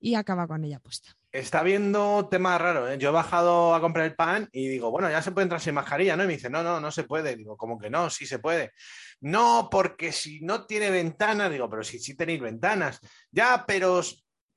Y 0.00 0.14
acaba 0.14 0.46
con 0.46 0.64
ella 0.64 0.80
puesta. 0.80 1.16
Está 1.32 1.62
viendo 1.62 2.26
temas 2.30 2.60
raros. 2.60 2.90
¿eh? 2.90 2.98
Yo 2.98 3.08
he 3.10 3.12
bajado 3.12 3.74
a 3.74 3.80
comprar 3.80 4.06
el 4.06 4.14
pan 4.14 4.48
y 4.52 4.66
digo, 4.68 4.90
bueno, 4.90 5.10
ya 5.10 5.22
se 5.22 5.30
puede 5.32 5.44
entrar 5.44 5.60
sin 5.60 5.74
mascarilla, 5.74 6.16
¿no? 6.16 6.24
Y 6.24 6.26
me 6.26 6.32
dice, 6.34 6.48
no, 6.50 6.62
no, 6.62 6.80
no 6.80 6.90
se 6.90 7.04
puede. 7.04 7.36
Digo, 7.36 7.56
¿cómo 7.56 7.78
que 7.78 7.90
no? 7.90 8.08
Sí 8.10 8.26
se 8.26 8.38
puede. 8.38 8.72
No, 9.20 9.68
porque 9.70 10.10
si 10.12 10.40
no 10.40 10.66
tiene 10.66 10.90
ventanas, 10.90 11.50
digo, 11.50 11.68
pero 11.68 11.82
si 11.84 11.98
sí 11.98 12.14
tenéis 12.14 12.40
ventanas. 12.40 13.00
Ya, 13.30 13.64
pero 13.66 14.00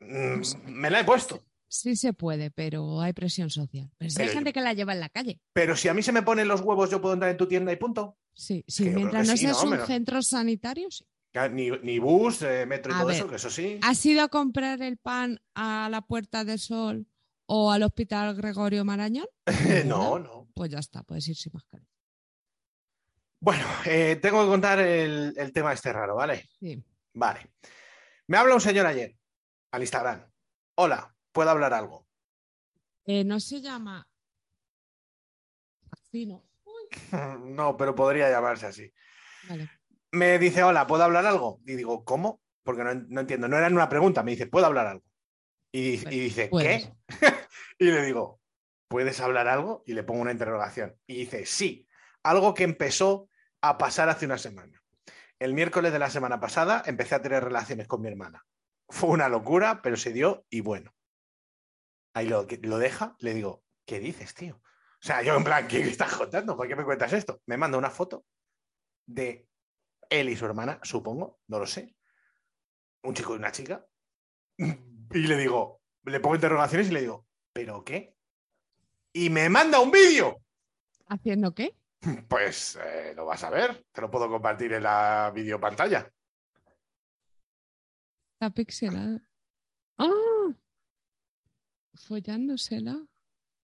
me 0.02 0.90
la 0.90 1.00
he 1.02 1.04
puesto. 1.04 1.44
Sí 1.68 1.96
se 1.96 2.12
puede, 2.12 2.52
pero 2.52 3.00
hay 3.00 3.14
presión 3.14 3.50
social. 3.50 3.90
Pero 3.98 4.12
si 4.12 4.22
hay 4.22 4.28
gente 4.28 4.52
que 4.52 4.60
la 4.60 4.74
lleva 4.74 4.92
en 4.92 5.00
la 5.00 5.08
calle. 5.08 5.40
Pero 5.54 5.78
si 5.78 5.88
a 5.88 5.94
mí 5.94 6.04
se 6.04 6.12
me 6.12 6.22
ponen 6.22 6.50
los 6.50 6.60
huevos, 6.60 6.90
yo 6.90 7.00
puedo 7.00 7.14
entrar 7.14 7.32
en 7.32 7.38
tu 7.38 7.48
tienda 7.48 7.72
y 7.72 7.78
punto. 7.78 8.18
Sí, 8.34 8.66
sí 8.68 8.86
que 8.86 8.90
mientras 8.90 9.26
no 9.26 9.38
sí, 9.38 9.46
seas 9.46 9.64
¿no? 9.64 9.72
un 9.72 9.86
centro 9.86 10.22
sanitario, 10.22 10.92
sí. 10.92 11.06
Ni, 11.52 11.70
ni 11.70 11.98
bus, 11.98 12.42
eh, 12.42 12.66
metro 12.66 12.92
y 12.92 12.96
A 12.96 12.98
todo 12.98 13.08
ver, 13.08 13.16
eso, 13.16 13.30
que 13.30 13.36
eso 13.38 13.50
sí. 13.50 13.80
¿Has 13.84 14.06
ido 14.06 14.22
a 14.22 14.28
comprar 14.28 14.82
el 14.82 14.98
pan 14.98 15.40
a 15.56 15.88
la 15.90 16.02
Puerta 16.02 16.44
del 16.44 16.60
Sol 16.60 17.08
o 17.46 17.72
al 17.72 17.84
Hospital 17.84 18.36
Gregorio 18.36 18.84
Marañón? 18.84 19.28
no, 19.86 20.20
no. 20.20 20.50
Pues 20.54 20.72
ya 20.72 20.80
está, 20.80 21.04
puedes 21.04 21.26
ir 21.30 21.38
sin 21.38 21.54
mascarilla. 21.54 21.90
Bueno, 23.40 23.66
eh, 23.86 24.20
tengo 24.22 24.44
que 24.44 24.50
contar 24.50 24.80
el, 24.80 25.34
el 25.38 25.54
tema 25.54 25.72
este 25.72 25.94
raro, 25.94 26.16
¿vale? 26.16 26.50
Sí. 26.60 26.84
Vale. 27.14 27.50
Me 28.28 28.36
habla 28.36 28.56
un 28.56 28.62
señor 28.62 28.86
ayer 28.86 29.16
al 29.72 29.82
Instagram. 29.82 30.30
Hola, 30.76 31.16
¿puedo 31.32 31.50
hablar 31.50 31.74
algo? 31.74 32.06
Eh, 33.06 33.24
no 33.24 33.40
se 33.40 33.62
llama 33.62 34.08
así, 35.92 36.26
¿no? 36.26 36.44
No, 37.40 37.78
pero 37.78 37.96
podría 37.96 38.30
llamarse 38.30 38.68
así. 38.68 38.94
Vale. 39.48 39.70
Me 40.12 40.38
dice, 40.40 40.64
hola, 40.64 40.88
¿puedo 40.88 41.04
hablar 41.04 41.26
algo? 41.26 41.62
Y 41.66 41.76
digo, 41.76 42.04
¿cómo? 42.04 42.42
Porque 42.64 42.84
no, 42.84 42.94
no 42.94 43.22
entiendo. 43.22 43.48
No 43.48 43.58
era 43.58 43.68
una 43.68 43.90
pregunta, 43.90 44.24
me 44.24 44.32
dice, 44.32 44.48
¿puedo 44.48 44.66
hablar 44.66 44.88
algo? 44.88 45.06
Y, 45.72 46.06
y 46.14 46.20
dice, 46.20 46.48
puedes. 46.50 46.92
¿qué? 47.08 47.08
y 47.80 47.86
le 47.86 48.06
digo, 48.06 48.42
¿puedes 48.90 49.22
hablar 49.22 49.48
algo? 49.48 49.84
Y 49.86 49.94
le 49.94 50.04
pongo 50.04 50.22
una 50.22 50.34
interrogación. 50.34 50.98
Y 51.08 51.16
dice, 51.16 51.46
sí, 51.46 51.88
algo 52.24 52.54
que 52.54 52.64
empezó 52.64 53.30
a 53.62 53.78
pasar 53.78 54.10
hace 54.10 54.26
una 54.26 54.38
semana. 54.38 54.84
El 55.40 55.54
miércoles 55.54 55.94
de 55.94 56.00
la 56.00 56.10
semana 56.10 56.40
pasada 56.40 56.84
empecé 56.86 57.16
a 57.16 57.22
tener 57.22 57.44
relaciones 57.44 57.88
con 57.88 58.02
mi 58.02 58.10
hermana. 58.10 58.46
Fue 58.92 59.10
una 59.10 59.30
locura, 59.30 59.82
pero 59.82 59.96
se 59.96 60.12
dio 60.12 60.46
y 60.50 60.60
bueno. 60.60 60.94
Ahí 62.14 62.28
lo, 62.28 62.46
lo 62.64 62.78
deja, 62.78 63.16
le 63.20 63.34
digo, 63.34 63.64
¿qué 63.86 64.00
dices, 64.00 64.34
tío? 64.36 64.56
O 64.56 65.04
sea, 65.04 65.24
yo 65.24 65.36
en 65.36 65.44
plan, 65.44 65.68
¿qué 65.68 65.80
me 65.80 65.90
estás 65.90 66.14
contando? 66.14 66.58
¿Por 66.58 66.68
qué 66.68 66.76
me 66.76 66.84
cuentas 66.84 67.14
esto? 67.14 67.42
Me 67.48 67.58
manda 67.58 67.78
una 67.78 67.90
foto 67.90 68.26
de 69.08 69.48
él 70.10 70.30
y 70.30 70.36
su 70.36 70.46
hermana, 70.46 70.80
supongo, 70.84 71.40
no 71.48 71.58
lo 71.58 71.66
sé. 71.66 71.96
Un 73.04 73.16
chico 73.16 73.34
y 73.34 73.38
una 73.38 73.52
chica. 73.52 73.86
Y 74.58 75.28
le 75.28 75.38
digo, 75.38 75.82
le 76.04 76.20
pongo 76.20 76.36
interrogaciones 76.36 76.90
y 76.90 76.94
le 76.94 77.02
digo, 77.02 77.26
¿pero 77.54 77.84
qué? 77.84 78.16
Y 79.14 79.30
me 79.30 79.50
manda 79.50 79.80
un 79.80 79.92
vídeo. 79.92 80.42
¿Haciendo 81.08 81.54
qué? 81.54 81.76
Pues 82.28 82.78
eh, 82.84 83.14
lo 83.16 83.26
vas 83.26 83.44
a 83.44 83.50
ver, 83.50 83.86
te 83.92 84.02
lo 84.02 84.10
puedo 84.10 84.30
compartir 84.30 84.74
en 84.74 84.84
la 84.84 85.32
videopantalla. 85.34 86.12
Está 88.42 88.56
pixelado. 88.56 89.22
¡Ah! 90.00 90.52
Follándosela. 91.94 93.06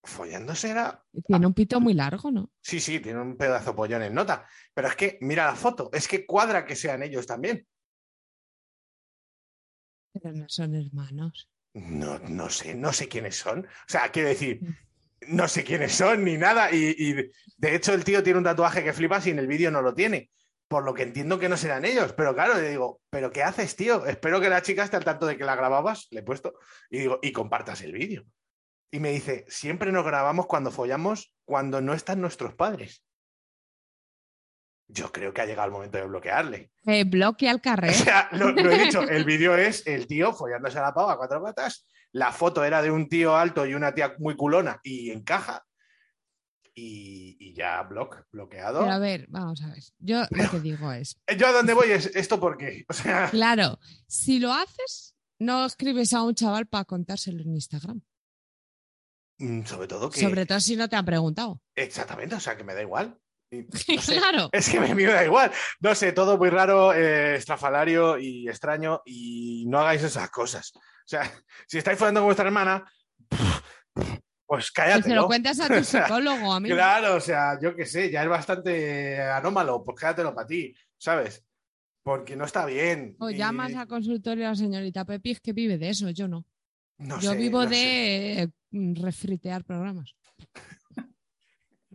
Follándose 0.04 0.70
era. 0.70 1.04
Y 1.12 1.24
Tiene 1.24 1.48
un 1.48 1.56
pito 1.56 1.82
muy 1.82 1.96
largo, 1.96 2.30
¿no? 2.30 2.52
Sí, 2.62 2.80
sí, 2.80 3.00
tiene 3.00 3.20
un 3.20 3.38
pedazo 3.38 3.76
pollón 3.76 4.04
en 4.04 4.14
nota. 4.14 4.46
Pero 4.76 4.90
es 4.90 4.96
que, 4.96 5.18
mira 5.22 5.48
la 5.48 5.56
foto, 5.56 5.90
es 5.92 6.08
que 6.08 6.28
cuadra 6.28 6.64
que 6.64 6.76
sean 6.76 7.02
ellos 7.02 7.26
también. 7.26 7.68
Pero 10.14 10.32
no 10.34 10.46
son 10.48 10.76
hermanos. 10.76 11.50
No, 11.74 12.20
no 12.20 12.48
sé, 12.52 12.76
no 12.76 12.94
sé 12.94 13.08
quiénes 13.08 13.36
son. 13.36 13.66
O 13.66 13.88
sea, 13.88 14.12
quiero 14.12 14.30
decir, 14.30 14.62
no 15.28 15.48
sé 15.48 15.64
quiénes 15.64 15.94
son 15.94 16.24
ni 16.24 16.38
nada. 16.38 16.72
Y, 16.72 16.94
y, 16.96 17.14
de 17.14 17.76
hecho, 17.76 17.96
el 17.96 18.04
tío 18.04 18.22
tiene 18.22 18.38
un 18.38 18.46
tatuaje 18.46 18.84
que 18.84 18.94
flipas 18.94 19.26
y 19.26 19.32
en 19.32 19.40
el 19.40 19.48
vídeo 19.48 19.72
no 19.72 19.82
lo 19.82 19.96
tiene. 19.96 20.30
Por 20.68 20.84
lo 20.84 20.94
que 20.94 21.04
entiendo 21.04 21.40
que 21.40 21.50
no 21.50 21.58
serán 21.58 21.86
ellos. 21.86 22.14
Pero 22.14 22.34
claro, 22.34 22.56
le 22.56 22.70
digo, 22.70 23.02
¿pero 23.10 23.32
qué 23.32 23.44
haces, 23.44 23.76
tío? 23.76 24.06
Espero 24.06 24.42
que 24.42 24.50
la 24.50 24.62
chica 24.62 24.84
esté 24.84 24.98
al 24.98 25.06
tanto 25.06 25.26
de 25.26 25.38
que 25.38 25.46
la 25.46 25.56
grababas, 25.56 26.08
le 26.12 26.20
he 26.22 26.24
puesto, 26.24 26.56
y 26.90 27.00
digo, 27.00 27.20
y 27.22 27.32
compartas 27.32 27.82
el 27.82 27.94
vídeo. 27.94 28.26
Y 28.92 29.00
me 29.00 29.12
dice, 29.12 29.46
siempre 29.50 29.92
nos 29.92 30.06
grabamos 30.06 30.48
cuando 30.48 30.72
follamos, 30.72 31.34
cuando 31.46 31.82
no 31.82 31.94
están 31.94 32.22
nuestros 32.22 32.56
padres. 32.56 33.04
Yo 34.90 35.12
creo 35.12 35.34
que 35.34 35.42
ha 35.42 35.46
llegado 35.46 35.66
el 35.66 35.74
momento 35.74 35.98
de 35.98 36.06
bloquearle. 36.06 36.72
Eh, 36.86 37.04
bloque 37.04 37.50
al 37.50 37.58
O 37.58 37.62
carrer. 37.62 37.94
sea, 37.94 38.30
lo, 38.32 38.52
lo 38.52 38.72
he 38.72 38.86
dicho, 38.86 39.02
el 39.02 39.26
vídeo 39.26 39.58
es 39.58 39.86
el 39.86 40.08
tío 40.08 40.32
follándose 40.34 40.80
a 40.80 40.84
la 40.84 40.94
pava 40.94 41.14
a 41.14 41.18
cuatro 41.18 41.44
patas. 41.44 41.86
La 42.14 42.32
foto 42.32 42.64
era 42.64 42.82
de 42.82 42.90
un 42.90 43.10
tío 43.10 43.36
alto 43.36 43.66
y 43.66 43.74
una 43.74 43.94
tía 43.94 44.16
muy 44.20 44.38
culona 44.38 44.80
y 44.84 45.12
encaja. 45.12 45.66
Y, 46.80 47.36
y 47.40 47.54
ya 47.56 47.82
block, 47.82 48.28
bloqueado. 48.32 48.82
Pero 48.82 48.92
a 48.92 49.00
ver, 49.00 49.26
vamos 49.30 49.64
a 49.64 49.70
ver. 49.70 49.84
Yo 49.98 50.26
lo 50.30 50.52
que 50.52 50.60
digo 50.60 50.92
es, 50.92 51.18
Yo 51.36 51.48
a 51.48 51.52
dónde 51.52 51.74
voy 51.74 51.90
es 51.90 52.06
esto 52.16 52.40
porque, 52.40 52.86
o 52.88 52.94
sea, 52.94 53.32
claro, 53.32 53.80
si 54.06 54.38
lo 54.38 54.54
haces, 54.54 55.16
no 55.40 55.66
escribes 55.66 56.14
a 56.14 56.22
un 56.22 56.36
chaval 56.36 56.68
para 56.68 56.86
contárselo 56.86 57.42
en 57.42 57.56
Instagram. 57.56 58.02
mm, 59.40 59.64
sobre 59.64 59.88
todo 59.88 60.12
que... 60.12 60.22
Sobre 60.22 60.46
todo 60.46 60.60
si 60.60 60.76
no 60.76 60.88
te 60.88 60.96
han 60.96 61.06
preguntado. 61.06 61.60
Exactamente, 61.74 62.36
o 62.36 62.40
sea, 62.40 62.56
que 62.56 62.64
me 62.64 62.76
da 62.76 62.84
igual. 62.84 63.20
Y, 63.50 63.62
no 63.96 64.02
sé, 64.02 64.20
claro. 64.20 64.50
Es 64.52 64.70
que 64.70 64.80
me, 64.80 64.94
me 64.94 65.06
da 65.06 65.26
igual. 65.26 65.52
No 65.80 65.96
sé, 65.96 66.12
todo 66.12 66.38
muy 66.38 66.52
raro, 66.52 66.94
eh, 66.94 67.38
estrafalario 67.38 68.20
y 68.20 68.48
extraño 68.48 69.02
y 69.04 69.66
no 69.68 69.80
hagáis 69.80 70.04
esas 70.04 70.30
cosas. 70.30 70.74
O 70.76 70.80
sea, 71.08 71.24
si 71.68 71.80
estáis 71.80 71.98
follando 71.98 72.20
con 72.20 72.28
vuestra 72.28 72.46
hermana, 72.46 72.86
pues 74.48 74.72
Que 74.72 74.82
se 74.82 74.88
lo 74.88 75.02
cállate. 75.04 75.26
cuentas 75.28 75.60
a 75.60 75.68
tu 75.68 75.84
psicólogo, 75.84 76.54
amigo. 76.54 76.76
Claro, 76.76 77.16
o 77.16 77.20
sea, 77.20 77.60
yo 77.62 77.76
qué 77.76 77.86
sé, 77.86 78.10
ya 78.10 78.24
es 78.24 78.30
bastante 78.30 79.22
anómalo, 79.22 79.84
pues 79.84 80.00
quédatelo 80.00 80.34
para 80.34 80.48
ti, 80.48 80.74
¿sabes? 80.98 81.44
Porque 82.02 82.36
no 82.38 82.46
está 82.46 82.66
bien. 82.66 83.16
O 83.20 83.30
Y- 83.30 83.36
llamas 83.36 83.76
al 83.76 83.88
consultorio 83.88 84.48
a 84.48 84.50
la 84.52 84.56
señorita 84.56 85.04
Pepi, 85.06 85.32
es 85.32 85.42
que 85.42 85.52
vive 85.54 85.78
de 85.78 85.90
eso, 85.90 86.10
yo 86.10 86.28
no. 86.30 86.46
no 86.98 87.20
yo 87.20 87.32
sé, 87.32 87.38
vivo 87.38 87.64
no 87.64 87.70
sé. 87.70 87.76
de 87.76 88.42
eh, 88.44 88.48
mm, 88.72 88.96
refritear 89.04 89.64
programas. 89.66 90.16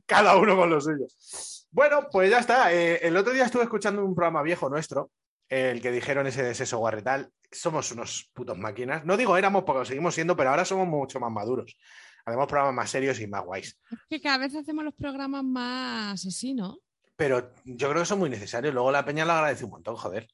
Cada 0.06 0.36
uno 0.36 0.56
con 0.56 0.68
los 0.70 0.84
suyos. 0.84 1.66
Bueno, 1.70 2.08
pues 2.10 2.30
ya 2.30 2.38
está. 2.38 2.72
Eh, 2.72 2.98
el 3.06 3.16
otro 3.16 3.32
día 3.32 3.44
estuve 3.46 3.62
escuchando 3.62 4.04
un 4.04 4.14
programa 4.14 4.42
viejo 4.42 4.68
nuestro, 4.68 5.10
el 5.48 5.80
que 5.80 5.90
dijeron 5.90 6.26
ese 6.26 6.42
de 6.42 6.54
Seso 6.54 6.78
Guarretal. 6.78 7.30
Somos 7.50 7.92
unos 7.92 8.30
putos 8.34 8.58
máquinas. 8.58 9.04
No 9.04 9.16
digo 9.16 9.36
éramos 9.36 9.64
porque 9.64 9.78
lo 9.80 9.84
seguimos 9.84 10.14
siendo, 10.14 10.36
pero 10.36 10.50
ahora 10.50 10.64
somos 10.64 10.86
mucho 10.86 11.18
más 11.20 11.30
maduros. 11.32 11.76
Hacemos 12.24 12.46
programas 12.46 12.74
más 12.74 12.90
serios 12.90 13.20
y 13.20 13.26
más 13.26 13.44
guays. 13.44 13.78
Es 13.90 13.98
que 14.08 14.20
cada 14.20 14.38
vez 14.38 14.54
hacemos 14.54 14.84
los 14.84 14.94
programas 14.94 15.42
más 15.44 16.24
así, 16.26 16.54
¿no? 16.54 16.78
Pero 17.16 17.52
yo 17.64 17.90
creo 17.90 18.02
que 18.02 18.06
son 18.06 18.18
muy 18.18 18.30
necesarios. 18.30 18.72
Luego 18.72 18.90
la 18.92 19.04
peña 19.04 19.24
lo 19.24 19.32
agradece 19.32 19.64
un 19.64 19.70
montón, 19.72 19.96
joder. 19.96 20.28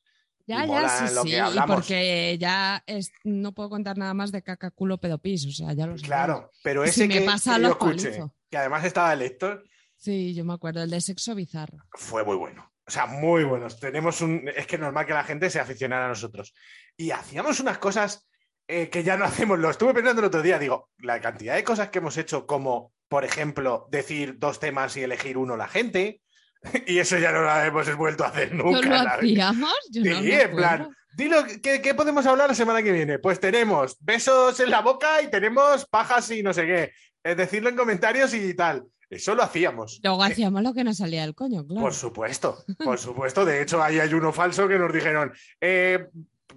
Ya, 0.46 0.64
Y 0.64 0.68
ya, 0.68 0.88
sí, 1.08 1.14
lo 1.14 1.22
sí. 1.22 1.30
que 1.30 1.36
y 1.36 1.60
porque 1.66 2.38
ya 2.40 2.82
es- 2.86 3.12
no 3.24 3.52
puedo 3.52 3.68
contar 3.68 3.98
nada 3.98 4.14
más 4.14 4.32
de 4.32 4.42
caca, 4.42 4.70
culo, 4.70 4.98
pedopis. 4.98 5.46
O 5.46 5.50
sea, 5.50 5.72
ya 5.74 5.86
lo 5.86 5.98
sé. 5.98 6.04
Claro, 6.06 6.50
pero 6.62 6.84
ese 6.84 7.02
si 7.02 7.08
me 7.08 7.18
que, 7.18 7.26
pasa, 7.26 7.54
que 7.56 7.60
lo 7.62 7.68
escuché, 7.70 8.22
que 8.50 8.56
además 8.56 8.84
estaba 8.84 9.12
el 9.12 9.22
Héctor, 9.22 9.64
Sí, 10.00 10.32
yo 10.32 10.44
me 10.44 10.52
acuerdo, 10.54 10.80
el 10.82 10.90
de 10.90 11.00
sexo 11.00 11.34
bizarro. 11.34 11.78
fue 11.94 12.24
muy 12.24 12.36
bueno. 12.36 12.70
O 12.86 12.90
sea, 12.90 13.06
muy 13.06 13.42
buenos. 13.44 13.78
Tenemos 13.80 14.20
un. 14.22 14.48
Es 14.56 14.66
que 14.66 14.76
es 14.76 14.80
normal 14.80 15.04
que 15.04 15.12
la 15.12 15.24
gente 15.24 15.50
se 15.50 15.58
aficionara 15.60 16.06
a 16.06 16.08
nosotros. 16.08 16.54
Y 16.96 17.10
hacíamos 17.10 17.58
unas 17.60 17.76
cosas 17.78 18.26
eh, 18.68 18.88
que 18.90 19.02
ya 19.02 19.16
no 19.16 19.24
hacemos. 19.24 19.58
Lo 19.58 19.70
estuve 19.70 19.94
pensando 19.94 20.20
el 20.20 20.26
otro 20.28 20.42
día. 20.42 20.58
Digo, 20.58 20.90
la 20.98 21.20
cantidad 21.20 21.54
de 21.56 21.64
cosas 21.64 21.88
que 21.88 21.98
hemos 21.98 22.16
hecho, 22.16 22.46
como, 22.46 22.92
por 23.08 23.24
ejemplo, 23.24 23.88
decir 23.90 24.38
dos 24.38 24.60
temas 24.60 24.96
y 24.96 25.02
elegir 25.02 25.36
uno 25.36 25.56
la 25.56 25.68
gente. 25.68 26.20
Y 26.86 26.98
eso 26.98 27.16
ya 27.18 27.30
no 27.32 27.42
lo 27.42 27.56
hemos 27.62 27.96
vuelto 27.96 28.24
a 28.24 28.28
hacer 28.28 28.52
nunca. 28.54 28.80
¿No 28.88 29.02
lo 29.04 29.10
hacíamos? 29.10 29.72
Yo 29.90 30.02
Sí, 30.02 30.10
no 30.10 30.20
me 30.22 30.42
en 30.42 30.56
plan, 30.56 30.88
dilo, 31.16 31.44
¿qué, 31.62 31.80
qué 31.80 31.94
podemos 31.94 32.26
hablar 32.26 32.48
la 32.48 32.54
semana 32.54 32.82
que 32.82 32.90
viene? 32.90 33.20
Pues 33.20 33.38
tenemos 33.38 33.96
besos 34.00 34.58
en 34.58 34.70
la 34.70 34.80
boca 34.80 35.22
y 35.22 35.30
tenemos 35.30 35.86
pajas 35.86 36.28
y 36.32 36.42
no 36.42 36.52
sé 36.52 36.66
qué. 36.66 36.92
Es 37.22 37.36
decirlo 37.36 37.68
en 37.68 37.76
comentarios 37.76 38.34
y 38.34 38.54
tal. 38.54 38.84
Eso 39.08 39.34
lo 39.36 39.42
hacíamos. 39.44 40.00
Luego 40.02 40.24
Eh, 40.24 40.28
hacíamos 40.32 40.62
lo 40.62 40.74
que 40.74 40.82
nos 40.84 40.96
salía 40.98 41.22
del 41.22 41.34
coño, 41.36 41.64
claro. 41.64 41.80
Por 41.80 41.94
supuesto, 41.94 42.62
por 42.84 42.98
supuesto. 42.98 43.44
De 43.44 43.62
hecho, 43.62 43.80
ahí 43.82 44.00
hay 44.00 44.12
uno 44.12 44.32
falso 44.32 44.66
que 44.68 44.78
nos 44.78 44.92
dijeron, 44.92 45.32
eh, 45.60 46.08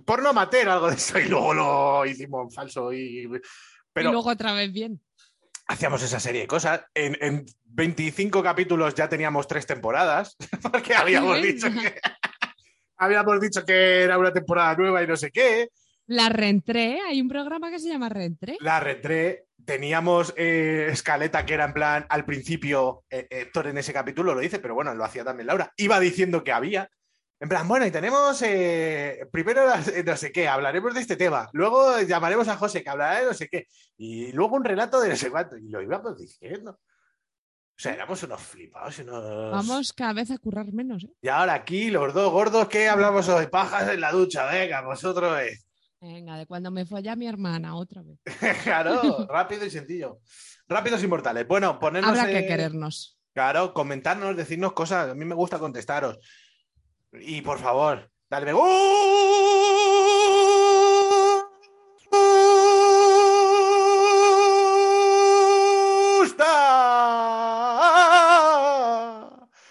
porno 0.05 0.29
amateur, 0.29 0.69
algo 0.69 0.89
de 0.89 0.95
eso, 0.95 1.19
y 1.19 1.27
luego 1.27 1.53
lo 1.53 2.05
hicimos 2.05 2.53
falso. 2.53 2.91
Y... 2.93 3.29
Pero 3.93 4.09
Y 4.09 4.11
luego 4.13 4.29
otra 4.29 4.53
vez 4.53 4.71
bien. 4.71 5.01
hacíamos 5.67 6.01
esa 6.03 6.19
serie 6.19 6.41
de 6.41 6.47
cosas. 6.47 6.81
En, 6.93 7.17
en 7.21 7.45
25 7.65 8.41
capítulos 8.43 8.95
ya 8.95 9.07
teníamos 9.09 9.47
tres 9.47 9.65
temporadas, 9.65 10.35
porque 10.71 10.93
habíamos 10.95 11.41
dicho 11.41 11.67
que... 11.71 11.99
Habíamos 12.97 13.41
dicho 13.41 13.65
que 13.65 14.03
era 14.03 14.17
una 14.19 14.31
temporada 14.31 14.75
nueva 14.75 15.01
y 15.01 15.07
no 15.07 15.17
sé 15.17 15.31
qué. 15.31 15.69
La 16.05 16.29
reentré, 16.29 16.99
hay 17.01 17.19
un 17.19 17.29
programa 17.29 17.71
que 17.71 17.79
se 17.79 17.87
llama 17.89 18.09
Reentré. 18.09 18.57
La 18.59 18.79
retré. 18.79 19.45
Teníamos 19.65 20.33
eh, 20.37 20.89
escaleta 20.91 21.45
que 21.45 21.53
era 21.53 21.65
en 21.65 21.73
plan, 21.73 22.05
al 22.09 22.25
principio, 22.25 23.03
eh, 23.09 23.27
Héctor 23.29 23.67
en 23.67 23.77
ese 23.77 23.93
capítulo 23.93 24.35
lo 24.35 24.41
dice, 24.41 24.59
pero 24.59 24.75
bueno, 24.75 24.93
lo 24.93 25.03
hacía 25.03 25.23
también 25.23 25.47
Laura. 25.47 25.71
Iba 25.77 25.99
diciendo 25.99 26.43
que 26.43 26.51
había. 26.51 26.89
En 27.41 27.49
plan, 27.49 27.67
bueno, 27.67 27.87
y 27.87 27.91
tenemos, 27.91 28.39
eh, 28.43 29.27
primero 29.31 29.63
eh, 29.73 30.03
no 30.05 30.15
sé 30.15 30.31
qué, 30.31 30.47
hablaremos 30.47 30.93
de 30.93 31.01
este 31.01 31.15
tema. 31.15 31.49
Luego 31.53 31.99
llamaremos 32.01 32.47
a 32.47 32.55
José 32.55 32.83
que 32.83 32.89
hablará 32.91 33.19
de 33.19 33.25
no 33.25 33.33
sé 33.33 33.49
qué. 33.49 33.65
Y 33.97 34.31
luego 34.31 34.57
un 34.57 34.63
relato 34.63 35.01
de 35.01 35.09
no 35.09 35.15
sé 35.15 35.31
cuánto. 35.31 35.57
Y 35.57 35.67
lo 35.67 35.81
íbamos 35.81 36.19
diciendo. 36.19 36.69
O 36.73 37.79
sea, 37.81 37.95
éramos 37.95 38.21
unos 38.21 38.39
flipados 38.41 38.99
unos... 38.99 39.51
Vamos 39.53 39.91
cada 39.91 40.13
vez 40.13 40.29
a 40.29 40.37
currar 40.37 40.71
menos, 40.71 41.03
¿eh? 41.03 41.13
Y 41.19 41.29
ahora 41.29 41.55
aquí, 41.55 41.89
los 41.89 42.13
dos 42.13 42.31
gordos, 42.31 42.67
que 42.67 42.87
hablamos 42.87 43.27
hoy? 43.27 43.47
Pajas 43.47 43.89
en 43.89 44.01
la 44.01 44.11
ducha, 44.11 44.45
venga, 44.45 44.81
vosotros 44.81 45.39
es. 45.41 45.65
Venga, 45.99 46.37
de 46.37 46.45
cuando 46.45 46.69
me 46.69 46.85
folla 46.85 47.15
mi 47.15 47.27
hermana, 47.27 47.75
otra 47.75 48.03
vez. 48.03 48.19
Claro, 48.63 49.25
rápido 49.27 49.65
y 49.65 49.71
sencillo. 49.71 50.19
Rápidos 50.67 51.03
y 51.03 51.07
mortales. 51.07 51.47
Bueno, 51.47 51.79
ponernos. 51.79 52.11
Habrá 52.11 52.31
que 52.31 52.45
querernos. 52.45 53.17
Claro, 53.33 53.73
comentarnos, 53.73 54.37
decirnos 54.37 54.73
cosas. 54.73 55.09
A 55.09 55.15
mí 55.15 55.25
me 55.25 55.33
gusta 55.33 55.57
contestaros. 55.57 56.19
Y 57.13 57.41
por 57.41 57.59
favor, 57.59 58.09
dale 58.29 58.45
me 58.45 58.53
gusta. 58.53 58.71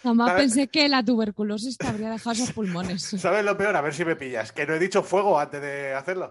Jamás 0.02 0.32
pensé 0.32 0.68
que 0.68 0.88
la 0.88 1.04
tuberculosis 1.04 1.78
te 1.78 1.86
habría 1.86 2.10
dejado 2.10 2.32
esos 2.32 2.52
pulmones. 2.52 3.02
¿Sabes 3.18 3.44
lo 3.44 3.56
peor? 3.56 3.76
A 3.76 3.80
ver 3.80 3.94
si 3.94 4.04
me 4.04 4.16
pillas. 4.16 4.52
Que 4.52 4.66
no 4.66 4.74
he 4.74 4.78
dicho 4.78 5.02
fuego 5.02 5.38
antes 5.38 5.60
de 5.60 5.94
hacerlo. 5.94 6.30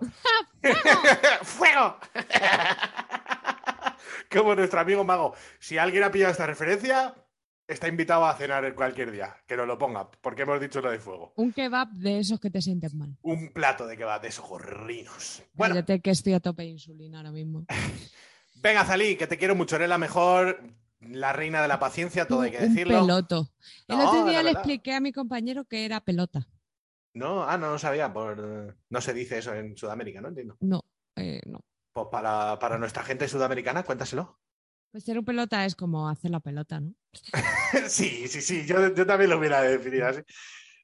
¡Fuego! 1.44 1.98
Como 4.32 4.56
nuestro 4.56 4.80
amigo 4.80 5.04
Mago. 5.04 5.36
Si 5.60 5.78
alguien 5.78 6.04
ha 6.04 6.12
pillado 6.12 6.32
esta 6.32 6.46
referencia, 6.46 7.16
está 7.70 7.88
invitado 7.88 8.26
a 8.26 8.36
cenar 8.36 8.74
cualquier 8.76 9.12
día. 9.12 9.36
Que 9.48 9.56
nos 9.56 9.68
lo 9.68 9.78
ponga, 9.78 10.10
porque 10.12 10.42
hemos 10.42 10.60
dicho 10.60 10.82
lo 10.82 10.92
de 10.92 11.00
fuego. 11.00 11.34
Un 11.38 11.54
kebab 11.54 11.90
de 11.92 12.20
esos 12.20 12.40
que 12.40 12.50
te 12.50 12.62
sienten 12.62 12.98
mal. 12.98 13.16
Un 13.22 13.54
plato 13.54 13.88
de 13.88 13.96
kebab 13.96 14.22
de 14.22 14.28
esos 14.30 14.48
gorrinos. 14.48 15.44
Bueno, 15.54 15.76
Cállate 15.76 16.02
que 16.02 16.12
estoy 16.12 16.34
a 16.34 16.40
tope 16.40 16.64
de 16.64 16.70
insulina 16.70 17.20
ahora 17.20 17.32
mismo. 17.32 17.66
venga, 18.62 18.84
Zalí, 18.86 19.16
que 19.16 19.28
te 19.28 19.38
quiero 19.38 19.56
mucho. 19.56 19.76
Eres 19.78 19.90
la 19.90 19.98
mejor, 19.98 20.62
la 21.02 21.32
reina 21.32 21.62
de 21.62 21.68
la 21.68 21.80
paciencia, 21.80 22.28
todo 22.28 22.42
hay 22.42 22.52
que 22.52 22.58
Un 22.58 22.74
decirlo. 22.74 23.02
peloto. 23.02 23.52
El 23.88 23.98
No, 23.98 24.10
otro 24.10 24.26
día 24.26 24.40
le 24.40 24.50
verdad. 24.50 24.62
expliqué 24.62 24.94
a 24.96 25.00
mi 25.00 25.12
compañero 25.14 25.66
que 25.66 25.86
era 25.86 26.02
pelota. 26.02 26.48
No, 27.14 27.44
ah, 27.44 27.58
no, 27.58 27.72
no 27.72 27.80
sabía. 27.80 28.12
Por... 28.12 28.78
No 28.90 29.02
se 29.02 29.14
dice 29.14 29.38
eso 29.40 29.54
en 29.54 29.76
Sudamérica, 29.78 30.22
no 30.22 30.28
entiendo. 30.30 30.58
No, 30.60 30.84
eh, 31.16 31.42
no. 31.46 31.60
Pues 31.92 32.08
para, 32.12 32.58
para 32.60 32.78
nuestra 32.78 33.04
gente 33.04 33.28
sudamericana, 33.28 33.84
cuéntaselo. 33.84 34.40
Pues 34.92 35.04
ser 35.04 35.20
un 35.20 35.26
pelota 35.26 35.66
es 35.66 35.76
como 35.76 36.10
hacer 36.10 36.32
la 36.32 36.40
pelota, 36.40 36.80
¿no? 36.80 36.94
Sí, 37.88 38.28
sí, 38.28 38.42
sí, 38.42 38.66
yo, 38.66 38.94
yo 38.94 39.06
también 39.06 39.30
lo 39.30 39.38
hubiera 39.38 39.62
definido 39.62 40.08
así. 40.08 40.22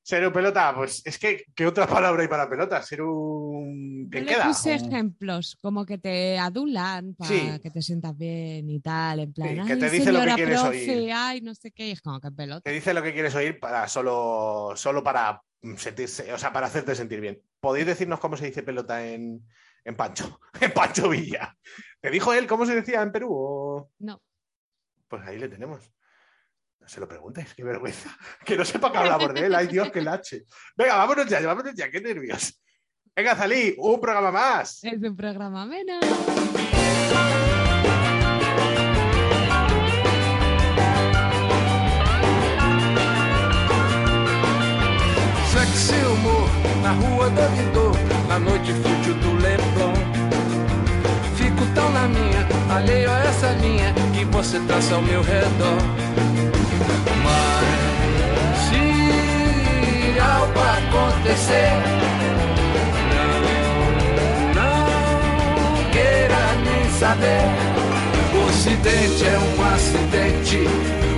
Ser 0.03 0.27
un 0.27 0.31
pelota, 0.33 0.71
pues 0.75 1.01
es 1.03 1.17
que, 1.17 1.45
¿qué 1.55 1.65
otra 1.65 1.87
palabra 1.87 2.21
hay 2.21 2.27
para 2.27 2.47
pelota? 2.47 2.81
Ser 2.83 3.01
un. 3.01 4.03
Yo 4.05 4.09
¿Qué 4.11 4.21
le 4.21 4.25
queda? 4.27 4.45
puse 4.47 4.75
Un- 4.75 4.85
ejemplos, 4.85 5.57
como 5.61 5.83
que 5.85 5.97
te 5.97 6.37
adulan 6.37 7.15
para 7.15 7.55
Sí. 7.55 7.59
que 7.63 7.71
te 7.71 7.81
sientas 7.81 8.15
bien 8.15 8.69
y 8.69 8.79
tal, 8.81 9.21
en 9.21 9.33
plan, 9.33 9.55
Sí, 9.61 9.73
que 9.73 9.75
te 9.77 9.89
dice 9.89 10.11
lo 10.11 10.21
que 10.23 10.33
quieres 10.35 10.59
profe, 10.61 10.91
oír. 10.99 11.11
ay, 11.11 11.41
no 11.41 11.55
sé 11.55 11.71
qué, 11.71 11.91
es 11.91 12.01
como 12.01 12.19
que 12.21 12.29
pelota. 12.31 12.61
Te 12.61 12.71
dice 12.71 12.93
lo 12.93 13.01
que 13.01 13.13
quieres 13.13 13.33
oír 13.33 13.59
para 13.59 13.87
solo, 13.87 14.73
solo 14.75 15.03
para 15.03 15.41
sentirse, 15.77 16.31
o 16.31 16.37
sea, 16.37 16.53
para 16.53 16.67
hacerte 16.67 16.93
sentir 16.93 17.19
bien. 17.19 17.41
¿Podéis 17.59 17.87
decirnos 17.87 18.19
cómo 18.19 18.37
se 18.37 18.45
dice 18.45 18.61
pelota 18.61 19.03
en, 19.07 19.41
en 19.83 19.95
Pancho? 19.95 20.39
En 20.61 20.71
Pancho 20.71 21.09
Villa. 21.09 21.57
¿Te 22.05 22.11
dijo 22.11 22.31
él 22.33 22.45
cómo 22.45 22.67
se 22.67 22.75
decía 22.75 23.01
en 23.01 23.11
Perú? 23.11 23.29
o- 23.31 23.91
No. 23.97 24.21
Pues 25.07 25.23
ahí 25.25 25.39
le 25.39 25.47
tenemos. 25.49 25.91
No 26.79 26.87
se 26.87 26.99
lo 26.99 27.07
preguntes, 27.07 27.55
qué 27.55 27.63
vergüenza. 27.63 28.15
Que 28.45 28.55
no 28.55 28.63
sepa 28.63 28.91
que 28.91 28.99
hablamos 28.99 29.33
de 29.33 29.47
él. 29.47 29.55
Ay, 29.55 29.65
Dios, 29.65 29.89
que 29.89 30.03
lache. 30.03 30.45
Venga, 30.77 30.97
vámonos 30.97 31.25
ya, 31.25 31.41
vámonos 31.41 31.73
ya, 31.73 31.89
qué 31.89 31.99
nervios. 31.99 32.61
Venga, 33.15 33.35
Zalí, 33.35 33.73
un 33.79 33.99
programa 33.99 34.31
más. 34.31 34.83
Es 34.83 35.01
un 35.01 35.15
programa 35.15 35.65
menos. 35.65 36.05
rua 47.01 47.29
da 47.29 47.47
Vidor, 47.47 47.95
na 48.27 48.39
noite 48.39 48.73
fútil 48.73 49.15
do 49.19 49.31
Tão 51.85 51.91
na 51.91 52.07
minha, 52.07 52.47
alheio 52.75 53.11
a 53.11 53.19
essa 53.25 53.49
linha 53.61 53.93
que 54.11 54.25
você 54.25 54.59
traça 54.61 54.95
ao 54.95 55.03
meu 55.03 55.21
redor. 55.21 55.77
Mas 57.23 58.57
se 58.65 60.19
algo 60.19 60.59
acontecer, 60.59 61.73
não, 64.55 64.71
não 65.53 65.91
queira 65.91 66.55
nem 66.65 66.89
saber. 66.97 67.45
O 68.33 68.49
acidente 68.49 69.23
é 69.27 69.37
um 69.37 69.63
acidente, 69.75 70.67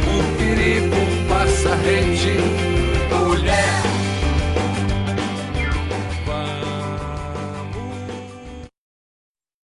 o 0.06 0.38
perigo 0.38 0.98
passa 1.30 1.76
rente. 1.76 2.77